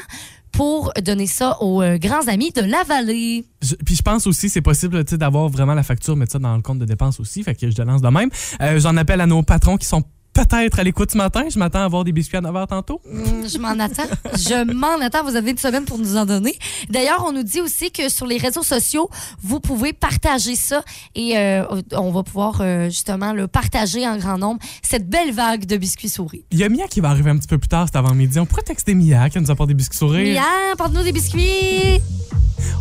pour 0.58 0.91
donner 1.04 1.28
ça 1.28 1.62
aux 1.62 1.84
euh, 1.84 2.00
grands 2.00 2.28
amis 2.28 2.52
de 2.52 2.62
la 2.62 2.84
vallée. 2.84 3.46
Puis 3.86 3.96
je 3.96 4.02
pense 4.02 4.26
aussi 4.26 4.50
c'est 4.50 4.62
possible 4.62 5.04
d'avoir 5.04 5.50
vraiment 5.50 5.76
la 5.76 5.84
facture, 5.84 6.15
mettre 6.15 6.32
ça 6.32 6.39
dans 6.39 6.56
le 6.56 6.63
compte 6.63 6.80
de 6.80 6.86
dépenses 6.86 7.20
aussi. 7.20 7.43
Fait 7.43 7.54
que 7.54 7.70
je 7.70 7.76
te 7.76 7.82
lance 7.84 8.02
de 8.02 8.10
même. 8.10 8.32
Euh, 8.62 8.80
J'en 8.80 8.98
appelle 8.98 9.22
à 9.22 9.28
nos 9.28 9.43
patrons 9.43 9.78
qui 9.78 9.86
sont 9.86 10.04
peut-être 10.45 10.80
à 10.80 10.84
l'écoute 10.84 11.12
ce 11.12 11.17
matin. 11.17 11.43
Je 11.52 11.58
m'attends 11.58 11.80
à 11.80 11.86
avoir 11.86 12.04
des 12.04 12.12
biscuits 12.12 12.38
à 12.38 12.41
9h 12.41 12.67
tantôt. 12.67 13.02
Hum, 13.12 13.47
je 13.52 13.58
m'en 13.58 13.69
attends. 13.80 14.04
Je 14.36 14.71
m'en 14.71 15.00
attends. 15.04 15.23
Vous 15.23 15.36
avez 15.36 15.52
une 15.52 15.58
semaine 15.58 15.86
pour 15.86 15.97
nous 15.97 16.15
en 16.15 16.26
donner. 16.26 16.54
D'ailleurs, 16.89 17.23
on 17.28 17.32
nous 17.32 17.43
dit 17.43 17.60
aussi 17.62 17.91
que 17.91 18.10
sur 18.10 18.28
les 18.28 18.38
réseaux 18.38 18.63
sociaux, 18.63 19.10
vous 19.41 19.60
pouvez 19.60 19.93
partager 19.93 20.56
ça 20.56 20.84
et 21.15 21.38
euh, 21.38 21.63
on 21.93 22.12
va 22.12 22.23
pouvoir 22.23 22.60
euh, 22.62 22.86
justement 22.86 23.34
le 23.34 23.47
partager 23.47 24.08
en 24.08 24.17
grand 24.17 24.38
nombre, 24.38 24.60
cette 24.84 25.10
belle 25.10 25.32
vague 25.34 25.65
de 25.65 25.78
biscuits 25.78 26.10
souris. 26.10 26.45
Il 26.52 26.60
y 26.60 26.63
a 26.63 26.69
Mia 26.69 26.88
qui 26.88 27.00
va 27.02 27.10
arriver 27.10 27.32
un 27.32 27.38
petit 27.38 27.47
peu 27.47 27.58
plus 27.58 27.67
tard 27.69 27.88
cet 27.88 27.95
avant-midi. 27.95 28.39
On 28.39 28.45
pourrait 28.45 28.62
texter 28.63 28.93
Mia 28.93 29.30
qui 29.30 29.39
nous 29.39 29.50
apporte 29.52 29.69
des 29.69 29.73
biscuits 29.73 29.97
sourires. 29.97 30.39
Mia, 30.41 30.76
porte-nous 30.78 31.04
des 31.04 31.12
biscuits. 31.12 32.00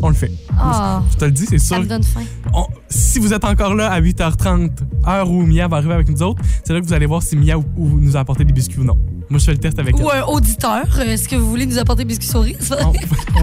On 0.02 0.08
le 0.08 0.14
fait. 0.14 0.30
Oh, 0.52 1.00
Je 1.12 1.16
te 1.16 1.24
le 1.24 1.30
dis, 1.30 1.46
c'est 1.46 1.58
ça 1.58 1.76
sûr. 1.76 1.80
me 1.84 1.88
donne 1.88 2.02
faim. 2.02 2.22
On- 2.54 2.66
si 2.88 3.18
vous 3.18 3.32
êtes 3.32 3.44
encore 3.44 3.74
là 3.74 3.90
à 3.90 4.00
8h30, 4.00 4.70
heure 5.06 5.30
où 5.30 5.42
Mia 5.46 5.68
va 5.68 5.78
arriver 5.78 5.94
avec 5.94 6.08
nous 6.08 6.22
autres, 6.22 6.42
c'est 6.64 6.72
là 6.72 6.80
que 6.80 6.86
vous 6.86 6.92
allez 6.92 7.06
voir 7.06 7.22
si 7.22 7.36
Mia 7.36 7.45
ou, 7.54 7.64
ou 7.76 7.88
nous 8.00 8.16
a 8.16 8.20
apporté 8.20 8.44
des 8.44 8.52
biscuits 8.52 8.80
ou 8.80 8.84
non? 8.84 8.96
Moi, 9.28 9.40
je 9.40 9.44
fais 9.46 9.52
le 9.52 9.58
test 9.58 9.78
avec 9.78 9.96
Ou 9.98 10.08
elle. 10.12 10.20
un 10.20 10.24
auditeur, 10.26 10.84
euh, 10.98 11.02
est-ce 11.04 11.28
que 11.28 11.34
vous 11.36 11.48
voulez 11.50 11.66
nous 11.66 11.78
apporter 11.78 12.04
des 12.04 12.08
biscuits 12.08 12.28
souris? 12.28 12.56
On, 12.80 12.92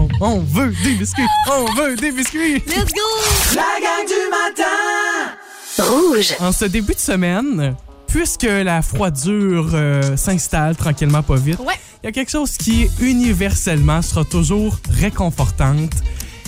on- 0.00 0.08
on 0.20 0.38
veut 0.40 0.72
des 0.82 0.94
biscuits! 0.94 1.22
On 1.52 1.66
veut 1.74 1.94
des 1.96 2.10
biscuits! 2.10 2.54
Let's 2.66 2.92
go! 2.92 3.54
La 3.54 3.62
gang 3.80 4.06
du 4.06 4.30
matin 4.30 5.34
Rouge. 5.78 6.34
En 6.40 6.52
ce 6.52 6.64
début 6.66 6.94
de 6.94 6.98
semaine, 7.00 7.74
puisque 8.06 8.44
la 8.44 8.80
froidure 8.80 9.70
euh, 9.74 10.16
s'installe 10.16 10.76
tranquillement 10.76 11.22
pas 11.22 11.36
vite, 11.36 11.58
il 11.60 11.66
Ouais. 11.66 11.74
y 12.04 12.06
a 12.06 12.12
quelque 12.12 12.30
chose 12.30 12.52
qui 12.56 12.88
universellement 13.00 14.00
sera 14.02 14.24
toujours 14.24 14.78
réconfortante. 14.90 15.92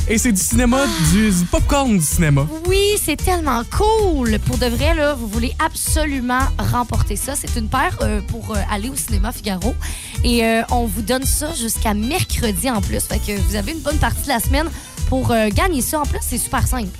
Et 0.08 0.18
c'est 0.18 0.30
du 0.30 0.40
cinéma, 0.40 0.84
du, 1.10 1.30
du 1.30 1.44
popcorn 1.46 1.98
du 1.98 2.04
cinéma. 2.04 2.46
Oui, 2.68 2.96
c'est 3.02 3.16
tellement 3.16 3.62
cool. 3.64 4.38
Pour 4.38 4.56
de 4.56 4.66
vrai, 4.66 4.94
là, 4.94 5.14
vous 5.14 5.26
voulez 5.26 5.52
absolument 5.58 6.42
remporter 6.58 7.16
ça. 7.16 7.34
C'est 7.34 7.58
une 7.58 7.68
paire 7.68 7.98
euh, 8.02 8.20
pour 8.28 8.52
euh, 8.52 8.60
aller 8.70 8.88
au 8.88 8.94
cinéma 8.94 9.32
Figaro. 9.32 9.74
Et 10.22 10.44
euh, 10.44 10.62
on 10.70 10.86
vous 10.86 11.02
donne 11.02 11.24
ça 11.24 11.52
jusqu'à 11.54 11.92
mercredi 11.92 12.70
en 12.70 12.80
plus. 12.80 13.00
Fait 13.00 13.18
que 13.18 13.36
vous 13.48 13.56
avez 13.56 13.72
une 13.72 13.80
bonne 13.80 13.98
partie 13.98 14.22
de 14.22 14.28
la 14.28 14.38
semaine 14.38 14.68
pour 15.08 15.34
gagner 15.54 15.82
ça. 15.82 16.00
En 16.00 16.04
plus, 16.04 16.20
c'est 16.20 16.38
super 16.38 16.66
simple. 16.68 16.96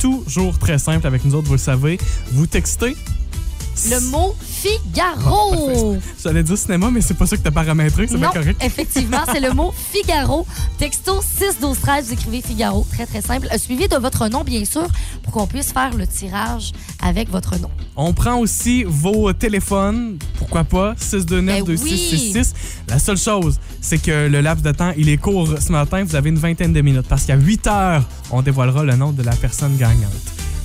Toujours 0.00 0.58
très 0.58 0.78
simple 0.78 1.06
avec 1.06 1.24
nous 1.24 1.34
autres, 1.36 1.46
vous 1.46 1.54
le 1.54 1.58
savez. 1.58 1.98
Vous 2.32 2.46
textez. 2.48 2.96
Le 3.88 4.00
mot 4.10 4.34
Figaro. 4.62 5.96
J'allais 6.22 6.42
dire 6.42 6.56
cinéma, 6.58 6.90
mais 6.90 7.00
c'est 7.00 7.14
pas 7.14 7.26
ça 7.26 7.36
que 7.36 7.42
t'as 7.42 7.50
paramétré, 7.50 8.06
c'est 8.06 8.16
Non, 8.18 8.30
correct. 8.30 8.60
effectivement, 8.64 9.18
c'est 9.30 9.40
le 9.40 9.52
mot 9.52 9.72
Figaro. 9.92 10.46
Texto 10.78 11.20
6 11.22 11.58
12 11.60 11.78
13, 11.80 12.06
vous 12.06 12.12
écrivez 12.14 12.40
Figaro, 12.42 12.86
très 12.90 13.06
très 13.06 13.20
simple, 13.22 13.48
Euh, 13.52 13.58
suivi 13.58 13.86
de 13.88 13.96
votre 13.96 14.28
nom 14.28 14.44
bien 14.44 14.64
sûr 14.64 14.86
pour 15.22 15.32
qu'on 15.32 15.46
puisse 15.46 15.72
faire 15.72 15.94
le 15.94 16.06
tirage 16.06 16.72
avec 17.02 17.30
votre 17.30 17.58
nom. 17.60 17.70
On 17.96 18.12
prend 18.12 18.36
aussi 18.38 18.84
vos 18.84 19.32
téléphones, 19.32 20.18
pourquoi 20.38 20.64
pas, 20.64 20.94
629 20.96 21.58
Ben 21.58 21.64
2666. 21.64 22.54
La 22.88 22.98
seule 22.98 23.18
chose, 23.18 23.58
c'est 23.80 23.98
que 23.98 24.28
le 24.28 24.40
laps 24.40 24.62
de 24.64 24.72
temps, 24.72 24.92
il 24.96 25.08
est 25.08 25.16
court 25.18 25.48
ce 25.60 25.70
matin. 25.72 26.04
Vous 26.04 26.16
avez 26.16 26.30
une 26.30 26.38
vingtaine 26.38 26.72
de 26.72 26.80
minutes 26.80 27.06
parce 27.08 27.24
qu'à 27.24 27.36
8 27.36 27.66
heures, 27.66 28.04
on 28.30 28.42
dévoilera 28.42 28.84
le 28.84 28.96
nom 28.96 29.12
de 29.12 29.22
la 29.22 29.32
personne 29.36 29.76
gagnante. 29.76 30.12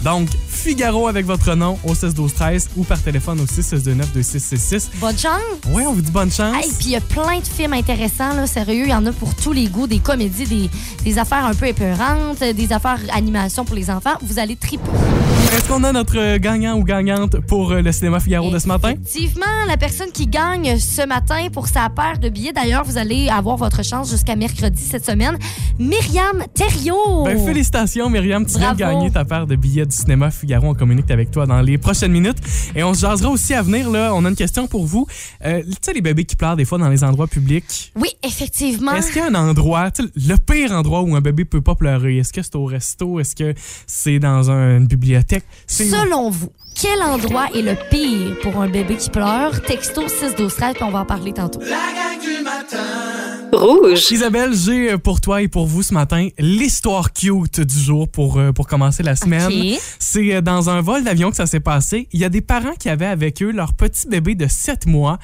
Donc, 0.03 0.29
Figaro 0.47 1.07
avec 1.07 1.25
votre 1.25 1.53
nom 1.55 1.77
au 1.83 1.93
6 1.95 2.13
12 2.13 2.33
13 2.33 2.69
ou 2.77 2.83
par 2.83 3.01
téléphone 3.01 3.39
au 3.39 3.47
629 3.47 4.13
2666. 4.13 4.91
Bonne 4.99 5.17
chance! 5.17 5.41
Ouais, 5.71 5.85
on 5.85 5.93
vous 5.93 6.01
dit 6.01 6.11
bonne 6.11 6.31
chance. 6.31 6.55
Hey, 6.55 6.71
puis 6.77 6.87
il 6.87 6.91
y 6.91 6.95
a 6.95 7.01
plein 7.01 7.39
de 7.39 7.45
films 7.47 7.73
intéressants, 7.73 8.33
là, 8.33 8.47
sérieux. 8.47 8.85
Il 8.85 8.91
y 8.91 8.93
en 8.93 9.05
a 9.05 9.11
pour 9.11 9.35
tous 9.35 9.51
les 9.53 9.67
goûts, 9.67 9.87
des 9.87 9.99
comédies, 9.99 10.45
des, 10.45 10.69
des 11.03 11.17
affaires 11.17 11.45
un 11.45 11.53
peu 11.53 11.67
épeurantes, 11.67 12.39
des 12.39 12.73
affaires 12.73 12.99
animation 13.13 13.65
pour 13.65 13.75
les 13.75 13.89
enfants. 13.89 14.15
Vous 14.21 14.39
allez 14.39 14.55
triper. 14.55 14.89
Est-ce 15.61 15.69
qu'on 15.69 15.83
a 15.83 15.91
notre 15.91 16.37
gagnant 16.37 16.75
ou 16.79 16.83
gagnante 16.83 17.39
pour 17.41 17.71
euh, 17.71 17.81
le 17.83 17.91
cinéma 17.91 18.19
Figaro 18.19 18.49
de 18.49 18.57
ce 18.57 18.67
matin? 18.67 18.89
Effectivement, 18.93 19.45
la 19.67 19.77
personne 19.77 20.11
qui 20.11 20.25
gagne 20.25 20.79
ce 20.79 21.05
matin 21.05 21.49
pour 21.53 21.67
sa 21.67 21.87
paire 21.89 22.17
de 22.17 22.29
billets, 22.29 22.51
d'ailleurs, 22.51 22.83
vous 22.83 22.97
allez 22.97 23.29
avoir 23.29 23.57
votre 23.57 23.83
chance 23.85 24.09
jusqu'à 24.09 24.35
mercredi 24.35 24.81
cette 24.83 25.05
semaine. 25.05 25.37
Myriam 25.77 26.43
Thériault. 26.55 27.25
Ben, 27.25 27.37
félicitations, 27.45 28.09
Myriam. 28.09 28.43
Tu 28.43 28.57
viens 28.57 28.73
de 28.73 28.77
gagner 28.79 29.11
ta 29.11 29.23
paire 29.23 29.45
de 29.45 29.55
billets 29.55 29.85
du 29.85 29.95
cinéma 29.95 30.31
Figaro. 30.31 30.65
On 30.69 30.73
communique 30.73 31.11
avec 31.11 31.29
toi 31.29 31.45
dans 31.45 31.61
les 31.61 31.77
prochaines 31.77 32.11
minutes. 32.11 32.39
Et 32.75 32.83
on 32.83 32.95
se 32.95 33.01
jasera 33.01 33.29
aussi 33.29 33.53
à 33.53 33.61
venir. 33.61 33.89
Là, 33.91 34.13
on 34.15 34.25
a 34.25 34.29
une 34.29 34.35
question 34.35 34.65
pour 34.67 34.87
vous. 34.87 35.05
Euh, 35.45 35.61
tu 35.63 35.73
sais, 35.83 35.93
les 35.93 36.01
bébés 36.01 36.25
qui 36.25 36.35
pleurent 36.35 36.55
des 36.55 36.65
fois 36.65 36.79
dans 36.79 36.89
les 36.89 37.03
endroits 37.03 37.27
publics? 37.27 37.91
Oui, 37.95 38.09
effectivement. 38.23 38.93
Est-ce 38.93 39.11
qu'il 39.11 39.21
y 39.21 39.25
a 39.25 39.27
un 39.27 39.35
endroit, 39.35 39.89
le 40.15 40.35
pire 40.37 40.71
endroit 40.71 41.03
où 41.03 41.15
un 41.15 41.21
bébé 41.21 41.45
peut 41.45 41.61
pas 41.61 41.75
pleurer? 41.75 42.17
Est-ce 42.17 42.33
que 42.33 42.41
c'est 42.41 42.55
au 42.55 42.65
resto? 42.65 43.19
Est-ce 43.19 43.35
que 43.35 43.53
c'est 43.85 44.17
dans 44.17 44.49
un- 44.49 44.77
une 44.77 44.87
bibliothèque? 44.87 45.43
Selon 45.67 46.29
vous, 46.29 46.51
quel 46.79 47.01
endroit 47.01 47.47
est 47.53 47.61
le 47.61 47.75
pire 47.89 48.37
pour 48.41 48.61
un 48.61 48.69
bébé 48.69 48.95
qui 48.95 49.09
pleure? 49.09 49.61
Texto 49.61 50.07
6 50.07 50.35
12 50.35 50.55
13 50.55 50.73
puis 50.75 50.83
on 50.83 50.91
va 50.91 50.99
en 50.99 51.05
parler 51.05 51.33
tantôt. 51.33 51.59
La 51.59 51.67
gang 51.67 52.19
du 52.21 52.43
matin 52.43 53.01
Rouge. 53.53 54.09
Isabelle, 54.11 54.53
j'ai 54.53 54.93
euh, 54.93 54.97
pour 54.97 55.19
toi 55.19 55.41
et 55.41 55.49
pour 55.49 55.67
vous 55.67 55.83
ce 55.83 55.93
matin 55.93 56.29
l'histoire 56.39 57.11
cute 57.11 57.59
du 57.59 57.79
jour 57.79 58.07
pour, 58.09 58.37
euh, 58.37 58.53
pour 58.53 58.65
commencer 58.65 59.03
la 59.03 59.15
semaine. 59.15 59.77
C'est 59.99 60.35
euh, 60.35 60.41
dans 60.41 60.69
un 60.69 60.81
vol 60.81 61.03
d'avion 61.03 61.29
que 61.31 61.35
ça 61.35 61.45
s'est 61.45 61.59
passé. 61.59 62.07
Il 62.13 62.19
y 62.19 62.23
a 62.23 62.29
des 62.29 62.41
parents 62.41 62.73
qui 62.79 62.89
avaient 62.89 63.05
avec 63.05 63.43
eux 63.43 63.51
leur 63.51 63.73
petit 63.73 64.07
bébé 64.07 64.35
de 64.35 64.47
7 64.47 64.85
mois 64.87 65.19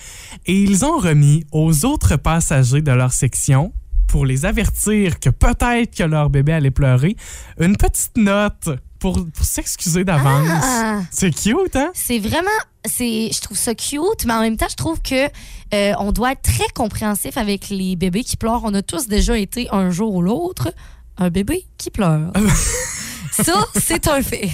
et 0.45 0.61
ils 0.61 0.83
ont 0.83 0.97
remis 0.97 1.45
aux 1.53 1.85
autres 1.85 2.17
passagers 2.17 2.81
de 2.81 2.91
leur 2.91 3.13
section 3.13 3.71
pour 4.07 4.25
les 4.25 4.45
avertir 4.45 5.19
que 5.19 5.29
peut-être 5.29 5.95
que 5.95 6.03
leur 6.03 6.29
bébé 6.29 6.53
allait 6.53 6.71
pleurer 6.71 7.15
une 7.59 7.77
petite 7.77 8.17
note 8.17 8.69
pour, 8.99 9.25
pour 9.33 9.45
s'excuser 9.45 10.03
d'avance. 10.03 10.47
Ah. 10.63 11.01
C'est 11.11 11.31
cute, 11.31 11.75
hein? 11.75 11.91
C'est 11.93 12.19
vraiment, 12.19 12.49
c'est, 12.85 13.29
je 13.33 13.41
trouve 13.41 13.57
ça 13.57 13.75
cute, 13.75 14.25
mais 14.25 14.33
en 14.33 14.41
même 14.41 14.57
temps, 14.57 14.67
je 14.69 14.75
trouve 14.75 15.01
que 15.01 15.25
euh, 15.73 15.93
on 15.99 16.11
doit 16.11 16.31
être 16.33 16.41
très 16.41 16.67
compréhensif 16.73 17.37
avec 17.37 17.69
les 17.69 17.95
bébés 17.95 18.23
qui 18.23 18.37
pleurent. 18.37 18.63
On 18.63 18.73
a 18.73 18.81
tous 18.81 19.07
déjà 19.07 19.37
été 19.37 19.67
un 19.71 19.89
jour 19.89 20.15
ou 20.15 20.21
l'autre 20.21 20.69
un 21.17 21.29
bébé 21.29 21.65
qui 21.77 21.89
pleure. 21.89 22.31
Ça, 23.43 23.65
c'est 23.75 24.07
un 24.07 24.21
fait. 24.21 24.49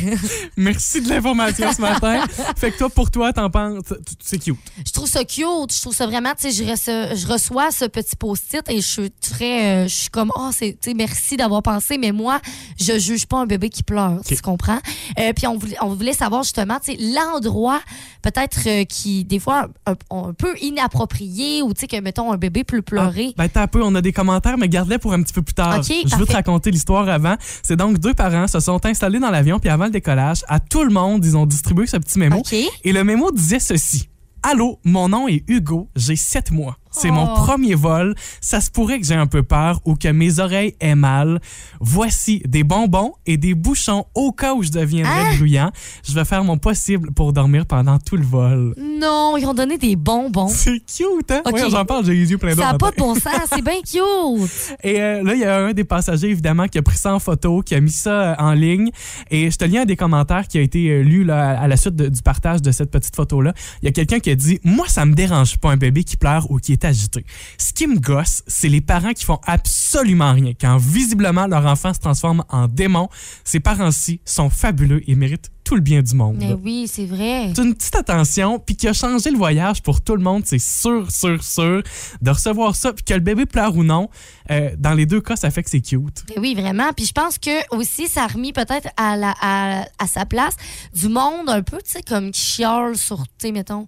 Merci 0.58 1.02
de 1.02 1.10
l'information 1.10 1.72
ce 1.72 1.82
matin. 1.82 2.24
fait 2.58 2.72
que 2.72 2.78
toi, 2.78 2.90
pour 2.90 3.10
toi, 3.12 3.32
t'en 3.34 3.50
penses, 3.50 3.94
c'est 4.22 4.40
cute. 4.40 4.58
Je 4.86 4.92
trouve 4.92 5.08
ça 5.08 5.24
cute. 5.24 5.74
Je 5.74 5.82
trouve 5.82 5.94
ça 5.96 6.06
vraiment, 6.06 6.32
tu 6.40 6.52
sais, 6.52 6.52
je, 6.52 6.70
reçois- 6.70 7.16
je 7.16 7.28
reçois 7.28 7.72
ce 7.72 7.86
petit 7.86 8.16
post-it 8.16 8.62
et 8.70 8.78
je 8.82 8.88
suis 8.88 9.12
très, 9.12 9.66
euh, 9.66 9.88
je 9.88 9.94
suis 9.96 10.10
comme, 10.10 10.32
oh, 10.36 10.50
c'est, 10.52 10.78
tu 10.82 10.90
sais, 10.90 10.94
merci 10.96 11.38
d'avoir 11.38 11.62
pensé, 11.64 11.98
mais 11.98 12.12
moi, 12.12 12.40
je 12.80 12.98
juge 13.00 13.26
pas 13.26 13.38
un 13.38 13.46
bébé 13.46 13.70
qui 13.70 13.84
pleure, 13.84 14.20
tu 14.26 14.36
comprends? 14.38 14.80
Euh, 15.20 15.34
puis 15.34 15.48
on 15.48 15.58
voulait, 15.58 15.78
on 15.82 15.90
voulait 15.96 16.14
savoir 16.14 16.44
justement, 16.44 16.80
tu 16.84 16.92
sais, 16.94 16.98
l'endroit 17.00 17.80
peut-être 18.22 18.60
euh, 18.68 18.84
qui, 18.86 19.24
des 19.26 19.40
fois, 19.40 19.68
un, 19.86 19.96
un 20.12 20.34
peu 20.34 20.56
inapproprié 20.62 21.62
ou, 21.62 21.74
tu 21.74 21.82
sais, 21.82 21.88
que, 21.88 22.00
mettons, 22.00 22.32
un 22.32 22.38
bébé 22.38 22.64
peut 22.64 22.82
pleurer. 22.82 23.34
Ben, 23.38 23.48
t'as 23.50 23.64
un 23.64 23.68
peu, 23.68 23.84
on 23.84 23.94
a 23.96 24.02
des 24.02 24.14
commentaires, 24.14 24.58
mais 24.58 24.70
garde-les 24.70 24.98
pour 24.98 25.14
un 25.14 25.22
petit 25.22 25.34
peu 25.34 25.42
plus 25.42 25.54
tard. 25.54 25.80
Ok, 25.80 25.94
Je 26.06 26.16
veux 26.16 26.26
te 26.26 26.34
raconter 26.34 26.72
l'histoire 26.72 27.08
avant. 27.10 27.36
C'est 27.64 27.76
donc 27.76 27.98
deux 28.00 28.14
parents 28.14 28.48
se 28.48 28.60
sont 28.60 28.73
installés 28.84 29.20
dans 29.20 29.32
l'avion, 29.32 29.60
puis 29.60 29.70
avant 29.70 29.86
le 29.86 29.92
décollage, 29.92 30.44
à 30.48 30.60
tout 30.60 30.84
le 30.84 30.92
monde, 30.92 31.24
ils 31.26 31.38
ont 31.38 31.46
distribué 31.46 31.88
ce 31.88 31.98
petit 31.98 32.20
mémo. 32.20 32.42
Et 32.84 32.92
le 32.92 33.04
mémo 33.04 33.32
disait 33.32 33.60
ceci. 33.60 34.10
Allô, 34.42 34.80
mon 34.84 35.10
nom 35.10 35.28
est 35.28 35.44
Hugo, 35.48 35.90
j'ai 35.96 36.16
7 36.16 36.52
mois. 36.52 36.78
C'est 36.94 37.12
mon 37.12 37.26
Oh. 37.26 37.34
premier 37.36 37.76
vol. 37.76 38.16
Ça 38.42 38.62
se 38.62 38.70
pourrait 38.72 39.00
que 39.00 39.06
j'ai 39.06 39.16
un 39.16 39.28
peu 39.28 39.44
peur 39.44 39.80
ou 39.86 39.96
que 39.96 40.08
mes 40.08 40.40
oreilles 40.40 40.76
aient 40.80 40.96
mal. 40.96 41.42
Voici 41.80 42.42
des 42.48 42.64
bonbons 42.64 43.14
et 43.26 43.38
des 43.38 43.54
bouchons 43.56 44.06
au 44.16 44.32
cas 44.32 44.54
où 44.54 44.64
je 44.64 44.70
deviendrais 44.72 45.12
Hein? 45.14 45.36
bruyant. 45.38 45.72
Je 46.08 46.14
vais 46.14 46.26
faire 46.26 46.44
mon 46.44 46.58
possible 46.58 47.12
pour 47.12 47.34
dormir 47.34 47.66
pendant 47.66 47.98
tout 48.00 48.16
le 48.16 48.24
vol. 48.24 48.76
Non, 48.78 49.36
ils 49.38 49.46
ont 49.46 49.54
donné 49.54 49.78
des 49.78 49.96
bonbons. 49.96 50.48
C'est 50.54 50.80
cute, 50.80 51.32
hein? 51.32 51.42
Ok. 51.46 51.54
Ouais, 51.54 51.70
j'en 51.70 51.86
parle, 51.86 52.06
j'ai 52.06 52.14
les 52.14 52.30
yeux 52.32 52.38
pleins 52.38 52.56
d'eau. 52.56 52.62
Ça 52.62 52.72
n'a 52.74 52.78
pas 52.78 52.92
de 52.92 52.96
bon 52.98 53.16
sens, 53.16 53.34
c'est 53.50 53.62
bien 53.64 53.80
cute. 53.86 54.78
Et 54.84 55.02
euh, 55.02 55.24
là, 55.24 55.34
il 55.34 55.40
y 55.40 55.46
a 55.46 55.58
un 55.58 55.74
des 55.74 55.84
passagers, 55.84 56.30
évidemment, 56.30 56.68
qui 56.68 56.78
a 56.78 56.82
pris 56.82 56.98
ça 56.98 57.14
en 57.14 57.20
photo, 57.20 57.62
qui 57.62 57.76
a 57.76 57.80
mis 57.82 57.92
ça 57.92 58.12
euh, 58.32 58.36
en 58.38 58.54
ligne. 58.54 58.90
Et 59.32 59.50
je 59.52 59.58
te 59.58 59.66
lis 59.66 59.78
un 59.78 59.86
des 59.86 59.96
commentaires 59.96 60.48
qui 60.48 60.58
a 60.58 60.62
été 60.62 60.90
euh, 60.90 61.02
lu 61.02 61.24
là, 61.24 61.60
à 61.60 61.68
la 61.68 61.78
suite 61.78 61.96
de- 61.96 62.10
du 62.10 62.22
partage 62.22 62.62
de 62.62 62.72
cette 62.72 62.92
petite 62.92 63.16
photo-là. 63.16 63.54
Il 63.82 63.86
y 63.86 63.90
a 63.90 63.92
quelqu'un 63.92 64.20
qui 64.20 64.30
a 64.30 64.36
dit 64.36 64.60
Moi, 64.64 64.86
ça 64.88 65.06
me 65.06 65.14
dérange 65.14 65.58
pas 65.58 65.72
un 65.72 65.78
bébé 65.78 66.04
qui 66.04 66.18
pleure 66.18 66.50
ou 66.52 66.58
qui 66.60 66.74
est 66.74 66.83
agité. 66.86 67.26
Ce 67.58 67.74
qui 67.74 67.88
me 67.88 68.00
gosse, 68.00 68.44
c'est 68.48 68.70
les 68.70 68.82
parents 68.82 69.14
qui 69.14 69.26
font 69.26 69.40
absolument 69.46 70.34
rien. 70.34 70.54
Quand 70.60 70.78
visiblement 70.78 71.48
leur 71.48 71.66
enfant 71.66 71.94
se 71.94 72.00
transforme 72.00 72.44
en 72.50 72.68
démon, 72.68 73.10
ces 73.44 73.60
parents-ci 73.60 74.22
sont 74.26 74.50
fabuleux 74.50 75.02
et 75.08 75.16
méritent 75.16 75.50
tout 75.64 75.76
le 75.76 75.82
bien 75.82 76.02
du 76.02 76.14
monde. 76.14 76.36
Mais 76.40 76.54
oui, 76.54 76.90
c'est 76.92 77.06
vrai. 77.06 77.52
C'est 77.56 77.64
une 77.64 77.74
petite 77.74 77.96
attention, 77.96 78.60
puis 78.60 78.76
qui 78.76 78.88
a 78.88 78.94
changé 78.94 79.32
le 79.32 79.38
voyage 79.38 79.82
pour 79.82 80.02
tout 80.02 80.16
le 80.16 80.22
monde, 80.22 80.44
c'est 80.46 80.60
sûr, 80.60 81.10
sûr, 81.10 81.42
sûr, 81.44 81.82
de 82.22 82.30
recevoir 82.30 82.76
ça, 82.76 82.92
puis 82.94 83.04
que 83.04 83.14
le 83.14 83.22
bébé 83.22 83.46
pleure 83.46 83.76
ou 83.76 83.84
non, 83.84 84.10
euh, 84.52 84.72
dans 84.78 84.94
les 84.94 85.06
deux 85.06 85.22
cas, 85.22 85.36
ça 85.36 85.50
fait 85.52 85.64
que 85.64 85.70
c'est 85.70 85.82
cute. 85.82 86.24
Ben 86.28 86.36
Oui, 86.38 86.54
vraiment. 86.54 86.92
Puis 86.94 87.06
je 87.06 87.14
pense 87.14 87.38
que 87.38 87.76
aussi, 87.76 88.08
ça 88.08 88.24
a 88.24 88.28
remis 88.28 88.52
peut-être 88.52 88.90
à, 88.98 89.16
la, 89.16 89.34
à, 89.42 89.86
à 90.00 90.08
sa 90.08 90.26
place 90.26 90.56
du 90.94 91.08
monde 91.08 91.50
un 91.50 91.62
peu, 91.62 91.78
tu 91.78 91.92
sais, 91.92 92.02
comme 92.02 92.32
qui 92.32 92.42
chiale 92.42 92.98
sur, 92.98 93.20
tu 93.20 93.48
sais, 93.48 93.52
mettons, 93.52 93.88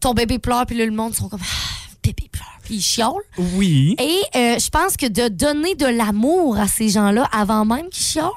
ton 0.00 0.12
bébé 0.12 0.38
pleure, 0.38 0.66
puis 0.66 0.76
là, 0.76 0.84
le 0.84 0.92
monde 0.92 1.14
sont 1.14 1.28
comme, 1.28 1.40
ils 2.70 2.80
chialent. 2.80 3.12
Oui. 3.54 3.96
Et 3.98 4.38
euh, 4.38 4.58
je 4.58 4.70
pense 4.70 4.96
que 4.96 5.06
de 5.06 5.28
donner 5.28 5.74
de 5.74 5.86
l'amour 5.86 6.58
à 6.58 6.66
ces 6.66 6.88
gens-là 6.88 7.28
avant 7.32 7.64
même 7.64 7.88
qu'ils 7.88 8.04
chialent, 8.04 8.30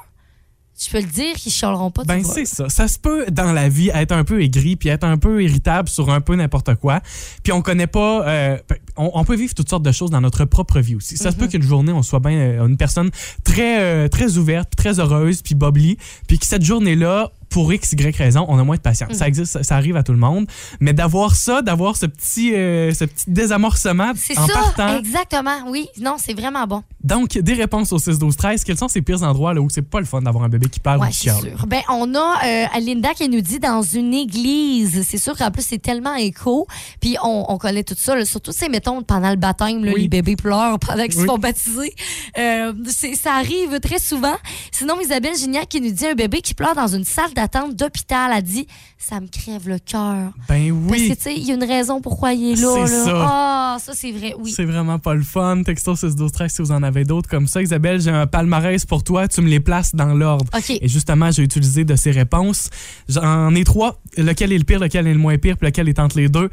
je 0.82 0.88
peux 0.88 1.00
le 1.00 1.06
dire 1.06 1.34
qu'ils 1.34 1.52
chialeront 1.52 1.90
pas. 1.90 2.02
tu 2.02 2.08
Ben 2.08 2.24
c'est 2.24 2.46
ça. 2.46 2.68
Ça 2.70 2.88
se 2.88 2.98
peut 2.98 3.26
dans 3.30 3.52
la 3.52 3.68
vie 3.68 3.90
être 3.92 4.12
un 4.12 4.24
peu 4.24 4.42
aigri 4.42 4.76
puis 4.76 4.88
être 4.88 5.04
un 5.04 5.18
peu 5.18 5.42
irritable 5.42 5.88
sur 5.90 6.08
un 6.08 6.22
peu 6.22 6.34
n'importe 6.36 6.74
quoi. 6.76 7.00
Puis 7.42 7.52
on 7.52 7.60
connaît 7.60 7.86
pas. 7.86 8.26
euh, 8.26 8.56
on, 8.96 9.10
on 9.12 9.24
peut 9.24 9.36
vivre 9.36 9.54
toutes 9.54 9.68
sortes 9.68 9.82
de 9.82 9.92
choses 9.92 10.10
dans 10.10 10.22
notre 10.22 10.46
propre 10.46 10.80
vie 10.80 10.94
aussi. 10.94 11.18
Ça 11.18 11.32
se 11.32 11.36
peut 11.36 11.48
qu'une 11.48 11.62
journée 11.62 11.92
on 11.92 12.02
soit 12.02 12.20
bien 12.20 12.32
euh, 12.32 12.66
une 12.66 12.78
personne 12.78 13.10
très 13.44 13.82
euh, 13.82 14.08
très 14.08 14.38
ouverte, 14.38 14.70
puis 14.70 14.82
très 14.84 15.00
heureuse, 15.00 15.42
puis 15.42 15.54
bubbly, 15.54 15.98
puis 16.26 16.38
que 16.38 16.46
cette 16.46 16.64
journée 16.64 16.96
là 16.96 17.30
pour 17.50 17.72
x 17.72 17.92
y 17.92 18.16
raison, 18.16 18.46
on 18.48 18.58
a 18.58 18.64
moins 18.64 18.76
de 18.76 18.80
patience. 18.80 19.12
Ça 19.12 19.28
existe, 19.28 19.62
ça, 19.62 19.76
arrive 19.76 19.96
à 19.96 20.02
tout 20.02 20.12
le 20.12 20.18
monde. 20.18 20.46
Mais 20.80 20.92
d'avoir 20.92 21.34
ça, 21.34 21.62
d'avoir 21.62 21.96
ce 21.96 22.06
petit 22.06 22.54
euh, 22.54 22.92
ce 22.94 23.04
petit 23.04 23.24
désamorcement 23.28 24.12
C'est 24.16 24.38
en 24.38 24.46
ça, 24.46 24.52
partant. 24.54 24.96
exactement. 24.98 25.56
Oui, 25.68 25.88
non, 26.00 26.16
c'est 26.18 26.32
vraiment 26.34 26.66
bon. 26.66 26.82
Donc 27.02 27.30
des 27.38 27.54
réponses 27.54 27.92
au 27.92 27.98
6 27.98 28.18
12 28.18 28.36
13. 28.36 28.64
Quels 28.64 28.78
sont 28.78 28.88
ces 28.88 29.02
pires 29.02 29.22
endroits 29.22 29.52
là 29.54 29.60
où 29.60 29.68
c'est 29.68 29.82
pas 29.82 30.00
le 30.00 30.06
fun 30.06 30.22
d'avoir 30.22 30.44
un 30.44 30.48
bébé 30.48 30.68
qui 30.68 30.80
parle 30.80 30.98
ou 30.98 31.02
Ouais, 31.02 31.08
qui 31.10 31.16
c'est 31.16 31.30
chiale? 31.30 31.40
sûr. 31.56 31.66
Ben, 31.66 31.80
on 31.88 32.14
a 32.14 32.34
euh, 32.44 32.66
Linda 32.80 33.12
qui 33.14 33.28
nous 33.28 33.40
dit 33.40 33.58
dans 33.58 33.82
une 33.82 34.14
église. 34.14 35.04
C'est 35.08 35.18
sûr 35.18 35.36
qu'en 35.36 35.50
plus, 35.50 35.64
c'est 35.66 35.78
tellement 35.82 36.14
écho. 36.14 36.66
Puis 37.00 37.16
on, 37.22 37.46
on 37.48 37.58
connaît 37.58 37.82
tout 37.84 37.94
ça. 37.98 38.14
là. 38.14 38.24
Surtout, 38.24 38.52
c'est, 38.52 38.68
mettons, 38.68 39.02
pendant 39.02 39.30
le 39.30 39.36
baptême, 39.36 39.84
là, 39.84 39.92
Oui. 39.94 40.02
les 40.02 40.08
bébés 40.08 40.36
pleurent 40.36 40.78
pendant 40.78 41.04
qu'ils 41.04 41.16
Oui. 41.16 41.22
se 41.22 41.26
font 41.26 41.38
baptiser. 41.38 41.94
Euh, 42.38 42.72
ça 43.20 43.34
arrive 43.34 43.80
très 43.80 43.98
souvent. 43.98 44.34
Sinon, 44.70 45.00
Isabelle 45.00 45.36
Gignac 45.36 45.68
qui 45.68 45.80
nous 45.80 45.90
dit 45.92 46.06
un 46.06 46.14
bébé 46.14 46.40
qui 46.40 46.54
pleure 46.54 46.74
dans 46.74 46.86
une 46.88 47.04
salle 47.04 47.32
d'attente 47.40 47.74
d'hôpital 47.74 48.32
a 48.32 48.42
dit 48.42 48.66
Ça 48.98 49.18
me 49.18 49.26
crève 49.26 49.66
le 49.66 49.78
cœur. 49.78 50.32
Ben 50.48 50.74
Parce 50.86 51.00
oui. 51.00 51.08
que, 51.08 51.14
tu 51.14 51.22
sais, 51.22 51.34
il 51.34 51.44
y 51.44 51.52
a 51.52 51.54
une 51.54 51.64
raison 51.64 52.00
pourquoi 52.02 52.34
il 52.34 52.52
est 52.52 52.60
là. 52.60 52.86
C'est 52.86 53.04
ça. 53.04 53.12
Ah, 53.14 53.76
ça, 53.80 53.92
c'est 53.94 54.12
vrai. 54.12 54.34
Oui. 54.38 54.52
C'est 54.52 54.64
vraiment 54.66 54.98
pas 54.98 55.14
le 55.14 55.22
fun. 55.22 55.62
Texto 55.62 55.96
6 55.96 56.16
12 56.16 56.32
13 56.32 56.52
si 56.52 56.62
vous 56.62 56.72
en 56.72 56.82
avez 56.82 57.04
d'autres 57.04 57.28
comme 57.30 57.46
ça. 57.46 57.62
Isabelle, 57.62 58.00
j'ai 58.00 58.10
un 58.10 58.26
palmarès 58.26 58.84
pour 58.84 59.02
toi. 59.04 59.26
Tu 59.26 59.40
me 59.40 59.48
les 59.48 59.60
places 59.60 59.94
dans 59.94 60.12
l'ordre. 60.12 60.50
OK. 60.54 60.70
Et 60.70 60.88
justement, 60.88 61.30
j'ai 61.30 61.42
utilisé 61.42 61.84
de 61.84 61.96
ces 61.96 62.10
réponses. 62.10 62.68
J'en 63.08 63.54
ai 63.54 63.64
trois. 63.64 63.98
Lequel 64.18 64.52
est 64.52 64.58
le 64.58 64.64
pire, 64.64 64.80
lequel 64.80 65.06
est 65.06 65.14
le 65.14 65.18
moins 65.18 65.38
pire, 65.38 65.56
puis 65.56 65.66
lequel 65.66 65.88
est 65.88 65.98
entre 65.98 66.18
les 66.18 66.28
deux. 66.28 66.50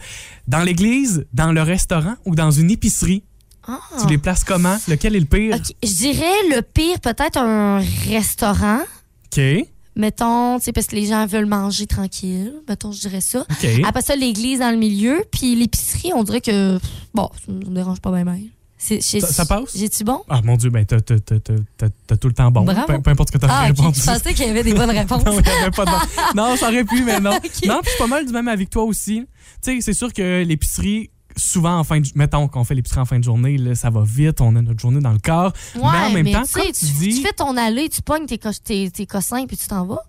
Dans 0.47 0.63
l'église, 0.63 1.25
dans 1.33 1.51
le 1.51 1.61
restaurant 1.61 2.15
ou 2.25 2.33
dans 2.35 2.51
une 2.51 2.71
épicerie? 2.71 3.23
Ah. 3.67 3.79
Tu 3.99 4.07
les 4.07 4.17
places 4.17 4.45
comment? 4.45 4.77
Lequel 4.87 5.17
est 5.17 5.19
le 5.19 5.25
pire? 5.25 5.57
Je 5.83 5.93
dirais 5.93 6.55
le 6.55 6.61
pire, 6.61 7.01
peut-être 7.01 7.37
un 7.37 7.79
restaurant. 8.09 8.79
OK. 9.25 9.67
Mettons, 9.97 10.59
tu 10.59 10.65
sais, 10.65 10.71
parce 10.73 10.87
que 10.87 10.95
les 10.95 11.07
gens 11.07 11.25
veulent 11.25 11.47
manger 11.47 11.87
tranquille. 11.87 12.53
Mettons, 12.69 12.91
je 12.91 12.99
dirais 13.01 13.21
ça. 13.21 13.39
OK. 13.49 13.67
Après 13.83 14.01
ça, 14.01 14.15
l'église 14.15 14.59
dans 14.59 14.69
le 14.71 14.77
milieu. 14.77 15.23
Puis 15.31 15.55
l'épicerie, 15.55 16.11
on 16.13 16.23
dirait 16.23 16.41
que, 16.41 16.79
bon, 17.13 17.29
ça 17.45 17.51
me 17.51 17.63
dérange 17.73 17.99
pas 17.99 18.11
bien 18.11 18.23
mal. 18.23 18.39
Ça- 18.77 19.01
ça 19.01 19.45
passe? 19.45 19.75
J'ai-tu 19.75 20.03
bon? 20.03 20.21
Ah 20.29 20.41
mon 20.43 20.55
Dieu, 20.55 20.69
ben 20.69 20.85
t'as, 20.85 20.99
tout 21.01 22.27
le 22.27 22.33
temps 22.33 22.51
bon. 22.51 22.61
Bravo. 22.61 22.99
Peu, 23.01 23.09
importe 23.09 23.29
ce 23.29 23.33
que 23.33 23.37
t'as 23.39 23.47
Ah, 23.49 23.65
répondu. 23.65 23.99
Je 23.99 24.05
pensais 24.05 24.33
qu'il 24.35 24.45
y 24.45 24.49
avait 24.49 24.63
des 24.63 24.75
bonnes 24.75 24.91
réponses. 24.91 25.23
Non, 25.25 25.39
il 25.39 25.45
y 25.47 25.49
avait 25.49 25.71
pas 25.71 25.85
de 25.85 25.89
bon. 25.89 25.97
Non, 26.35 26.55
ça 26.55 26.67
aurait 26.67 26.83
pu, 26.83 27.03
mais 27.03 27.19
non. 27.19 27.31
Non, 27.31 27.39
puis 27.39 27.49
je 27.85 27.89
suis 27.89 27.97
pas 27.97 28.07
mal 28.07 28.25
du 28.25 28.31
même 28.31 28.47
avec 28.47 28.69
toi 28.69 28.83
aussi. 28.83 29.25
Tu 29.63 29.77
sais, 29.77 29.81
c'est 29.81 29.93
sûr 29.93 30.13
que 30.13 30.43
l'épicerie, 30.43 31.09
souvent 31.37 31.77
en 31.77 31.83
fin 31.83 31.99
de 31.99 32.07
mettons 32.15 32.47
qu'on 32.47 32.63
fait 32.63 32.75
l'épicerie 32.75 33.01
en 33.01 33.05
fin 33.05 33.19
de 33.19 33.23
journée, 33.23 33.57
là, 33.57 33.75
ça 33.75 33.89
va 33.89 34.03
vite, 34.03 34.41
on 34.41 34.55
a 34.55 34.61
notre 34.61 34.79
journée 34.79 34.99
dans 34.99 35.11
le 35.11 35.19
corps. 35.19 35.53
mais 35.75 35.81
en 35.81 36.11
même 36.11 36.31
temps, 36.31 36.43
comme 36.51 36.63
tu, 36.65 36.73
tu 36.73 36.85
dis, 36.85 37.15
tu 37.15 37.21
fais 37.21 37.33
ton 37.33 37.55
allée, 37.57 37.89
tu 37.89 38.01
pognes 38.01 38.25
tes, 38.25 38.37
tes, 38.37 38.91
tes 38.91 39.05
cossins, 39.05 39.45
puis 39.45 39.57
tu 39.57 39.67
t'en 39.67 39.85
vas. 39.85 40.03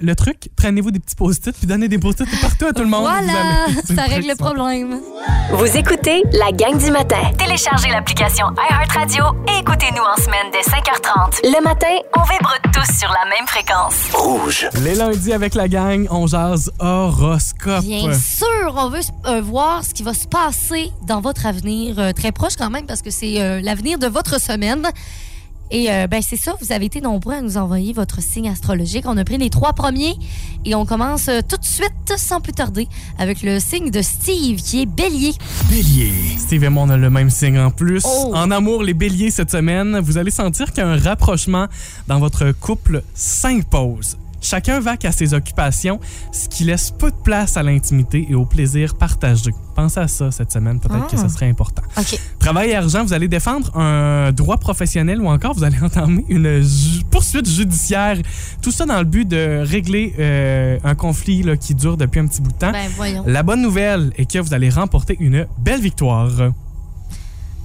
Le 0.00 0.14
truc, 0.14 0.48
prenez-vous 0.56 0.90
des 0.90 0.98
petits 0.98 1.14
post-it 1.14 1.54
puis 1.56 1.66
donnez 1.66 1.88
des 1.88 1.98
post-it 1.98 2.28
partout 2.40 2.66
à 2.66 2.72
tout 2.72 2.82
le 2.82 2.88
monde. 2.88 3.02
voilà, 3.02 3.66
ça 3.84 4.06
le 4.06 4.14
règle 4.14 4.28
le 4.28 4.36
problème. 4.36 5.00
Vous 5.52 5.76
écoutez 5.76 6.22
la 6.32 6.52
gang 6.52 6.78
du 6.78 6.90
matin. 6.90 7.30
Téléchargez 7.38 7.90
l'application 7.90 8.46
iHeartRadio 8.70 9.24
et 9.48 9.60
écoutez-nous 9.60 10.02
en 10.02 10.16
semaine 10.16 10.46
dès 10.52 10.60
5h30. 10.60 11.40
Le 11.44 11.62
matin, 11.62 11.86
on 12.16 12.22
vibre 12.22 12.54
tous 12.72 12.98
sur 12.98 13.08
la 13.08 13.28
même 13.28 13.46
fréquence. 13.46 13.94
Rouge. 14.14 14.68
Les 14.82 14.94
lundis 14.94 15.32
avec 15.32 15.54
la 15.54 15.68
gang, 15.68 16.06
on 16.10 16.26
jase 16.26 16.70
horoscope. 16.78 17.82
Bien 17.82 18.12
sûr, 18.14 18.74
on 18.76 18.88
veut 18.88 19.00
euh, 19.26 19.40
voir 19.40 19.84
ce 19.84 19.92
qui 19.92 20.02
va 20.02 20.14
se 20.14 20.26
passer 20.26 20.90
dans 21.06 21.20
votre 21.20 21.46
avenir, 21.46 21.98
euh, 21.98 22.12
très 22.12 22.32
proche 22.32 22.56
quand 22.56 22.70
même, 22.70 22.86
parce 22.86 23.02
que 23.02 23.10
c'est 23.10 23.40
euh, 23.40 23.60
l'avenir 23.60 23.98
de 23.98 24.06
votre 24.06 24.40
semaine. 24.40 24.88
Et 25.70 25.90
euh, 25.90 26.06
ben 26.06 26.20
c'est 26.20 26.36
ça, 26.36 26.54
vous 26.60 26.72
avez 26.72 26.86
été 26.86 27.00
nombreux 27.00 27.34
à 27.34 27.42
nous 27.42 27.56
envoyer 27.56 27.92
votre 27.92 28.20
signe 28.22 28.48
astrologique. 28.48 29.04
On 29.06 29.16
a 29.16 29.24
pris 29.24 29.38
les 29.38 29.50
trois 29.50 29.72
premiers 29.72 30.14
et 30.64 30.74
on 30.74 30.84
commence 30.84 31.28
euh, 31.28 31.40
tout 31.46 31.56
de 31.56 31.64
suite, 31.64 32.12
sans 32.16 32.40
plus 32.40 32.52
tarder, 32.52 32.88
avec 33.18 33.42
le 33.42 33.60
signe 33.60 33.90
de 33.90 34.02
Steve 34.02 34.60
qui 34.60 34.82
est 34.82 34.86
bélier. 34.86 35.32
Bélier. 35.70 36.12
Steve 36.38 36.64
et 36.64 36.68
moi, 36.68 36.84
on 36.86 36.90
a 36.90 36.96
le 36.96 37.10
même 37.10 37.30
signe 37.30 37.58
en 37.58 37.70
plus. 37.70 38.02
Oh. 38.04 38.32
En 38.34 38.50
amour, 38.50 38.82
les 38.82 38.94
béliers 38.94 39.30
cette 39.30 39.50
semaine, 39.50 40.00
vous 40.00 40.18
allez 40.18 40.30
sentir 40.30 40.72
qu'il 40.72 40.82
y 40.82 40.86
a 40.86 40.88
un 40.88 40.98
rapprochement 40.98 41.66
dans 42.08 42.18
votre 42.18 42.50
couple 42.52 43.02
s'impose. 43.14 44.16
Chacun 44.40 44.80
va 44.80 44.94
à 45.04 45.12
ses 45.12 45.34
occupations, 45.34 46.00
ce 46.32 46.48
qui 46.48 46.64
laisse 46.64 46.90
peu 46.90 47.10
de 47.10 47.16
place 47.16 47.56
à 47.56 47.62
l'intimité 47.62 48.26
et 48.28 48.34
au 48.34 48.44
plaisir 48.44 48.94
partagé. 48.96 49.50
Pensez 49.76 50.00
à 50.00 50.08
ça 50.08 50.30
cette 50.30 50.52
semaine, 50.52 50.80
peut-être 50.80 51.04
Ah. 51.06 51.10
que 51.10 51.16
ce 51.16 51.28
serait 51.28 51.48
important. 51.48 51.82
Travail 52.38 52.70
et 52.70 52.74
argent, 52.76 53.04
vous 53.04 53.12
allez 53.12 53.28
défendre 53.28 53.74
un 53.76 54.32
droit 54.32 54.56
professionnel 54.58 55.20
ou 55.20 55.28
encore 55.28 55.54
vous 55.54 55.64
allez 55.64 55.80
entamer 55.82 56.24
une 56.28 56.60
ju- 56.62 57.02
poursuite 57.10 57.48
judiciaire. 57.48 58.16
Tout 58.62 58.72
ça 58.72 58.84
dans 58.86 58.98
le 58.98 59.04
but 59.04 59.26
de 59.28 59.62
régler 59.64 60.14
euh, 60.18 60.78
un 60.84 60.94
conflit 60.94 61.42
là, 61.42 61.56
qui 61.56 61.74
dure 61.74 61.96
depuis 61.96 62.20
un 62.20 62.26
petit 62.26 62.40
bout 62.42 62.52
de 62.52 62.58
temps. 62.58 62.72
Ben. 62.72 63.22
La 63.26 63.42
bonne 63.42 63.62
nouvelle 63.62 64.12
est 64.16 64.30
que 64.30 64.38
vous 64.38 64.52
allez 64.54 64.70
remporter 64.70 65.16
une 65.20 65.46
belle 65.58 65.80
victoire. 65.80 66.30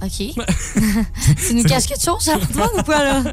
OK. 0.06 0.22
OK. 0.36 0.46
tu 1.48 1.54
nous 1.54 1.62
caches 1.64 1.86
quelque 1.86 2.02
chose, 2.02 2.24
Charles-Antoine, 2.24 2.70
ou 2.78 2.82
quoi, 2.82 3.02
là? 3.02 3.22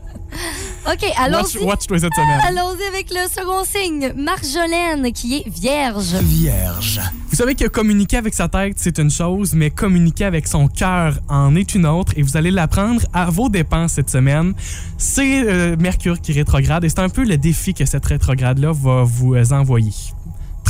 OK, 0.85 1.01
Watch, 1.01 1.13
allons-y. 1.17 1.63
watch-toi 1.63 1.99
cette 1.99 2.13
semaine. 2.13 2.39
Allons-y 2.47 2.83
avec 2.87 3.09
le 3.11 3.29
second 3.29 3.63
signe, 3.63 4.13
Marjolaine, 4.17 5.13
qui 5.13 5.37
est 5.37 5.47
vierge. 5.47 6.15
Vierge. 6.15 6.99
Vous 7.29 7.37
savez 7.37 7.55
que 7.55 7.67
communiquer 7.67 8.17
avec 8.17 8.33
sa 8.33 8.49
tête, 8.49 8.73
c'est 8.77 8.97
une 8.97 9.09
chose, 9.11 9.53
mais 9.53 9.69
communiquer 9.69 10.25
avec 10.25 10.47
son 10.47 10.67
cœur 10.67 11.19
en 11.29 11.55
est 11.55 11.75
une 11.75 11.85
autre 11.85 12.13
et 12.17 12.21
vous 12.21 12.35
allez 12.35 12.51
l'apprendre 12.51 13.01
à 13.13 13.29
vos 13.29 13.47
dépens 13.47 13.87
cette 13.87 14.09
semaine. 14.09 14.53
C'est 14.97 15.43
euh, 15.47 15.75
Mercure 15.77 16.19
qui 16.19 16.33
rétrograde 16.33 16.83
et 16.83 16.89
c'est 16.89 16.99
un 16.99 17.09
peu 17.09 17.23
le 17.23 17.37
défi 17.37 17.73
que 17.73 17.85
cette 17.85 18.05
rétrograde-là 18.05 18.71
va 18.73 19.03
vous 19.03 19.35
euh, 19.35 19.45
envoyer. 19.51 19.93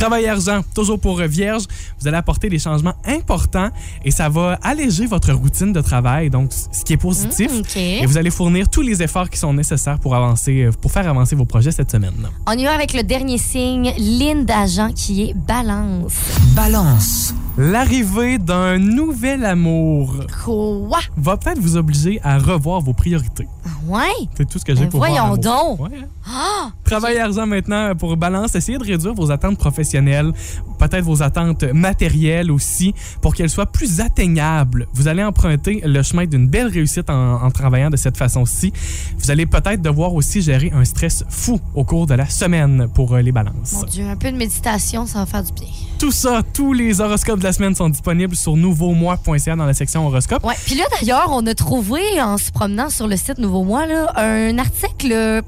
Travail 0.04 0.26
argent, 0.26 0.60
toujours 0.74 1.00
pour 1.00 1.16
Vierge, 1.16 1.62
vous 1.98 2.06
allez 2.06 2.18
apporter 2.18 2.50
des 2.50 2.58
changements 2.58 2.92
importants 3.06 3.70
et 4.04 4.10
ça 4.10 4.28
va 4.28 4.58
alléger 4.62 5.06
votre 5.06 5.32
routine 5.32 5.72
de 5.72 5.80
travail, 5.80 6.28
donc 6.28 6.50
ce 6.52 6.84
qui 6.84 6.92
est 6.92 6.98
positif. 6.98 7.50
Mm. 7.50 7.78
Et 7.78 8.04
vous 8.04 8.18
allez 8.18 8.28
fournir 8.28 8.68
tous 8.68 8.82
les 8.82 9.02
efforts 9.02 9.30
qui 9.30 9.38
sont 9.38 9.54
nécessaires 9.54 9.98
pour 9.98 10.14
avancer, 10.14 10.64
euh, 10.64 10.72
pour 10.78 10.92
faire 10.92 11.08
avancer 11.08 11.34
vos 11.34 11.46
projets 11.46 11.70
cette 11.70 11.90
semaine. 11.90 12.28
On 12.46 12.52
y 12.52 12.64
va 12.64 12.74
avec 12.74 12.92
le 12.92 13.02
dernier 13.02 13.38
signe, 13.38 13.94
ligne 13.96 14.44
d'agent, 14.44 14.92
qui 14.92 15.22
est 15.22 15.32
balance. 15.32 16.12
Balance. 16.54 17.34
L'arrivée 17.56 18.38
d'un 18.38 18.78
nouvel 18.78 19.44
amour 19.44 20.16
Quoi? 20.44 20.98
va 21.16 21.36
peut-être 21.36 21.60
vous 21.60 21.76
obliger 21.76 22.20
à 22.24 22.36
revoir 22.38 22.80
vos 22.80 22.92
priorités. 22.94 23.46
Ouais? 23.86 24.08
C'est 24.36 24.48
tout 24.48 24.58
ce 24.58 24.64
que 24.64 24.74
j'ai 24.74 24.82
Ben 24.84 24.88
pour 24.90 24.98
voyons 25.00 25.36
donc. 25.36 25.78
Ouais, 25.80 25.90
hein? 26.26 26.72
Travail 26.84 27.18
argent 27.18 27.46
maintenant 27.46 27.94
pour 27.94 28.16
balance. 28.16 28.54
Essayez 28.56 28.78
de 28.78 28.84
réduire 28.84 29.14
vos 29.14 29.30
attentes 29.30 29.56
professionnelles, 29.58 30.32
peut-être 30.78 31.04
vos 31.04 31.22
attentes 31.22 31.62
matérielles 31.64 32.50
aussi, 32.50 32.92
pour 33.20 33.34
qu'elles 33.34 33.50
soient 33.50 33.66
plus 33.70 34.00
atteignables. 34.00 34.88
Vous 34.94 35.06
allez 35.06 35.22
emprunter 35.22 35.80
le 35.84 36.02
chemin 36.02 36.26
d'une 36.26 36.48
belle 36.48 36.68
réussite 36.68 37.08
en, 37.08 37.42
en 37.42 37.50
travaillant 37.52 37.90
de 37.90 37.96
cette 37.96 38.16
façon-ci. 38.16 38.72
Vous 39.18 39.30
allez 39.30 39.46
peut-être 39.46 39.80
devoir 39.80 40.14
aussi 40.14 40.42
gérer 40.42 40.72
un 40.74 40.84
stress 40.84 41.24
fou 41.28 41.60
au 41.74 41.84
cours 41.84 42.06
de 42.06 42.14
la 42.14 42.28
semaine 42.28 42.88
pour 42.94 43.14
euh, 43.14 43.20
les 43.20 43.32
balances. 43.32 43.74
Mon 43.74 43.84
Dieu, 43.84 44.08
un 44.08 44.16
peu 44.16 44.32
de 44.32 44.36
méditation, 44.36 45.06
ça 45.06 45.20
va 45.20 45.26
faire 45.26 45.44
du 45.44 45.52
bien. 45.52 45.68
Tout 45.98 46.10
ça, 46.10 46.42
tous 46.52 46.72
les 46.72 47.00
horoscopes 47.00 47.40
de 47.44 47.48
la 47.48 47.52
semaine 47.52 47.74
sont 47.74 47.90
disponibles 47.90 48.34
sur 48.34 48.56
nouveaumois.ca 48.56 49.54
dans 49.54 49.66
la 49.66 49.74
section 49.74 50.06
horoscope. 50.06 50.42
Ouais. 50.46 50.54
Puis 50.64 50.76
là, 50.76 50.84
d'ailleurs, 50.98 51.28
on 51.30 51.46
a 51.46 51.54
trouvé, 51.54 52.00
en 52.22 52.38
se 52.38 52.50
promenant 52.50 52.88
sur 52.88 53.06
le 53.06 53.18
site 53.18 53.36
Nouveau 53.36 53.64
Mois, 53.64 53.84
là, 53.86 54.10
un 54.16 54.56
article 54.56 55.12
euh, 55.12 55.42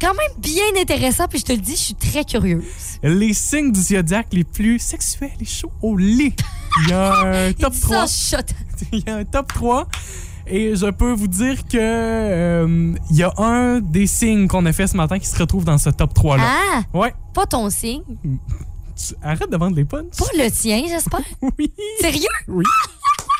quand 0.00 0.14
même 0.14 0.38
bien 0.38 0.62
intéressant. 0.80 1.26
Puis 1.26 1.40
je 1.40 1.44
te 1.46 1.52
le 1.52 1.58
dis, 1.58 1.72
je 1.72 1.80
suis 1.80 1.94
très 1.96 2.24
curieuse. 2.24 2.62
Les 3.02 3.34
signes 3.34 3.72
du 3.72 3.80
zodiaque 3.80 4.28
les 4.30 4.44
plus 4.44 4.78
sexuels 4.78 5.30
et 5.40 5.44
chauds 5.44 5.72
au 5.82 5.96
lit. 5.96 6.32
Il 6.84 6.90
y 6.90 6.92
a 6.92 7.48
un 7.48 7.52
top 7.54 7.72
Il 7.72 7.80
dit 7.80 7.80
3. 7.80 8.06
ça, 8.06 8.36
shot. 8.38 8.44
Il 8.92 9.02
y 9.04 9.10
a 9.10 9.16
un 9.16 9.24
top 9.24 9.52
3. 9.52 9.88
Et 10.46 10.76
je 10.76 10.86
peux 10.86 11.10
vous 11.10 11.26
dire 11.26 11.64
que 11.66 11.76
euh, 11.76 12.94
il 13.10 13.16
y 13.16 13.24
a 13.24 13.32
un 13.38 13.80
des 13.80 14.06
signes 14.06 14.46
qu'on 14.46 14.64
a 14.66 14.72
fait 14.72 14.86
ce 14.86 14.96
matin 14.96 15.18
qui 15.18 15.26
se 15.26 15.36
retrouve 15.36 15.64
dans 15.64 15.76
ce 15.78 15.90
top 15.90 16.14
3 16.14 16.36
là. 16.36 16.44
Ah, 16.46 16.82
Ouais. 16.96 17.12
pas 17.34 17.46
ton 17.46 17.68
signe. 17.68 18.02
Tu- 18.96 19.14
arrête 19.22 19.50
de 19.50 19.56
vendre 19.56 19.76
les 19.76 19.84
punchs? 19.84 20.16
Pas 20.18 20.24
le 20.36 20.50
tien, 20.50 20.82
j'espère. 20.88 21.20
Oui. 21.58 21.72
Sérieux? 22.00 22.26
Oui. 22.48 22.64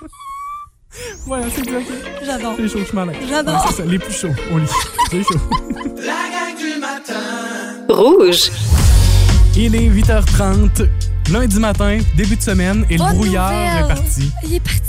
voilà, 1.27 1.47
c'est 1.55 1.61
exact. 1.62 1.87
J'adore. 2.25 2.55
C'est 2.57 2.69
chaud, 2.69 2.79
je 2.90 2.95
m'en 2.97 3.03
allais. 3.03 3.19
J'adore. 3.29 3.55
Ouais, 3.55 3.61
c'est 3.71 3.77
ça, 3.77 3.85
les 3.85 3.99
plus 3.99 4.12
chauds 4.14 4.35
au 4.53 4.59
lit. 4.59 4.66
C'est 5.11 5.23
chaud. 5.23 5.40
La 5.97 6.29
gang 6.31 6.57
du 6.59 6.81
matin. 6.81 7.85
Rouge. 7.88 8.51
Il 9.57 9.75
est 9.75 9.88
8h30, 9.88 10.87
lundi 11.31 11.59
matin, 11.59 11.99
début 12.14 12.37
de 12.37 12.42
semaine, 12.42 12.85
et 12.90 12.99
Bonne 12.99 13.09
le 13.09 13.14
brouillard 13.14 13.51
nouvelle. 13.53 13.85
est 13.85 13.95
parti. 13.95 14.33
Il 14.45 14.55
est 14.55 14.61
parti. 14.61 14.83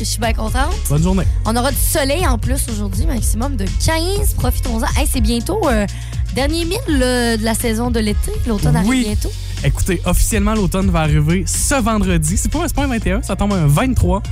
Je 0.00 0.04
suis 0.04 0.18
bien 0.18 0.32
contente. 0.32 0.74
Bonne 0.88 1.02
journée. 1.02 1.24
On 1.44 1.54
aura 1.54 1.70
du 1.70 1.76
soleil 1.78 2.26
en 2.26 2.38
plus 2.38 2.66
aujourd'hui, 2.70 3.06
maximum 3.06 3.56
de 3.56 3.66
15. 3.84 4.34
Profitons-en. 4.34 4.86
Hey, 4.98 5.06
c'est 5.06 5.20
bientôt 5.20 5.60
euh, 5.68 5.86
dernier 6.34 6.64
mille 6.64 6.78
là, 6.98 7.36
de 7.36 7.44
la 7.44 7.54
saison 7.54 7.90
de 7.90 8.00
l'été. 8.00 8.32
L'automne 8.46 8.76
arrive 8.76 8.88
Oui. 8.88 9.02
bientôt. 9.04 9.30
Écoutez, 9.64 10.00
officiellement, 10.04 10.54
l'automne 10.54 10.90
va 10.90 11.00
arriver 11.00 11.44
ce 11.46 11.74
vendredi. 11.80 12.36
C'est 12.36 12.50
pas, 12.50 12.64
un 12.82 12.86
21, 12.86 13.22
ça 13.22 13.36
tombe 13.36 13.52
un 13.52 13.66
23. 13.66 14.22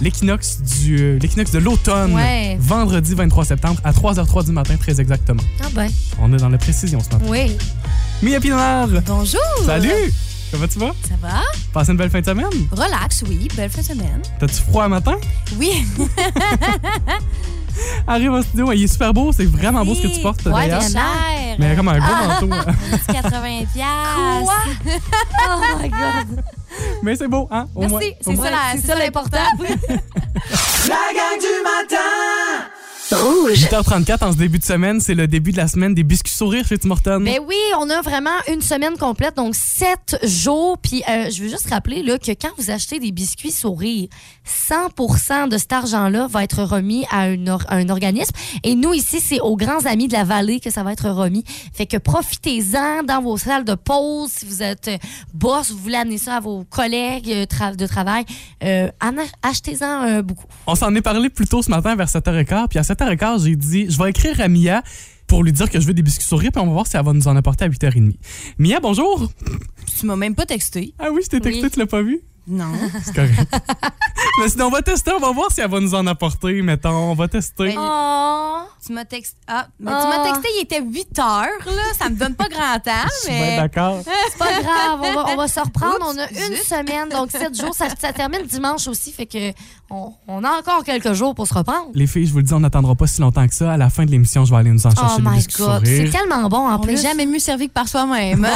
L'équinoxe 0.00 0.58
du 0.60 0.98
euh, 1.00 1.18
l'équinoxe 1.20 1.52
de 1.52 1.58
l'automne. 1.60 2.14
Ouais. 2.14 2.56
Vendredi 2.60 3.14
23 3.14 3.44
septembre 3.44 3.80
à 3.84 3.92
3h03 3.92 4.44
du 4.46 4.52
matin, 4.52 4.76
très 4.76 5.00
exactement. 5.00 5.42
Ah 5.62 5.68
ben, 5.72 5.88
On 6.20 6.32
est 6.32 6.38
dans 6.38 6.48
la 6.48 6.58
précision 6.58 6.98
ce 7.00 7.10
matin. 7.14 7.24
oui. 7.28 7.56
Mia 8.22 8.40
Pinard! 8.40 8.88
Bonjour. 9.06 9.40
Salut! 9.64 10.12
Comment 10.50 10.66
tu 10.68 10.78
vas? 10.78 10.92
Ça 11.08 11.14
va? 11.20 11.42
Passez 11.72 11.90
une 11.92 11.96
belle 11.96 12.10
fin 12.10 12.20
de 12.20 12.24
semaine? 12.26 12.46
Relax, 12.70 13.22
oui. 13.28 13.48
Belle 13.56 13.70
fin 13.70 13.80
de 13.80 13.86
semaine. 13.86 14.22
T'as-tu 14.38 14.54
froid 14.62 14.84
un 14.84 14.88
matin? 14.88 15.16
Oui. 15.58 15.84
Arrive 18.06 18.32
au 18.32 18.42
studio, 18.42 18.72
il 18.72 18.84
est 18.84 18.86
super 18.86 19.12
beau, 19.14 19.32
c'est 19.32 19.44
vraiment 19.46 19.84
beau 19.84 19.94
ce 19.94 20.02
que 20.02 20.08
tu 20.08 20.20
portes 20.20 20.44
Ouais, 20.46 20.52
d'ailleurs. 20.52 20.80
t'es 20.80 20.92
Cher. 20.92 21.56
Mais 21.58 21.74
comme 21.76 21.88
un 21.88 21.98
gros 21.98 22.08
Ah. 22.12 22.26
manteau. 22.40 22.48
Petit 22.48 23.22
80 23.22 23.64
piastres. 23.72 24.44
Quoi? 24.44 24.54
oh 25.48 25.78
my 25.82 25.88
God. 25.88 26.44
Mais 27.02 27.14
c'est 27.16 27.28
beau, 27.28 27.48
hein? 27.50 27.66
Au 27.74 27.82
moins. 27.86 28.00
Merci. 28.00 28.14
Au 28.26 28.30
C'est 28.30 28.32
moins. 28.36 28.44
ça, 28.46 28.50
la- 28.50 28.80
C'est 28.80 28.86
ça 28.88 28.94
l'important. 28.96 29.38
La 29.58 30.96
gang 31.14 31.38
du 31.40 31.54
matin. 31.62 32.10
Rouge. 33.14 33.64
8h34 33.70 34.24
en 34.24 34.32
ce 34.32 34.36
début 34.38 34.58
de 34.58 34.64
semaine, 34.64 35.00
c'est 35.00 35.14
le 35.14 35.26
début 35.26 35.52
de 35.52 35.56
la 35.56 35.68
semaine 35.68 35.94
des 35.94 36.02
biscuits 36.02 36.32
sourires 36.32 36.66
chez 36.66 36.78
Tim 36.78 36.90
Hortons. 36.90 37.20
Ben 37.20 37.38
oui, 37.46 37.56
on 37.78 37.88
a 37.90 38.00
vraiment 38.02 38.30
une 38.52 38.60
semaine 38.62 38.96
complète, 38.98 39.36
donc 39.36 39.54
sept 39.54 40.18
jours. 40.22 40.78
Puis 40.78 41.02
euh, 41.08 41.30
je 41.30 41.42
veux 41.42 41.48
juste 41.48 41.68
rappeler 41.70 42.02
là, 42.02 42.18
que 42.18 42.32
quand 42.32 42.50
vous 42.58 42.70
achetez 42.70 42.98
des 42.98 43.12
biscuits 43.12 43.50
sourires, 43.52 44.08
100% 44.68 45.48
de 45.48 45.58
cet 45.58 45.72
argent-là 45.72 46.26
va 46.26 46.44
être 46.44 46.62
remis 46.64 47.04
à, 47.10 47.28
une 47.28 47.48
or- 47.48 47.64
à 47.68 47.76
un 47.76 47.88
organisme. 47.88 48.32
Et 48.62 48.74
nous, 48.74 48.92
ici, 48.94 49.20
c'est 49.20 49.40
aux 49.40 49.56
grands 49.56 49.84
amis 49.86 50.08
de 50.08 50.12
la 50.14 50.24
vallée 50.24 50.60
que 50.60 50.70
ça 50.70 50.82
va 50.82 50.92
être 50.92 51.08
remis. 51.10 51.44
Fait 51.72 51.86
que 51.86 51.96
profitez-en 51.96 53.02
dans 53.04 53.22
vos 53.22 53.36
salles 53.36 53.64
de 53.64 53.74
pause. 53.74 54.30
Si 54.30 54.46
vous 54.46 54.62
êtes 54.62 54.88
euh, 54.88 54.96
boss, 55.32 55.70
vous 55.70 55.78
voulez 55.78 55.96
amener 55.96 56.18
ça 56.18 56.36
à 56.36 56.40
vos 56.40 56.64
collègues 56.64 57.30
euh, 57.30 57.44
tra- 57.46 57.76
de 57.76 57.86
travail, 57.86 58.24
euh, 58.62 58.88
en 59.02 59.16
ach- 59.18 59.32
achetez-en 59.42 60.02
euh, 60.04 60.22
beaucoup. 60.22 60.46
On 60.66 60.74
s'en 60.74 60.94
est 60.94 61.02
parlé 61.02 61.28
plus 61.30 61.46
tôt 61.46 61.62
ce 61.62 61.70
matin 61.70 61.94
vers 61.96 62.08
7h15. 62.08 62.68
Puis 62.68 62.78
à 62.78 62.82
7h15, 63.04 63.44
j'ai 63.44 63.56
dit, 63.56 63.86
je 63.90 63.98
vais 64.02 64.10
écrire 64.10 64.40
à 64.40 64.48
Mia 64.48 64.82
pour 65.26 65.42
lui 65.42 65.52
dire 65.52 65.70
que 65.70 65.80
je 65.80 65.86
veux 65.86 65.94
des 65.94 66.02
biscuits 66.02 66.26
sourires, 66.26 66.50
puis 66.52 66.60
on 66.62 66.66
va 66.66 66.72
voir 66.72 66.86
si 66.86 66.96
elle 66.96 67.04
va 67.04 67.12
nous 67.12 67.28
en 67.28 67.36
apporter 67.36 67.64
à 67.64 67.68
8h30. 67.68 68.12
Mia, 68.58 68.80
bonjour! 68.80 69.30
Tu 69.98 70.06
m'as 70.06 70.16
même 70.16 70.34
pas 70.34 70.46
texté. 70.46 70.94
Ah 70.98 71.08
oui, 71.12 71.20
je 71.24 71.28
t'ai 71.28 71.40
texté, 71.40 71.62
Oui. 71.64 71.70
tu 71.70 71.78
l'as 71.78 71.86
pas 71.86 72.02
vu? 72.02 72.20
Non. 72.46 72.72
C'est 73.04 73.14
correct. 73.14 73.56
Mais 74.42 74.48
sinon, 74.48 74.66
on 74.66 74.70
va 74.70 74.82
tester, 74.82 75.12
on 75.12 75.20
va 75.20 75.32
voir 75.32 75.50
si 75.50 75.60
elle 75.62 75.70
va 75.70 75.80
nous 75.80 75.94
en 75.94 76.06
apporter, 76.06 76.60
mettons. 76.60 76.90
On 77.12 77.14
va 77.14 77.26
tester. 77.28 77.74
Ben, 77.74 77.76
Oh! 77.78 78.62
Tu 78.86 78.92
m'as 78.92 79.04
texté. 79.06 79.36
Ah, 79.46 79.66
mais 79.80 79.90
Ah. 79.94 80.00
tu 80.02 80.08
m'as 80.08 80.24
texté, 80.32 80.48
il 80.58 80.62
était 80.62 80.82
8 80.82 81.18
heures, 81.18 81.46
là. 81.66 81.82
Ça 81.98 82.10
me 82.10 82.16
donne 82.16 82.34
pas 82.34 82.48
grand 82.48 82.78
temps, 82.84 82.90
Je 83.06 83.18
suis 83.20 83.28
bien 83.30 83.40
mais. 83.40 83.56
d'accord. 83.56 83.98
C'est 84.30 84.38
pas 84.38 84.60
grave, 84.62 85.00
on 85.02 85.12
va, 85.14 85.24
on 85.30 85.36
va 85.36 85.48
se 85.48 85.60
reprendre. 85.60 85.96
Oups, 86.00 86.14
on 86.14 86.18
a 86.18 86.28
une 86.30 86.54
zut. 86.56 86.64
semaine, 86.64 87.08
donc 87.08 87.30
sept 87.30 87.54
jours. 87.60 87.74
Ça, 87.74 87.86
ça 87.98 88.12
termine 88.12 88.42
dimanche 88.42 88.86
aussi, 88.88 89.10
fait 89.12 89.24
que 89.26 89.52
on, 89.90 90.12
on 90.28 90.44
a 90.44 90.50
encore 90.58 90.84
quelques 90.84 91.12
jours 91.14 91.34
pour 91.34 91.46
se 91.46 91.54
reprendre. 91.54 91.88
Les 91.94 92.06
filles, 92.06 92.26
je 92.26 92.32
vous 92.32 92.38
le 92.38 92.44
dis, 92.44 92.52
on 92.52 92.60
n'attendra 92.60 92.94
pas 92.94 93.06
si 93.06 93.20
longtemps 93.22 93.46
que 93.48 93.54
ça. 93.54 93.72
À 93.72 93.76
la 93.78 93.88
fin 93.88 94.04
de 94.04 94.10
l'émission, 94.10 94.44
je 94.44 94.50
vais 94.52 94.58
aller 94.60 94.70
nous 94.70 94.86
en 94.86 94.90
chercher 94.90 95.14
Oh 95.14 95.16
des 95.20 95.22
my 95.30 95.36
biscuits 95.36 95.62
God, 95.62 95.82
c'est 95.86 96.10
tellement 96.10 96.48
bon 96.50 96.58
en 96.68 96.74
On 96.74 96.78
n'est 96.80 96.94
plus. 96.94 97.02
jamais 97.02 97.24
mieux 97.26 97.38
servi 97.38 97.68
que 97.68 97.72
par 97.72 97.88
soi-même. 97.88 98.46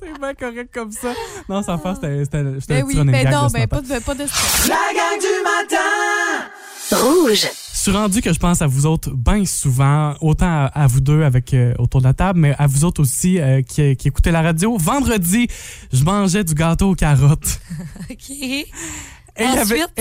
C'est 0.00 0.18
bien 0.18 0.34
correct 0.34 0.70
comme 0.74 0.92
ça. 0.92 1.08
Non, 1.48 1.62
sans 1.62 1.78
faire, 1.78 1.94
c'était 1.94 2.08
ben 2.28 2.82
un 2.82 2.82
oui, 2.82 2.94
petit 2.94 2.98
running 2.98 3.12
ben 3.12 3.30
non, 3.30 3.46
ben 3.48 3.66
pas 3.66 3.80
de, 3.80 3.98
pas 4.00 4.14
de. 4.14 4.24
La 4.68 4.74
gang 4.94 5.18
du 5.18 5.42
matin. 5.42 7.04
Rouge. 7.04 7.46
Je 7.84 7.90
suis 7.90 7.98
rendu 7.98 8.22
que 8.22 8.32
je 8.32 8.38
pense 8.38 8.62
à 8.62 8.68
vous 8.68 8.86
autres 8.86 9.10
bien 9.10 9.44
souvent, 9.44 10.14
autant 10.20 10.70
à, 10.72 10.86
vous 10.86 11.00
deux 11.00 11.24
avec 11.24 11.52
euh, 11.52 11.74
autour 11.80 12.00
de 12.00 12.06
la 12.06 12.14
table, 12.14 12.38
mais 12.38 12.54
à 12.56 12.68
vous 12.68 12.84
autres 12.84 13.00
aussi 13.02 13.40
euh, 13.40 13.60
qui, 13.62 13.96
qui 13.96 14.06
écoutez 14.06 14.30
la 14.30 14.40
radio. 14.40 14.76
Vendredi, 14.78 15.48
je 15.92 16.04
mangeais 16.04 16.44
du 16.44 16.54
gâteau 16.54 16.90
aux 16.90 16.94
carottes. 16.94 17.60
OK. 18.08 18.32
Et 19.36 19.44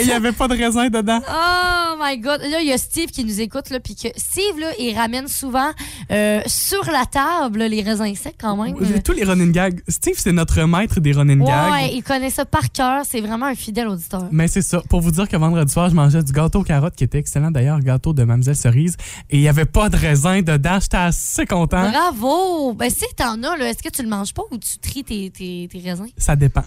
il 0.01 0.05
n'y 0.05 0.11
avait 0.11 0.31
pas 0.31 0.47
de 0.47 0.57
raisin 0.57 0.89
dedans. 0.89 1.21
Oh 1.27 1.95
my 2.01 2.17
God. 2.17 2.41
Là, 2.41 2.59
il 2.61 2.67
y 2.67 2.73
a 2.73 2.77
Steve 2.77 3.09
qui 3.11 3.23
nous 3.23 3.39
écoute, 3.39 3.69
là, 3.69 3.79
puis 3.79 3.95
que 3.95 4.09
Steve, 4.17 4.59
là, 4.59 4.71
il 4.79 4.93
ramène 4.97 5.27
souvent 5.27 5.69
euh, 6.11 6.41
sur 6.47 6.83
la 6.91 7.05
table 7.05 7.59
là, 7.59 7.67
les 7.67 7.81
raisins 7.81 8.13
secs 8.15 8.35
quand 8.39 8.61
même. 8.61 8.75
Tous 9.03 9.13
les 9.13 9.23
running 9.23 9.51
gags. 9.51 9.81
Steve, 9.87 10.15
c'est 10.17 10.31
notre 10.31 10.61
maître 10.63 10.99
des 10.99 11.13
running 11.13 11.45
gags. 11.45 11.71
Ouais, 11.71 11.93
il 11.93 12.03
connaît 12.03 12.29
ça 12.29 12.45
par 12.45 12.71
cœur. 12.71 13.03
C'est 13.05 13.21
vraiment 13.21 13.45
un 13.45 13.55
fidèle 13.55 13.87
auditeur. 13.87 14.27
Mais 14.31 14.47
c'est 14.47 14.61
ça. 14.61 14.81
Pour 14.89 15.01
vous 15.01 15.11
dire 15.11 15.27
que 15.27 15.37
vendredi 15.37 15.71
soir, 15.71 15.89
je 15.89 15.95
mangeais 15.95 16.23
du 16.23 16.31
gâteau 16.33 16.59
aux 16.59 16.63
carottes 16.63 16.95
qui 16.95 17.03
était 17.03 17.19
excellent 17.19 17.51
d'ailleurs, 17.51 17.79
gâteau 17.79 18.13
de 18.13 18.23
Mademoiselle 18.23 18.55
Cerise. 18.55 18.97
Et 19.29 19.37
il 19.37 19.41
n'y 19.41 19.49
avait 19.49 19.65
pas 19.65 19.89
de 19.89 19.95
raisin 19.95 20.41
dedans. 20.41 20.79
J'étais 20.81 20.97
assez 20.97 21.45
content. 21.45 21.89
Bravo! 21.89 22.73
Ben, 22.73 22.89
si 22.89 23.05
t'en 23.15 23.41
as, 23.43 23.57
est-ce 23.59 23.83
que 23.83 23.89
tu 23.89 24.03
le 24.03 24.09
manges 24.09 24.33
pas 24.33 24.43
ou 24.51 24.57
tu 24.57 24.77
tries 24.79 25.03
tes, 25.03 25.29
tes, 25.29 25.69
tes 25.71 25.79
raisins? 25.79 26.09
Ça 26.17 26.35
dépend. 26.35 26.63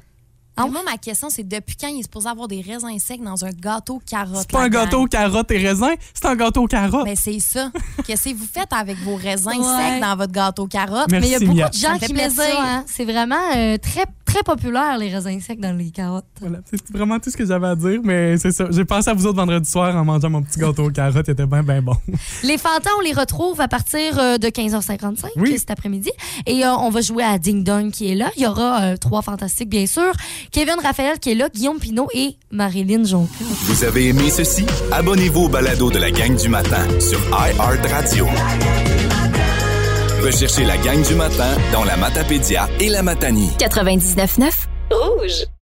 Ah 0.56 0.64
Mais 0.66 0.70
Moi, 0.70 0.82
ma 0.84 0.96
question, 0.98 1.28
c'est 1.30 1.42
depuis 1.46 1.74
quand 1.76 1.88
il 1.88 1.98
est 2.00 2.02
supposé 2.04 2.28
avoir 2.28 2.46
des 2.48 2.60
raisins 2.60 2.96
secs 2.98 3.20
dans 3.22 3.44
un 3.44 3.50
gâteau 3.50 4.00
carotte? 4.08 4.36
C'est 4.38 4.50
pas 4.52 4.62
un 4.62 4.68
gâteau 4.68 5.02
aux 5.02 5.06
carottes 5.06 5.50
et 5.50 5.58
raisins, 5.58 5.94
c'est 6.14 6.26
un 6.26 6.36
gâteau 6.36 6.62
aux 6.62 6.66
carottes. 6.68 7.04
Ben, 7.04 7.16
c'est 7.16 7.40
ça. 7.40 7.70
Qu'est-ce 8.06 8.28
que 8.30 8.34
vous 8.34 8.46
faites 8.52 8.72
avec 8.72 8.96
vos 8.98 9.16
raisins 9.16 9.50
Ouais. 9.50 9.90
secs 9.94 10.00
dans 10.00 10.16
votre 10.16 10.32
gâteau 10.32 10.66
carotte? 10.66 11.10
Merci, 11.10 11.20
Mais 11.20 11.26
il 11.28 11.32
y 11.32 11.34
a 11.34 11.38
beaucoup 11.40 11.54
Mia. 11.58 11.68
de 11.68 11.74
gens 11.74 11.94
me 11.94 11.98
qui 11.98 12.12
mettent 12.14 12.32
ça. 12.32 12.42
plaisir. 12.44 12.60
hein. 12.60 12.84
C'est 12.86 13.04
vraiment 13.04 13.34
euh, 13.56 13.78
très, 13.78 14.04
très 14.34 14.42
populaire, 14.42 14.98
les 14.98 15.14
raisins 15.14 15.38
secs 15.40 15.60
dans 15.60 15.76
les 15.76 15.90
carottes. 15.90 16.24
Voilà, 16.40 16.58
c'est 16.68 16.90
vraiment 16.90 17.20
tout 17.20 17.30
ce 17.30 17.36
que 17.36 17.46
j'avais 17.46 17.68
à 17.68 17.76
dire, 17.76 18.00
mais 18.02 18.36
c'est 18.36 18.50
ça. 18.50 18.66
J'ai 18.70 18.84
pensé 18.84 19.08
à 19.10 19.14
vous 19.14 19.26
autres 19.26 19.36
vendredi 19.36 19.70
soir 19.70 19.94
en 19.94 20.04
mangeant 20.04 20.28
mon 20.28 20.42
petit 20.42 20.58
gâteau 20.58 20.86
aux 20.86 20.90
carottes, 20.90 21.26
il 21.28 21.30
était 21.32 21.46
bien, 21.46 21.62
bien 21.62 21.80
bon. 21.80 21.94
Les 22.42 22.58
fantômes, 22.58 22.92
on 22.98 23.02
les 23.02 23.12
retrouve 23.12 23.60
à 23.60 23.68
partir 23.68 24.18
euh, 24.18 24.36
de 24.38 24.48
15h55 24.48 25.26
Oui. 25.36 25.56
cet 25.56 25.70
après-midi. 25.70 26.10
Et 26.46 26.64
euh, 26.64 26.74
on 26.74 26.90
va 26.90 27.00
jouer 27.00 27.22
à 27.22 27.38
Ding 27.38 27.62
Dong 27.62 27.92
qui 27.92 28.10
est 28.10 28.16
là. 28.16 28.30
Il 28.36 28.42
y 28.42 28.46
aura 28.46 28.82
euh, 28.82 28.96
trois 28.96 29.22
fantastiques, 29.22 29.68
bien 29.70 29.86
sûr. 29.86 30.12
Kevin 30.50 30.76
Raphaël 30.82 31.20
qui 31.20 31.30
est 31.30 31.36
là, 31.36 31.48
Guillaume 31.48 31.78
Pinot 31.78 32.08
et 32.12 32.34
Marilyn 32.50 33.04
Jonca. 33.04 33.30
Vous 33.40 33.84
avez 33.84 34.08
aimé 34.08 34.30
ceci? 34.30 34.66
Abonnez-vous 34.90 35.42
au 35.42 35.48
balado 35.48 35.90
de 35.92 35.98
la 35.98 36.10
gang 36.10 36.34
du 36.36 36.48
matin 36.48 36.84
sur 36.98 37.20
iHeartRadio. 37.30 38.26
Recherchez 40.24 40.64
la 40.64 40.78
gang 40.78 41.02
du 41.06 41.14
matin 41.16 41.54
dans 41.70 41.84
la 41.84 41.98
Matapédia 41.98 42.66
et 42.80 42.88
la 42.88 43.02
Matanie. 43.02 43.50
99.9 43.58 44.66
Rouge. 44.90 45.53